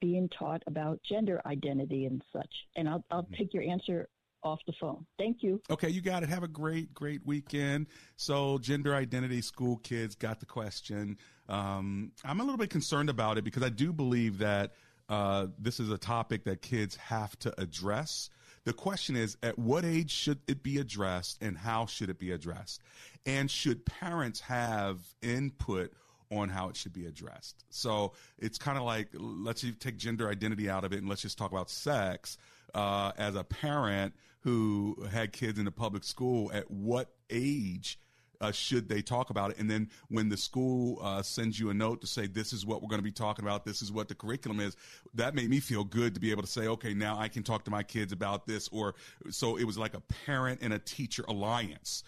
being 0.00 0.28
taught 0.38 0.62
about 0.66 1.00
gender 1.08 1.40
identity 1.46 2.06
and 2.06 2.22
such? 2.32 2.52
And 2.76 2.88
I'll, 2.88 3.04
I'll 3.10 3.28
take 3.36 3.54
your 3.54 3.62
answer 3.62 4.08
off 4.42 4.60
the 4.66 4.72
phone. 4.80 5.04
Thank 5.18 5.42
you. 5.42 5.60
Okay, 5.70 5.88
you 5.88 6.00
got 6.00 6.22
it. 6.22 6.28
Have 6.28 6.44
a 6.44 6.48
great, 6.48 6.94
great 6.94 7.26
weekend. 7.26 7.86
So, 8.16 8.58
gender 8.58 8.94
identity, 8.94 9.42
school 9.42 9.78
kids 9.78 10.14
got 10.14 10.40
the 10.40 10.46
question. 10.46 11.18
Um, 11.48 12.12
I'm 12.24 12.40
a 12.40 12.44
little 12.44 12.58
bit 12.58 12.70
concerned 12.70 13.10
about 13.10 13.38
it 13.38 13.44
because 13.44 13.62
I 13.62 13.68
do 13.68 13.92
believe 13.92 14.38
that 14.38 14.74
uh, 15.08 15.48
this 15.58 15.80
is 15.80 15.90
a 15.90 15.98
topic 15.98 16.44
that 16.44 16.62
kids 16.62 16.96
have 16.96 17.38
to 17.40 17.60
address. 17.60 18.30
The 18.66 18.72
question 18.72 19.14
is, 19.14 19.38
at 19.44 19.60
what 19.60 19.84
age 19.84 20.10
should 20.10 20.40
it 20.48 20.64
be 20.64 20.78
addressed 20.78 21.40
and 21.40 21.56
how 21.56 21.86
should 21.86 22.10
it 22.10 22.18
be 22.18 22.32
addressed? 22.32 22.82
And 23.24 23.48
should 23.48 23.86
parents 23.86 24.40
have 24.40 24.98
input 25.22 25.92
on 26.32 26.48
how 26.48 26.68
it 26.68 26.76
should 26.76 26.92
be 26.92 27.06
addressed? 27.06 27.64
So 27.70 28.14
it's 28.38 28.58
kind 28.58 28.76
of 28.76 28.82
like, 28.82 29.10
let's 29.14 29.62
you 29.62 29.70
take 29.70 29.98
gender 29.98 30.28
identity 30.28 30.68
out 30.68 30.82
of 30.82 30.92
it 30.92 30.98
and 30.98 31.08
let's 31.08 31.22
just 31.22 31.38
talk 31.38 31.52
about 31.52 31.70
sex. 31.70 32.38
Uh, 32.74 33.12
as 33.16 33.36
a 33.36 33.44
parent 33.44 34.14
who 34.40 35.06
had 35.12 35.32
kids 35.32 35.60
in 35.60 35.64
the 35.64 35.70
public 35.70 36.02
school, 36.02 36.50
at 36.52 36.68
what 36.68 37.14
age 37.30 38.00
uh, 38.40 38.52
should 38.52 38.88
they 38.88 39.02
talk 39.02 39.30
about 39.30 39.50
it? 39.50 39.58
And 39.58 39.70
then 39.70 39.88
when 40.08 40.28
the 40.28 40.36
school 40.36 40.98
uh, 41.02 41.22
sends 41.22 41.58
you 41.58 41.70
a 41.70 41.74
note 41.74 42.00
to 42.00 42.06
say, 42.06 42.26
this 42.26 42.52
is 42.52 42.64
what 42.64 42.82
we're 42.82 42.88
going 42.88 43.00
to 43.00 43.04
be 43.04 43.12
talking 43.12 43.44
about, 43.44 43.64
this 43.64 43.82
is 43.82 43.90
what 43.92 44.08
the 44.08 44.14
curriculum 44.14 44.60
is, 44.60 44.76
that 45.14 45.34
made 45.34 45.50
me 45.50 45.60
feel 45.60 45.84
good 45.84 46.14
to 46.14 46.20
be 46.20 46.30
able 46.30 46.42
to 46.42 46.48
say, 46.48 46.66
okay, 46.66 46.94
now 46.94 47.18
I 47.18 47.28
can 47.28 47.42
talk 47.42 47.64
to 47.64 47.70
my 47.70 47.82
kids 47.82 48.12
about 48.12 48.46
this. 48.46 48.68
Or 48.68 48.94
so 49.30 49.56
it 49.56 49.64
was 49.64 49.78
like 49.78 49.94
a 49.94 50.02
parent 50.26 50.60
and 50.62 50.72
a 50.72 50.78
teacher 50.78 51.24
alliance, 51.28 52.04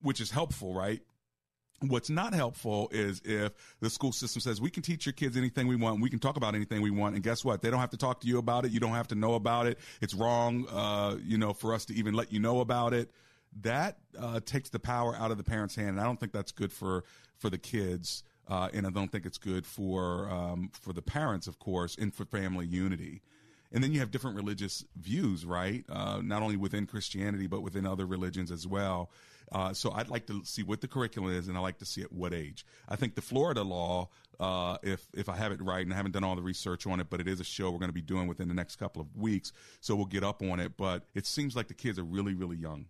which 0.00 0.20
is 0.20 0.30
helpful, 0.30 0.74
right? 0.74 1.00
What's 1.80 2.08
not 2.08 2.32
helpful 2.32 2.88
is 2.90 3.20
if 3.22 3.52
the 3.80 3.90
school 3.90 4.10
system 4.10 4.40
says 4.40 4.62
we 4.62 4.70
can 4.70 4.82
teach 4.82 5.04
your 5.04 5.12
kids 5.12 5.36
anything 5.36 5.66
we 5.66 5.76
want, 5.76 6.00
we 6.00 6.08
can 6.08 6.18
talk 6.18 6.38
about 6.38 6.54
anything 6.54 6.80
we 6.80 6.90
want, 6.90 7.16
and 7.16 7.22
guess 7.22 7.44
what? 7.44 7.60
They 7.60 7.70
don't 7.70 7.80
have 7.80 7.90
to 7.90 7.98
talk 7.98 8.22
to 8.22 8.26
you 8.26 8.38
about 8.38 8.64
it. 8.64 8.70
You 8.70 8.80
don't 8.80 8.92
have 8.92 9.08
to 9.08 9.14
know 9.14 9.34
about 9.34 9.66
it. 9.66 9.78
It's 10.00 10.14
wrong, 10.14 10.66
uh, 10.70 11.16
you 11.22 11.36
know, 11.36 11.52
for 11.52 11.74
us 11.74 11.84
to 11.86 11.94
even 11.94 12.14
let 12.14 12.32
you 12.32 12.40
know 12.40 12.60
about 12.60 12.94
it. 12.94 13.10
That 13.62 13.98
uh, 14.18 14.40
takes 14.44 14.68
the 14.70 14.78
power 14.78 15.16
out 15.16 15.30
of 15.30 15.38
the 15.38 15.44
parents' 15.44 15.74
hand, 15.74 15.90
and 15.90 16.00
I 16.00 16.04
don't 16.04 16.20
think 16.20 16.32
that's 16.32 16.52
good 16.52 16.72
for 16.72 17.04
for 17.36 17.50
the 17.50 17.58
kids, 17.58 18.22
uh, 18.48 18.68
and 18.72 18.86
I 18.86 18.90
don't 18.90 19.10
think 19.10 19.26
it's 19.26 19.38
good 19.38 19.66
for 19.66 20.28
um, 20.30 20.70
for 20.80 20.92
the 20.92 21.02
parents, 21.02 21.46
of 21.46 21.58
course, 21.58 21.96
and 21.96 22.14
for 22.14 22.24
family 22.24 22.66
unity. 22.66 23.22
And 23.72 23.82
then 23.82 23.92
you 23.92 24.00
have 24.00 24.10
different 24.10 24.36
religious 24.36 24.84
views, 24.96 25.44
right? 25.44 25.84
Uh, 25.88 26.20
not 26.22 26.42
only 26.42 26.56
within 26.56 26.86
Christianity, 26.86 27.46
but 27.46 27.62
within 27.62 27.84
other 27.84 28.06
religions 28.06 28.50
as 28.50 28.66
well. 28.66 29.10
Uh, 29.52 29.72
so 29.72 29.92
I'd 29.92 30.08
like 30.08 30.26
to 30.26 30.44
see 30.44 30.62
what 30.62 30.80
the 30.80 30.88
curriculum 30.88 31.32
is, 31.32 31.48
and 31.48 31.56
I 31.56 31.60
like 31.60 31.78
to 31.78 31.84
see 31.84 32.02
at 32.02 32.12
what 32.12 32.34
age. 32.34 32.66
I 32.88 32.96
think 32.96 33.14
the 33.14 33.22
Florida 33.22 33.62
law, 33.62 34.08
uh, 34.40 34.78
if 34.82 35.06
if 35.14 35.28
I 35.28 35.36
have 35.36 35.52
it 35.52 35.62
right, 35.62 35.84
and 35.84 35.92
I 35.92 35.96
haven't 35.96 36.12
done 36.12 36.24
all 36.24 36.36
the 36.36 36.42
research 36.42 36.86
on 36.86 37.00
it, 37.00 37.08
but 37.10 37.20
it 37.20 37.28
is 37.28 37.40
a 37.40 37.44
show 37.44 37.70
we're 37.70 37.78
going 37.78 37.88
to 37.88 37.94
be 37.94 38.02
doing 38.02 38.26
within 38.26 38.48
the 38.48 38.54
next 38.54 38.76
couple 38.76 39.00
of 39.00 39.16
weeks, 39.16 39.52
so 39.80 39.94
we'll 39.94 40.06
get 40.06 40.24
up 40.24 40.42
on 40.42 40.58
it. 40.58 40.76
But 40.76 41.04
it 41.14 41.26
seems 41.26 41.54
like 41.54 41.68
the 41.68 41.74
kids 41.74 41.98
are 41.98 42.04
really, 42.04 42.34
really 42.34 42.56
young, 42.56 42.86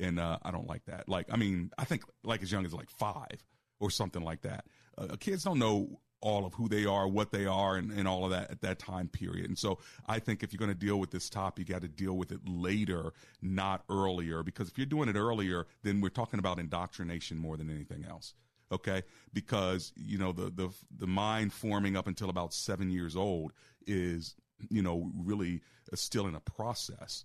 and 0.00 0.18
uh, 0.18 0.38
I 0.42 0.50
don't 0.50 0.66
like 0.66 0.84
that. 0.86 1.08
Like, 1.08 1.26
I 1.30 1.36
mean, 1.36 1.70
I 1.78 1.84
think 1.84 2.04
like 2.24 2.42
as 2.42 2.50
young 2.50 2.64
as 2.64 2.72
like 2.72 2.90
five 2.90 3.44
or 3.78 3.90
something 3.90 4.22
like 4.22 4.42
that. 4.42 4.64
Uh, 4.96 5.16
kids 5.18 5.44
don't 5.44 5.58
know 5.58 6.00
all 6.22 6.44
of 6.44 6.52
who 6.54 6.68
they 6.68 6.84
are, 6.84 7.08
what 7.08 7.32
they 7.32 7.46
are, 7.46 7.76
and, 7.76 7.90
and 7.92 8.06
all 8.06 8.24
of 8.24 8.30
that 8.30 8.50
at 8.50 8.60
that 8.60 8.78
time 8.78 9.08
period. 9.08 9.46
And 9.46 9.58
so 9.58 9.78
I 10.06 10.18
think 10.18 10.42
if 10.42 10.52
you're 10.52 10.58
going 10.58 10.70
to 10.70 10.74
deal 10.78 11.00
with 11.00 11.10
this 11.10 11.30
topic, 11.30 11.68
you 11.68 11.74
got 11.74 11.82
to 11.82 11.88
deal 11.88 12.16
with 12.16 12.30
it 12.30 12.40
later, 12.46 13.12
not 13.40 13.84
earlier. 13.88 14.42
Because 14.42 14.68
if 14.68 14.76
you're 14.76 14.86
doing 14.86 15.08
it 15.08 15.16
earlier, 15.16 15.66
then 15.82 16.00
we're 16.00 16.10
talking 16.10 16.38
about 16.38 16.58
indoctrination 16.58 17.38
more 17.38 17.56
than 17.56 17.70
anything 17.70 18.04
else. 18.04 18.34
Okay, 18.72 19.02
because 19.32 19.92
you 19.96 20.16
know 20.16 20.30
the 20.30 20.50
the 20.50 20.68
the 20.96 21.06
mind 21.06 21.52
forming 21.52 21.96
up 21.96 22.06
until 22.06 22.30
about 22.30 22.54
seven 22.54 22.88
years 22.88 23.16
old 23.16 23.52
is 23.84 24.36
you 24.68 24.80
know 24.80 25.10
really 25.16 25.60
still 25.94 26.28
in 26.28 26.36
a 26.36 26.40
process. 26.40 27.24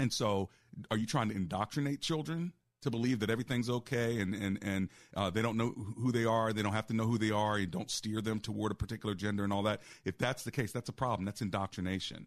And 0.00 0.12
so, 0.12 0.48
are 0.90 0.96
you 0.96 1.06
trying 1.06 1.28
to 1.28 1.36
indoctrinate 1.36 2.00
children? 2.00 2.52
to 2.82 2.90
believe 2.90 3.20
that 3.20 3.28
everything's 3.28 3.68
okay 3.68 4.20
and 4.20 4.34
and 4.34 4.58
and 4.62 4.88
uh, 5.14 5.28
they 5.28 5.42
don't 5.42 5.56
know 5.56 5.74
who 5.98 6.10
they 6.12 6.24
are. 6.24 6.52
They 6.52 6.62
don't 6.62 6.72
have 6.72 6.86
to 6.86 6.94
know 6.94 7.04
who 7.04 7.18
they 7.18 7.30
are. 7.30 7.58
You 7.58 7.66
don't 7.66 7.90
steer 7.90 8.20
them 8.20 8.40
toward 8.40 8.72
a 8.72 8.74
particular 8.74 9.14
gender 9.14 9.44
and 9.44 9.52
all 9.52 9.62
that. 9.64 9.82
If 10.04 10.16
that's 10.16 10.44
the 10.44 10.50
case, 10.50 10.72
that's 10.72 10.88
a 10.88 10.92
problem. 10.92 11.26
That's 11.26 11.42
indoctrination. 11.42 12.26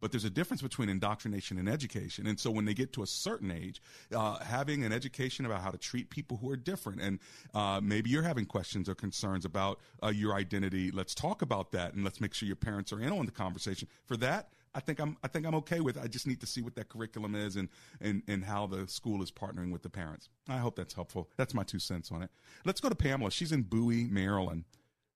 But 0.00 0.12
there's 0.12 0.24
a 0.24 0.30
difference 0.30 0.62
between 0.62 0.88
indoctrination 0.88 1.58
and 1.58 1.68
education. 1.68 2.26
And 2.28 2.38
so 2.38 2.50
when 2.50 2.64
they 2.64 2.74
get 2.74 2.92
to 2.92 3.02
a 3.02 3.06
certain 3.06 3.50
age, 3.50 3.82
uh, 4.14 4.38
having 4.38 4.84
an 4.84 4.92
education 4.92 5.44
about 5.44 5.60
how 5.60 5.70
to 5.70 5.78
treat 5.78 6.08
people 6.08 6.36
who 6.36 6.50
are 6.50 6.56
different, 6.56 7.00
and 7.00 7.18
uh, 7.52 7.80
maybe 7.82 8.08
you're 8.08 8.22
having 8.22 8.46
questions 8.46 8.88
or 8.88 8.94
concerns 8.94 9.44
about 9.44 9.80
uh, 10.02 10.08
your 10.08 10.34
identity, 10.34 10.92
let's 10.92 11.16
talk 11.16 11.42
about 11.42 11.72
that 11.72 11.94
and 11.94 12.04
let's 12.04 12.20
make 12.20 12.32
sure 12.32 12.46
your 12.46 12.56
parents 12.56 12.92
are 12.92 13.00
in 13.00 13.12
on 13.12 13.26
the 13.26 13.32
conversation. 13.32 13.88
For 14.04 14.16
that, 14.18 14.50
I 14.78 14.80
think 14.80 15.00
I'm 15.00 15.16
I 15.24 15.26
think 15.26 15.44
I'm 15.44 15.56
okay 15.56 15.80
with. 15.80 15.96
It. 15.96 16.04
I 16.04 16.06
just 16.06 16.24
need 16.24 16.38
to 16.38 16.46
see 16.46 16.62
what 16.62 16.76
that 16.76 16.88
curriculum 16.88 17.34
is 17.34 17.56
and 17.56 17.68
and 18.00 18.22
and 18.28 18.44
how 18.44 18.68
the 18.68 18.86
school 18.86 19.24
is 19.24 19.30
partnering 19.32 19.72
with 19.72 19.82
the 19.82 19.90
parents. 19.90 20.28
I 20.48 20.58
hope 20.58 20.76
that's 20.76 20.94
helpful. 20.94 21.28
That's 21.36 21.52
my 21.52 21.64
two 21.64 21.80
cents 21.80 22.12
on 22.12 22.22
it. 22.22 22.30
Let's 22.64 22.80
go 22.80 22.88
to 22.88 22.94
Pamela. 22.94 23.32
She's 23.32 23.50
in 23.50 23.62
Bowie, 23.62 24.04
Maryland. 24.04 24.66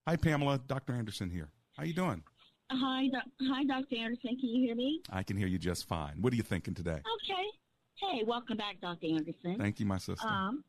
Hi, 0.08 0.16
Pamela. 0.16 0.58
Dr. 0.66 0.94
Anderson 0.94 1.30
here. 1.30 1.48
How 1.76 1.84
you 1.84 1.94
doing? 1.94 2.24
Hi, 2.72 3.08
hi, 3.40 3.64
Dr. 3.64 3.98
Anderson. 3.98 4.36
Can 4.36 4.48
you 4.48 4.66
hear 4.66 4.74
me? 4.74 5.00
I 5.10 5.22
can 5.22 5.36
hear 5.36 5.46
you 5.46 5.58
just 5.58 5.86
fine. 5.86 6.14
What 6.20 6.32
are 6.32 6.36
you 6.36 6.42
thinking 6.42 6.74
today? 6.74 6.98
Okay. 6.98 7.46
Hey, 8.00 8.24
welcome 8.26 8.56
back, 8.56 8.80
Dr. 8.80 9.06
Anderson. 9.06 9.58
Thank 9.58 9.78
you, 9.78 9.86
my 9.86 9.98
sister. 9.98 10.26
Um, 10.26 10.64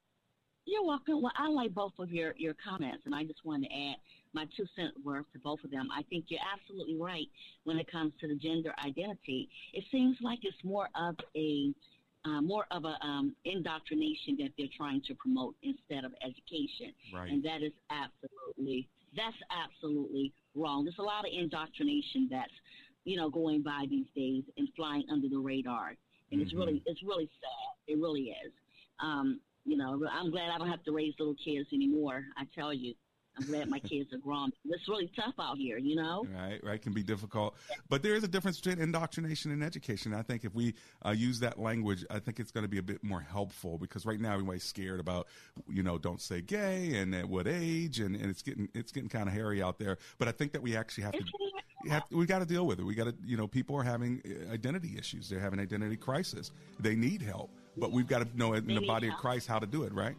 you're 0.66 0.86
welcome. 0.86 1.20
Well, 1.20 1.32
I 1.36 1.50
like 1.50 1.74
both 1.74 1.94
of 1.98 2.12
your, 2.12 2.36
your 2.38 2.54
comments, 2.64 3.08
and 3.08 3.16
I 3.16 3.24
just 3.24 3.44
wanted 3.44 3.70
to 3.70 3.74
add 3.74 3.96
my 4.34 4.46
two 4.58 4.66
cent 4.76 4.94
worth 5.04 5.26
to 5.34 5.40
both 5.40 5.64
of 5.64 5.72
them. 5.72 5.90
I 5.96 6.04
think 6.04 6.26
you're 6.28 6.42
absolutely 6.54 6.98
right 7.00 7.28
when 7.64 7.78
it 7.78 7.90
comes 7.92 8.14
to 8.22 8.28
the 8.28 8.36
gender 8.36 8.74
identity. 8.86 9.50
It 9.74 9.84
seems 9.92 10.18
like 10.22 10.40
it's 10.44 10.58
more 10.64 10.90
of 10.96 11.16
a 11.36 11.74
uh, 12.26 12.42
more 12.42 12.66
of 12.72 12.86
a 12.86 12.96
um, 13.06 13.36
indoctrination 13.44 14.38
that 14.40 14.52
they're 14.58 14.68
trying 14.78 15.02
to 15.08 15.14
promote 15.16 15.56
instead 15.62 16.06
of 16.06 16.14
education, 16.26 16.94
Right. 17.14 17.30
and 17.30 17.44
that 17.44 17.62
is 17.62 17.74
absolutely 17.90 18.88
that's 19.16 19.36
absolutely 19.52 20.34
wrong. 20.56 20.86
There's 20.86 20.98
a 21.00 21.04
lot 21.04 21.26
of 21.26 21.32
indoctrination 21.34 22.28
that's 22.32 22.52
you 23.04 23.18
know 23.18 23.30
going 23.30 23.62
by 23.62 23.86
these 23.90 24.08
days 24.16 24.44
and 24.58 24.68
flying 24.76 25.04
under 25.12 25.28
the 25.28 25.38
radar, 25.38 25.96
and 26.32 26.42
it's 26.42 26.54
Mhm. 26.54 26.60
really 26.60 26.84
it's 26.86 27.04
really 27.04 27.30
sad. 27.42 27.76
It 27.88 27.98
really 28.00 28.32
is. 28.46 28.54
Um, 29.00 29.42
you 29.66 29.78
know, 29.78 30.06
I'm 30.10 30.30
glad 30.32 30.50
I 30.50 30.58
don't 30.58 30.70
have 30.70 30.84
to 30.86 30.92
raise 30.92 31.14
little 31.20 31.36
kids 31.36 31.68
anymore. 31.74 32.26
I 32.38 32.46
tell 32.56 32.74
you, 32.74 32.94
I'm 33.38 33.46
glad 33.48 33.70
my 33.70 33.80
kids 33.80 34.14
are 34.14 34.20
grown. 34.20 34.52
It's 34.66 34.88
really 34.88 35.12
tough 35.16 35.34
out 35.40 35.58
here, 35.58 35.78
you 35.78 35.96
know. 35.96 36.28
Right, 36.36 36.64
right, 36.64 36.82
can 36.82 36.94
be 36.94 37.04
difficult, 37.04 37.56
but 37.90 38.04
there 38.04 38.16
is 38.16 38.24
a 38.24 38.28
difference 38.28 38.60
between 38.60 38.80
indoctrination 38.80 39.52
and 39.52 39.64
education. 39.64 40.14
I 40.14 40.22
think 40.22 40.44
if 40.44 40.54
we 40.54 40.76
uh, 41.06 41.12
use 41.12 41.40
that 41.40 41.60
language, 41.60 42.06
I 42.10 42.20
think 42.20 42.40
it's 42.40 42.52
going 42.52 42.64
to 42.64 42.70
be 42.70 42.78
a 42.78 42.84
bit 42.84 43.04
more 43.04 43.22
helpful 43.22 43.78
because 43.78 44.06
right 44.06 44.20
now 44.20 44.34
everybody's 44.34 44.64
scared 44.64 45.00
about, 45.00 45.28
you 45.68 45.82
know, 45.82 45.98
don't 45.98 46.22
say 46.22 46.42
gay 46.42 46.96
and 46.96 47.16
at 47.16 47.28
what 47.28 47.48
age, 47.48 48.00
and, 48.00 48.16
and 48.16 48.30
it's 48.30 48.44
getting 48.44 48.70
it's 48.74 48.92
getting 48.92 49.10
kind 49.10 49.28
of 49.28 49.34
hairy 49.34 49.64
out 49.64 49.80
there. 49.80 49.98
But 50.20 50.28
I 50.28 50.32
think 50.32 50.52
that 50.52 50.62
we 50.62 50.76
actually 50.76 51.06
have 51.06 51.14
to. 51.14 51.24
Have, 51.90 52.04
we 52.12 52.26
got 52.26 52.40
to 52.40 52.46
deal 52.46 52.66
with 52.66 52.80
it. 52.80 52.86
We 52.86 52.96
got 52.96 53.06
to, 53.06 53.16
you 53.26 53.36
know, 53.36 53.46
people 53.46 53.76
are 53.76 53.84
having 53.84 54.22
uh, 54.26 54.54
identity 54.54 54.96
issues. 54.98 55.28
They're 55.28 55.42
having 55.42 55.60
identity 55.60 55.98
crisis. 55.98 56.52
They 56.80 56.96
need 56.96 57.22
help, 57.22 57.50
but 57.76 57.92
we've 57.92 58.08
got 58.08 58.20
to 58.20 58.38
know 58.38 58.54
in 58.54 58.66
They 58.66 58.76
the 58.76 58.88
body 58.88 59.10
of. 59.10 59.16
Christ 59.16 59.48
how 59.48 59.60
to 59.60 59.68
do 59.68 59.84
it. 59.84 59.94
Right? 59.94 60.16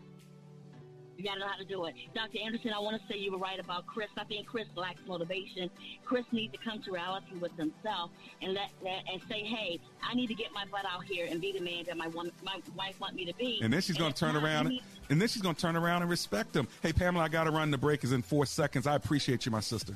You 1.17 1.25
got 1.25 1.35
to 1.35 1.41
know 1.41 1.49
how 1.49 1.57
to 1.57 1.65
do 1.65 1.85
it. 1.87 1.95
Dr. 2.15 2.39
Anderson, 2.45 2.73
I 2.75 2.79
want 2.81 3.01
to 3.01 3.09
say 3.09 3.19
you 3.19 3.33
were 3.33 3.39
right 3.39 3.59
about 3.59 3.87
Chris. 3.87 4.09
I 4.17 4.25
think 4.25 4.47
Chris 4.47 4.67
lacks 4.77 5.01
motivation. 5.07 5.71
Chris 6.05 6.25
needs 6.33 6.53
to 6.53 6.59
come 6.59 6.83
to 6.83 6.93
reality 6.93 7.37
with 7.41 7.57
himself 7.57 8.11
and 8.43 8.55
let, 8.55 8.71
let 8.83 9.03
and 9.11 9.21
say, 9.29 9.43
hey, 9.45 9.79
I 10.03 10.15
need 10.15 10.27
to 10.29 10.35
get 10.35 10.53
my 10.53 10.65
butt 10.71 10.85
out 10.91 11.05
here 11.05 11.27
and 11.31 11.41
be 11.41 11.53
the 11.53 11.61
man 11.61 11.85
that 11.87 11.97
my, 11.97 12.09
woman, 12.09 12.33
my 12.43 12.61
wife 12.77 12.99
want 13.01 13.15
me 13.15 13.25
to 13.27 13.35
be. 13.35 13.61
And 13.62 13.73
then 13.73 13.81
she's 13.81 13.97
it's 13.97 14.05
to 14.05 14.12
turn 14.12 14.37
around, 14.37 14.69
need- 14.69 14.83
and 15.11 15.21
then 15.21 15.29
she's 15.29 15.43
going 15.43 15.55
to 15.55 15.61
turn 15.61 15.77
around 15.77 16.03
and 16.03 16.11
respect 16.11 16.55
him. 16.57 16.67
Hey, 16.83 16.93
Pamela, 16.93 17.25
I 17.25 17.29
got 17.29 17.45
to 17.45 17.51
run. 17.51 17.71
The 17.71 17.79
break 17.79 18.05
is 18.05 18.12
in 18.12 18.23
four 18.23 18.47
seconds. 18.47 18.87
I 18.87 18.95
appreciate 18.97 19.47
you, 19.47 19.53
my 19.53 19.61
sister. 19.61 19.95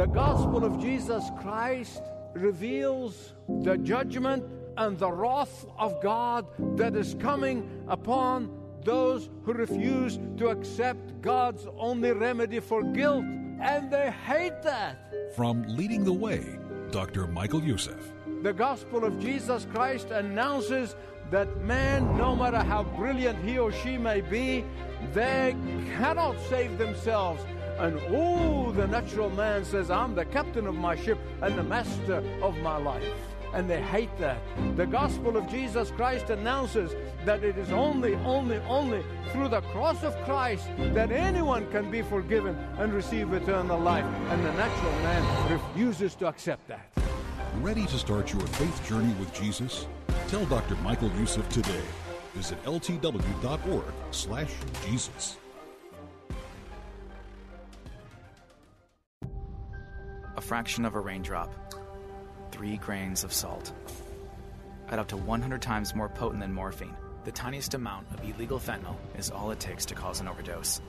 The 0.00 0.06
gospel 0.06 0.64
of 0.64 0.80
Jesus 0.80 1.30
Christ 1.42 2.00
reveals 2.32 3.34
the 3.46 3.76
judgment 3.76 4.42
and 4.78 4.98
the 4.98 5.12
wrath 5.12 5.66
of 5.78 6.02
God 6.02 6.46
that 6.78 6.96
is 6.96 7.14
coming 7.20 7.84
upon 7.86 8.50
those 8.82 9.28
who 9.44 9.52
refuse 9.52 10.18
to 10.38 10.48
accept 10.48 11.20
God's 11.20 11.66
only 11.76 12.12
remedy 12.12 12.60
for 12.60 12.82
guilt. 12.82 13.26
And 13.60 13.90
they 13.90 14.10
hate 14.10 14.62
that. 14.62 15.34
From 15.36 15.64
Leading 15.68 16.04
the 16.04 16.14
Way, 16.14 16.58
Dr. 16.90 17.26
Michael 17.26 17.62
Youssef. 17.62 18.10
The 18.42 18.54
gospel 18.54 19.04
of 19.04 19.20
Jesus 19.20 19.66
Christ 19.70 20.12
announces 20.12 20.96
that 21.30 21.60
man, 21.60 22.16
no 22.16 22.34
matter 22.34 22.62
how 22.62 22.84
brilliant 22.84 23.44
he 23.44 23.58
or 23.58 23.70
she 23.70 23.98
may 23.98 24.22
be, 24.22 24.64
they 25.12 25.54
cannot 25.98 26.40
save 26.48 26.78
themselves. 26.78 27.42
And 27.80 27.98
oh, 28.10 28.72
the 28.72 28.86
natural 28.86 29.30
man 29.30 29.64
says, 29.64 29.90
I'm 29.90 30.14
the 30.14 30.26
captain 30.26 30.66
of 30.66 30.74
my 30.74 30.94
ship 30.96 31.18
and 31.40 31.56
the 31.56 31.62
master 31.62 32.22
of 32.42 32.54
my 32.58 32.76
life. 32.76 33.02
And 33.54 33.70
they 33.70 33.80
hate 33.80 34.14
that. 34.18 34.42
The 34.76 34.84
gospel 34.84 35.38
of 35.38 35.48
Jesus 35.48 35.90
Christ 35.90 36.28
announces 36.28 36.94
that 37.24 37.42
it 37.42 37.56
is 37.56 37.72
only, 37.72 38.16
only, 38.16 38.58
only 38.68 39.02
through 39.32 39.48
the 39.48 39.62
cross 39.72 40.04
of 40.04 40.14
Christ 40.24 40.68
that 40.92 41.10
anyone 41.10 41.70
can 41.70 41.90
be 41.90 42.02
forgiven 42.02 42.54
and 42.78 42.92
receive 42.92 43.32
eternal 43.32 43.80
life. 43.80 44.04
And 44.28 44.44
the 44.44 44.52
natural 44.52 44.92
man 45.00 45.50
refuses 45.50 46.14
to 46.16 46.26
accept 46.26 46.68
that. 46.68 46.86
Ready 47.62 47.86
to 47.86 47.98
start 47.98 48.30
your 48.30 48.42
faith 48.42 48.86
journey 48.86 49.14
with 49.14 49.32
Jesus? 49.32 49.86
Tell 50.28 50.44
Dr. 50.44 50.76
Michael 50.76 51.10
Youssef 51.18 51.48
today. 51.48 51.82
Visit 52.34 52.62
ltw.org 52.64 53.94
slash 54.10 54.52
Jesus. 54.86 55.39
A 60.40 60.42
fraction 60.42 60.86
of 60.86 60.94
a 60.94 61.00
raindrop. 61.00 61.54
Three 62.50 62.78
grains 62.78 63.24
of 63.24 63.32
salt. 63.32 63.74
At 64.88 64.98
up 64.98 65.06
to 65.08 65.18
100 65.18 65.60
times 65.60 65.94
more 65.94 66.08
potent 66.08 66.40
than 66.40 66.54
morphine, 66.54 66.96
the 67.24 67.30
tiniest 67.30 67.74
amount 67.74 68.06
of 68.10 68.24
illegal 68.24 68.58
fentanyl 68.58 68.96
is 69.18 69.30
all 69.30 69.50
it 69.50 69.60
takes 69.60 69.84
to 69.84 69.94
cause 69.94 70.18
an 70.18 70.28
overdose. 70.28 70.80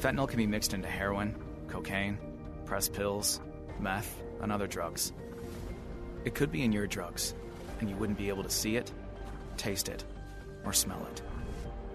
Fentanyl 0.00 0.26
can 0.26 0.38
be 0.38 0.46
mixed 0.46 0.72
into 0.72 0.88
heroin, 0.88 1.36
cocaine, 1.68 2.16
pressed 2.64 2.94
pills, 2.94 3.42
meth, 3.78 4.22
and 4.40 4.50
other 4.50 4.66
drugs. 4.66 5.12
It 6.24 6.34
could 6.34 6.50
be 6.50 6.62
in 6.62 6.72
your 6.72 6.86
drugs, 6.86 7.34
and 7.80 7.90
you 7.90 7.96
wouldn't 7.96 8.16
be 8.16 8.30
able 8.30 8.42
to 8.42 8.48
see 8.48 8.76
it, 8.76 8.90
taste 9.58 9.90
it, 9.90 10.02
or 10.64 10.72
smell 10.72 11.06
it. 11.12 11.20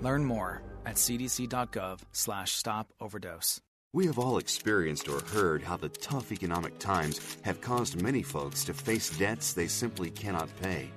Learn 0.03 0.23
more 0.23 0.61
at 0.85 0.93
cdc.gov 0.93 2.01
slash 2.11 2.51
stop 2.51 2.93
overdose. 3.01 3.61
We 3.95 4.07
have 4.07 4.17
all 4.17 4.39
experienced 4.39 5.07
or 5.07 5.19
heard 5.19 5.61
how 5.61 5.77
the 5.77 5.89
tough 5.89 6.31
economic 6.31 6.79
times 6.79 7.37
have 7.43 7.61
caused 7.61 8.01
many 8.01 8.23
folks 8.23 8.63
to 8.63 8.73
face 8.73 9.15
debts 9.19 9.53
they 9.53 9.67
simply 9.67 10.09
cannot 10.09 10.49
pay. 10.59 10.89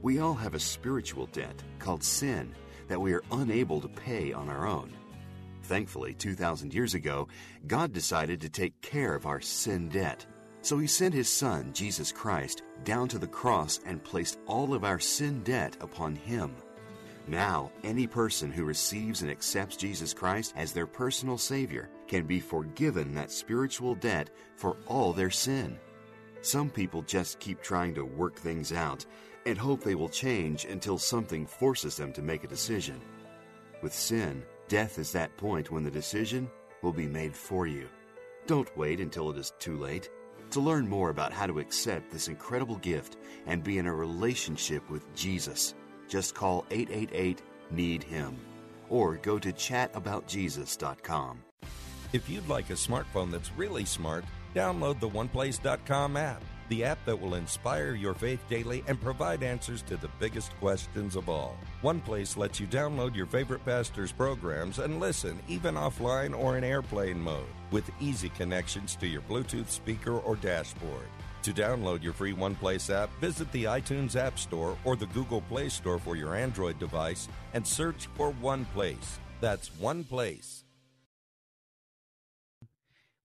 We 0.00 0.20
all 0.20 0.34
have 0.34 0.54
a 0.54 0.60
spiritual 0.60 1.26
debt 1.26 1.60
called 1.80 2.04
sin 2.04 2.54
that 2.86 3.00
we 3.00 3.12
are 3.12 3.24
unable 3.32 3.80
to 3.80 3.88
pay 3.88 4.32
on 4.32 4.48
our 4.48 4.68
own. 4.68 4.92
Thankfully, 5.64 6.14
2,000 6.14 6.72
years 6.72 6.94
ago, 6.94 7.26
God 7.66 7.92
decided 7.92 8.40
to 8.42 8.48
take 8.48 8.80
care 8.82 9.16
of 9.16 9.26
our 9.26 9.40
sin 9.40 9.88
debt. 9.88 10.24
So 10.62 10.78
he 10.78 10.86
sent 10.86 11.12
his 11.12 11.28
son, 11.28 11.72
Jesus 11.72 12.12
Christ, 12.12 12.62
down 12.84 13.08
to 13.08 13.18
the 13.18 13.26
cross 13.26 13.80
and 13.84 14.04
placed 14.04 14.38
all 14.46 14.74
of 14.74 14.84
our 14.84 15.00
sin 15.00 15.42
debt 15.42 15.76
upon 15.80 16.14
him. 16.14 16.54
Now, 17.30 17.70
any 17.84 18.08
person 18.08 18.50
who 18.50 18.64
receives 18.64 19.22
and 19.22 19.30
accepts 19.30 19.76
Jesus 19.76 20.12
Christ 20.12 20.52
as 20.56 20.72
their 20.72 20.88
personal 20.88 21.38
Savior 21.38 21.88
can 22.08 22.26
be 22.26 22.40
forgiven 22.40 23.14
that 23.14 23.30
spiritual 23.30 23.94
debt 23.94 24.30
for 24.56 24.78
all 24.88 25.12
their 25.12 25.30
sin. 25.30 25.78
Some 26.42 26.70
people 26.70 27.02
just 27.02 27.38
keep 27.38 27.62
trying 27.62 27.94
to 27.94 28.04
work 28.04 28.34
things 28.34 28.72
out 28.72 29.06
and 29.46 29.56
hope 29.56 29.84
they 29.84 29.94
will 29.94 30.08
change 30.08 30.64
until 30.64 30.98
something 30.98 31.46
forces 31.46 31.96
them 31.96 32.12
to 32.14 32.20
make 32.20 32.42
a 32.42 32.48
decision. 32.48 33.00
With 33.80 33.94
sin, 33.94 34.42
death 34.66 34.98
is 34.98 35.12
that 35.12 35.36
point 35.36 35.70
when 35.70 35.84
the 35.84 35.90
decision 35.90 36.50
will 36.82 36.92
be 36.92 37.06
made 37.06 37.36
for 37.36 37.64
you. 37.64 37.86
Don't 38.48 38.76
wait 38.76 38.98
until 38.98 39.30
it 39.30 39.38
is 39.38 39.52
too 39.60 39.78
late. 39.78 40.10
To 40.50 40.60
learn 40.60 40.88
more 40.88 41.10
about 41.10 41.32
how 41.32 41.46
to 41.46 41.60
accept 41.60 42.10
this 42.10 42.26
incredible 42.26 42.78
gift 42.78 43.18
and 43.46 43.62
be 43.62 43.78
in 43.78 43.86
a 43.86 43.94
relationship 43.94 44.90
with 44.90 45.14
Jesus, 45.14 45.76
just 46.10 46.34
call 46.34 46.66
888 46.70 47.40
Need 47.70 48.02
Him 48.02 48.36
or 48.90 49.16
go 49.16 49.38
to 49.38 49.52
chataboutjesus.com. 49.52 51.42
If 52.12 52.28
you'd 52.28 52.48
like 52.48 52.70
a 52.70 52.74
smartphone 52.74 53.30
that's 53.30 53.52
really 53.52 53.84
smart, 53.84 54.24
download 54.54 54.98
the 54.98 55.08
OnePlace.com 55.08 56.16
app, 56.16 56.42
the 56.68 56.82
app 56.82 56.98
that 57.04 57.18
will 57.18 57.36
inspire 57.36 57.94
your 57.94 58.14
faith 58.14 58.40
daily 58.48 58.82
and 58.88 59.00
provide 59.00 59.44
answers 59.44 59.82
to 59.82 59.96
the 59.96 60.10
biggest 60.18 60.50
questions 60.58 61.14
of 61.14 61.28
all. 61.28 61.56
OnePlace 61.84 62.36
lets 62.36 62.58
you 62.58 62.66
download 62.66 63.14
your 63.14 63.26
favorite 63.26 63.64
pastor's 63.64 64.10
programs 64.10 64.80
and 64.80 64.98
listen, 64.98 65.38
even 65.46 65.76
offline 65.76 66.36
or 66.36 66.58
in 66.58 66.64
airplane 66.64 67.20
mode, 67.20 67.46
with 67.70 67.88
easy 68.00 68.30
connections 68.30 68.96
to 68.96 69.06
your 69.06 69.22
Bluetooth 69.22 69.68
speaker 69.68 70.18
or 70.18 70.34
dashboard. 70.34 71.06
To 71.42 71.52
download 71.52 72.02
your 72.02 72.12
free 72.12 72.34
OnePlace 72.34 72.94
app, 72.94 73.08
visit 73.18 73.50
the 73.50 73.64
iTunes 73.64 74.14
App 74.14 74.38
Store 74.38 74.76
or 74.84 74.94
the 74.94 75.06
Google 75.06 75.40
Play 75.40 75.70
Store 75.70 75.98
for 75.98 76.14
your 76.14 76.34
Android 76.34 76.78
device 76.78 77.28
and 77.54 77.66
search 77.66 78.08
for 78.14 78.32
OnePlace. 78.42 79.18
That's 79.40 79.70
OnePlace. 79.70 80.64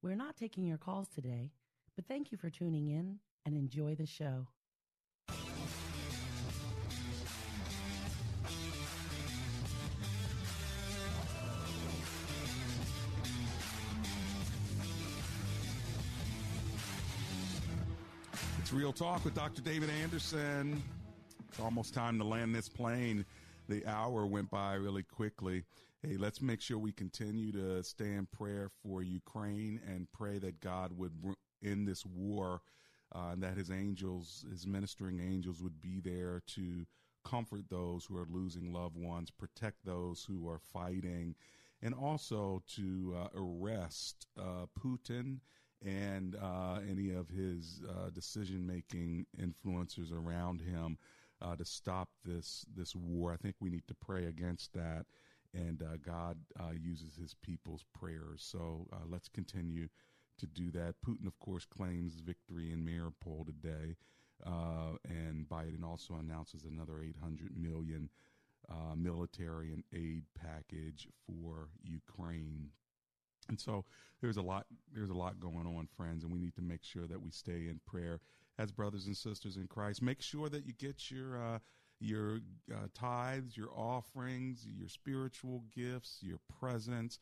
We're 0.01 0.15
not 0.15 0.37
taking 0.37 0.65
your 0.65 0.77
calls 0.77 1.07
today, 1.09 1.51
but 1.95 2.05
thank 2.07 2.31
you 2.31 2.37
for 2.37 2.49
tuning 2.49 2.89
in 2.89 3.19
and 3.45 3.55
enjoy 3.55 3.95
the 3.95 4.05
show. 4.05 4.47
It's 18.65 18.73
Real 18.73 18.91
Talk 18.91 19.23
with 19.23 19.35
Dr. 19.35 19.61
David 19.61 19.91
Anderson. 20.01 20.81
It's 21.47 21.59
almost 21.59 21.93
time 21.93 22.17
to 22.17 22.23
land 22.23 22.55
this 22.55 22.67
plane. 22.67 23.23
The 23.69 23.85
hour 23.85 24.25
went 24.25 24.49
by 24.49 24.73
really 24.73 25.03
quickly. 25.03 25.65
Hey, 26.01 26.17
let's 26.17 26.41
make 26.41 26.61
sure 26.61 26.79
we 26.79 26.91
continue 26.91 27.51
to 27.51 27.83
stay 27.83 28.13
in 28.13 28.25
prayer 28.25 28.71
for 28.81 29.03
Ukraine 29.03 29.79
and 29.87 30.11
pray 30.11 30.39
that 30.39 30.61
God 30.61 30.97
would 30.97 31.11
end 31.63 31.87
this 31.87 32.07
war 32.07 32.61
uh, 33.13 33.33
and 33.33 33.43
that 33.43 33.55
his 33.55 33.69
angels, 33.69 34.43
his 34.49 34.65
ministering 34.65 35.19
angels, 35.19 35.61
would 35.61 35.79
be 35.79 35.99
there 35.99 36.41
to 36.55 36.87
comfort 37.23 37.65
those 37.69 38.05
who 38.05 38.17
are 38.17 38.25
losing 38.27 38.73
loved 38.73 38.97
ones, 38.97 39.29
protect 39.29 39.85
those 39.85 40.25
who 40.27 40.49
are 40.49 40.61
fighting, 40.73 41.35
and 41.83 41.93
also 41.93 42.63
to 42.77 43.15
uh, 43.15 43.27
arrest 43.39 44.25
uh, 44.39 44.65
Putin 44.75 45.37
and 45.83 46.35
uh, 46.41 46.79
any 46.89 47.11
of 47.11 47.29
his 47.29 47.81
uh, 47.89 48.09
decision 48.11 48.65
making 48.65 49.25
influencers 49.39 50.11
around 50.11 50.61
him 50.61 50.97
uh, 51.41 51.55
to 51.55 51.65
stop 51.65 52.09
this 52.23 52.65
this 52.75 52.95
war. 52.95 53.33
I 53.33 53.37
think 53.37 53.55
we 53.59 53.69
need 53.69 53.87
to 53.87 53.95
pray 53.95 54.25
against 54.25 54.73
that, 54.73 55.05
and 55.53 55.81
uh, 55.81 55.97
God 56.03 56.37
uh, 56.59 56.71
uses 56.71 57.15
His 57.15 57.35
people's 57.41 57.83
prayers. 57.93 58.45
So 58.49 58.87
uh, 58.93 59.05
let's 59.09 59.29
continue 59.29 59.87
to 60.39 60.47
do 60.47 60.71
that. 60.71 60.95
Putin, 61.05 61.27
of 61.27 61.37
course, 61.39 61.65
claims 61.65 62.19
victory 62.19 62.71
in 62.71 62.85
Mariupol 62.85 63.45
today, 63.45 63.95
and 64.45 65.47
Biden 65.47 65.83
also 65.83 66.15
announces 66.15 66.65
another 66.65 67.01
800 67.01 67.57
million. 67.57 68.09
military 68.95 69.71
and 69.73 69.83
aid 69.93 70.23
package 70.35 71.07
for 71.25 71.69
Ukraine 71.83 72.69
and 73.47 73.59
so 73.59 73.85
there's 74.21 74.37
a 74.37 74.41
lot 74.41 74.65
there's 74.93 75.09
a 75.09 75.15
lot 75.15 75.39
going 75.39 75.67
on, 75.67 75.87
friends, 75.95 76.23
and 76.23 76.31
we 76.31 76.39
need 76.39 76.55
to 76.55 76.61
make 76.61 76.83
sure 76.83 77.07
that 77.07 77.21
we 77.21 77.31
stay 77.31 77.67
in 77.67 77.79
prayer 77.85 78.19
as 78.57 78.71
brothers 78.71 79.05
and 79.05 79.15
sisters 79.17 79.57
in 79.57 79.67
Christ. 79.67 80.01
Make 80.01 80.21
sure 80.21 80.49
that 80.49 80.65
you 80.65 80.73
get 80.73 81.11
your 81.11 81.41
uh, 81.41 81.59
your 81.99 82.39
uh, 82.73 82.87
tithes, 82.93 83.57
your 83.57 83.69
offerings, 83.75 84.65
your 84.67 84.89
spiritual 84.89 85.63
gifts, 85.73 86.19
your 86.21 86.39
presents 86.59 87.19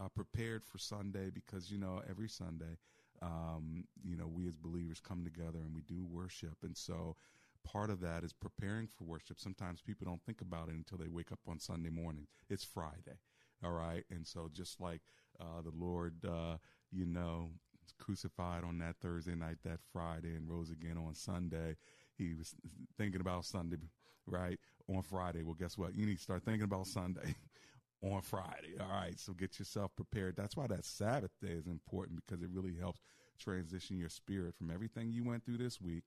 uh, 0.00 0.08
prepared 0.08 0.64
for 0.64 0.78
Sunday 0.78 1.30
because 1.30 1.70
you 1.70 1.78
know 1.78 2.02
every 2.08 2.28
Sunday, 2.28 2.78
um, 3.22 3.84
you 4.02 4.16
know 4.16 4.26
we 4.26 4.46
as 4.46 4.56
believers 4.56 5.00
come 5.00 5.24
together 5.24 5.58
and 5.58 5.74
we 5.74 5.82
do 5.82 6.04
worship, 6.04 6.56
and 6.62 6.76
so 6.76 7.16
part 7.64 7.90
of 7.90 8.00
that 8.00 8.24
is 8.24 8.32
preparing 8.32 8.86
for 8.86 9.04
worship. 9.04 9.40
Sometimes 9.40 9.80
people 9.80 10.06
don't 10.06 10.22
think 10.22 10.40
about 10.40 10.68
it 10.68 10.74
until 10.74 10.98
they 10.98 11.08
wake 11.08 11.32
up 11.32 11.40
on 11.48 11.58
Sunday 11.58 11.90
morning. 11.90 12.26
It's 12.48 12.64
Friday, 12.64 13.18
all 13.64 13.72
right, 13.72 14.04
and 14.10 14.26
so 14.26 14.48
just 14.52 14.80
like 14.80 15.00
uh, 15.40 15.62
the 15.62 15.72
Lord, 15.74 16.14
uh, 16.24 16.56
you 16.90 17.06
know, 17.06 17.50
crucified 17.98 18.64
on 18.64 18.78
that 18.78 18.96
Thursday 19.00 19.34
night, 19.34 19.58
that 19.64 19.80
Friday, 19.92 20.34
and 20.34 20.48
rose 20.48 20.70
again 20.70 20.96
on 20.98 21.14
Sunday. 21.14 21.76
He 22.16 22.34
was 22.34 22.54
thinking 22.96 23.20
about 23.20 23.44
Sunday, 23.44 23.78
right? 24.26 24.58
On 24.88 25.02
Friday. 25.02 25.42
Well, 25.42 25.54
guess 25.54 25.76
what? 25.78 25.94
You 25.94 26.06
need 26.06 26.16
to 26.16 26.22
start 26.22 26.44
thinking 26.44 26.64
about 26.64 26.86
Sunday 26.86 27.34
on 28.02 28.20
Friday. 28.22 28.74
All 28.80 28.88
right. 28.88 29.18
So 29.18 29.32
get 29.32 29.58
yourself 29.58 29.90
prepared. 29.96 30.36
That's 30.36 30.56
why 30.56 30.66
that 30.68 30.84
Sabbath 30.84 31.32
day 31.40 31.52
is 31.52 31.66
important 31.66 32.20
because 32.26 32.42
it 32.42 32.50
really 32.52 32.76
helps 32.78 33.00
transition 33.38 33.98
your 33.98 34.08
spirit 34.08 34.54
from 34.56 34.70
everything 34.70 35.10
you 35.10 35.24
went 35.24 35.44
through 35.44 35.58
this 35.58 35.80
week 35.80 36.04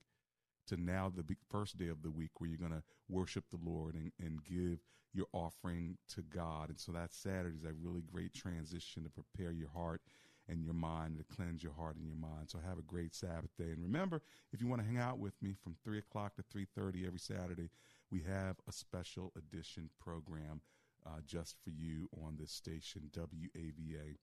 to 0.68 0.78
now 0.78 1.12
the 1.14 1.24
first 1.50 1.78
day 1.78 1.88
of 1.88 2.04
the 2.04 2.12
week 2.12 2.32
where 2.38 2.50
you're 2.50 2.58
going 2.58 2.72
to 2.72 2.84
worship 3.10 3.46
the 3.50 3.60
Lord 3.64 3.96
and, 3.96 4.12
and 4.20 4.44
give 4.44 4.80
your 5.14 5.28
offering 5.34 5.98
to 6.10 6.22
God. 6.22 6.70
And 6.70 6.80
so 6.80 6.92
that 6.92 7.14
Saturday 7.14 7.58
is 7.58 7.64
a 7.64 7.74
really 7.74 8.02
great 8.02 8.34
transition 8.34 9.04
to 9.04 9.10
prepare 9.10 9.52
your 9.52 9.70
heart 9.70 10.02
and 10.50 10.64
your 10.64 10.74
mind, 10.74 11.18
to 11.18 11.26
cleanse 11.36 11.62
your 11.64 11.74
heart 11.74 11.98
and 11.98 12.06
your 12.06 12.16
mind. 12.16 12.50
So 12.50 12.60
have 12.66 12.80
a 12.80 12.84
great 12.84 13.14
Sabbath 13.14 13.50
day. 13.58 13.72
And 13.72 13.82
remember, 13.82 14.22
if 14.54 14.62
you 14.62 14.68
want 14.68 14.82
to 14.82 14.88
hang 14.88 14.98
out 14.98 15.20
with 15.20 15.34
me 15.42 15.54
from 15.62 15.76
3 15.84 15.98
o'clock 15.98 16.36
to 16.36 16.44
3.30 16.44 17.06
every 17.06 17.20
Saturday, 17.20 17.70
we 18.12 18.22
have 18.22 18.56
a 18.68 18.72
special 18.72 19.34
edition 19.38 19.90
program 20.00 20.62
uh, 21.06 21.20
just 21.26 21.58
for 21.64 21.72
you 21.72 22.10
on 22.24 22.38
this 22.40 22.52
station, 22.52 23.12
WAVA 23.14 24.18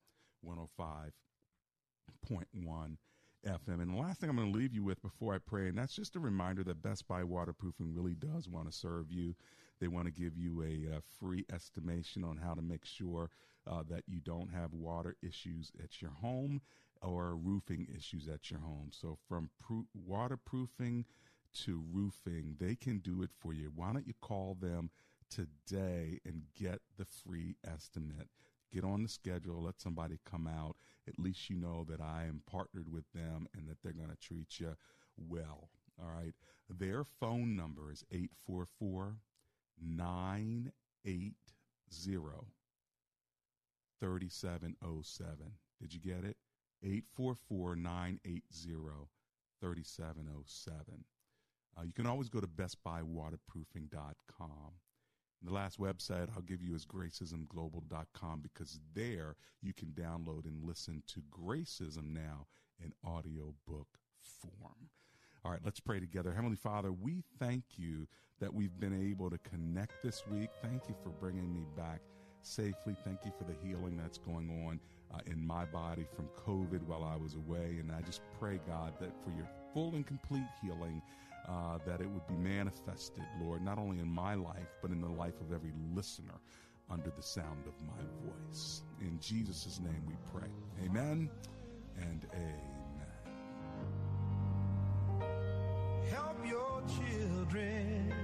105.1 0.46 2.96
FM. 3.44 3.80
And 3.80 3.94
the 3.94 4.00
last 4.00 4.20
thing 4.20 4.30
I'm 4.30 4.36
going 4.36 4.52
to 4.52 4.58
leave 4.58 4.74
you 4.74 4.82
with 4.82 5.00
before 5.02 5.34
I 5.34 5.38
pray, 5.38 5.68
and 5.68 5.78
that's 5.78 5.94
just 5.94 6.16
a 6.16 6.20
reminder 6.20 6.64
that 6.64 6.82
Best 6.82 7.06
Buy 7.06 7.24
Waterproofing 7.24 7.94
really 7.94 8.14
does 8.14 8.48
want 8.48 8.70
to 8.70 8.76
serve 8.76 9.10
you. 9.10 9.34
They 9.80 9.88
want 9.88 10.06
to 10.06 10.12
give 10.12 10.36
you 10.36 10.62
a, 10.62 10.96
a 10.96 11.00
free 11.18 11.44
estimation 11.52 12.24
on 12.24 12.36
how 12.36 12.54
to 12.54 12.62
make 12.62 12.84
sure 12.84 13.30
uh, 13.66 13.82
that 13.88 14.04
you 14.06 14.20
don't 14.20 14.52
have 14.52 14.72
water 14.72 15.16
issues 15.22 15.72
at 15.82 16.00
your 16.00 16.10
home 16.10 16.60
or 17.02 17.36
roofing 17.36 17.86
issues 17.94 18.28
at 18.28 18.50
your 18.50 18.60
home. 18.60 18.90
So 18.92 19.18
from 19.28 19.50
pro- 19.58 19.86
waterproofing 19.94 21.04
to 21.64 21.82
roofing, 21.92 22.56
they 22.58 22.74
can 22.74 22.98
do 22.98 23.22
it 23.22 23.30
for 23.38 23.52
you. 23.52 23.70
Why 23.74 23.92
don't 23.92 24.06
you 24.06 24.14
call 24.20 24.56
them 24.60 24.90
today 25.30 26.20
and 26.24 26.42
get 26.58 26.80
the 26.96 27.04
free 27.04 27.56
estimate? 27.66 28.28
Get 28.74 28.84
on 28.84 29.04
the 29.04 29.08
schedule, 29.08 29.62
let 29.62 29.80
somebody 29.80 30.18
come 30.28 30.48
out. 30.48 30.76
At 31.06 31.18
least 31.18 31.48
you 31.48 31.56
know 31.56 31.86
that 31.88 32.00
I 32.00 32.24
am 32.24 32.42
partnered 32.50 32.92
with 32.92 33.04
them 33.12 33.46
and 33.56 33.68
that 33.68 33.76
they're 33.82 33.92
going 33.92 34.10
to 34.10 34.16
treat 34.16 34.58
you 34.58 34.74
well. 35.16 35.68
All 36.02 36.10
right. 36.10 36.34
Their 36.68 37.04
phone 37.20 37.54
number 37.54 37.92
is 37.92 38.04
844 38.10 39.18
980 39.80 41.34
3707. 44.00 45.36
Did 45.80 45.94
you 45.94 46.00
get 46.00 46.24
it? 46.24 46.36
844 46.82 47.76
980 47.76 48.42
3707. 49.60 51.04
Uh, 51.76 51.82
you 51.82 51.92
can 51.92 52.06
always 52.06 52.28
go 52.28 52.40
to 52.40 52.46
bestbuywaterproofing.com. 52.46 54.72
The 55.44 55.52
last 55.52 55.78
website 55.78 56.28
I'll 56.34 56.42
give 56.42 56.62
you 56.62 56.74
is 56.74 56.86
gracismglobal.com 56.86 58.40
because 58.40 58.80
there 58.94 59.36
you 59.60 59.74
can 59.74 59.88
download 59.88 60.46
and 60.46 60.64
listen 60.64 61.02
to 61.08 61.22
Gracism 61.30 62.14
now 62.14 62.46
in 62.82 62.92
audio 63.04 63.54
book 63.68 63.88
form. 64.22 64.88
All 65.44 65.50
right, 65.50 65.60
let's 65.62 65.80
pray 65.80 66.00
together. 66.00 66.32
Heavenly 66.32 66.56
Father, 66.56 66.92
we 66.92 67.22
thank 67.38 67.64
you 67.76 68.06
that 68.40 68.54
we've 68.54 68.78
been 68.80 68.98
able 69.10 69.28
to 69.28 69.36
connect 69.38 70.02
this 70.02 70.22
week. 70.26 70.48
Thank 70.62 70.88
you 70.88 70.94
for 71.02 71.10
bringing 71.10 71.52
me 71.52 71.66
back 71.76 72.00
safely. 72.40 72.96
Thank 73.04 73.26
you 73.26 73.32
for 73.36 73.44
the 73.44 73.54
healing 73.62 73.98
that's 73.98 74.18
going 74.18 74.48
on 74.66 74.80
uh, 75.14 75.20
in 75.26 75.46
my 75.46 75.66
body 75.66 76.06
from 76.16 76.28
COVID 76.46 76.82
while 76.84 77.04
I 77.04 77.16
was 77.16 77.34
away. 77.34 77.76
And 77.80 77.92
I 77.92 78.00
just 78.00 78.22
pray, 78.40 78.60
God, 78.66 78.94
that 79.00 79.12
for 79.22 79.30
your 79.36 79.48
full 79.74 79.94
and 79.94 80.06
complete 80.06 80.46
healing, 80.62 81.02
uh, 81.48 81.78
that 81.86 82.00
it 82.00 82.08
would 82.08 82.26
be 82.26 82.34
manifested, 82.34 83.24
Lord, 83.42 83.62
not 83.62 83.78
only 83.78 83.98
in 84.00 84.08
my 84.08 84.34
life, 84.34 84.76
but 84.80 84.90
in 84.90 85.00
the 85.00 85.08
life 85.08 85.40
of 85.40 85.52
every 85.52 85.72
listener 85.94 86.40
under 86.90 87.10
the 87.10 87.22
sound 87.22 87.66
of 87.66 87.74
my 87.86 88.02
voice. 88.30 88.82
In 89.00 89.18
Jesus' 89.20 89.80
name 89.80 90.02
we 90.06 90.14
pray. 90.32 90.48
Amen 90.84 91.30
and 91.96 92.26
amen. 92.32 92.74
Help 96.10 96.46
your 96.46 96.82
children. 96.86 98.23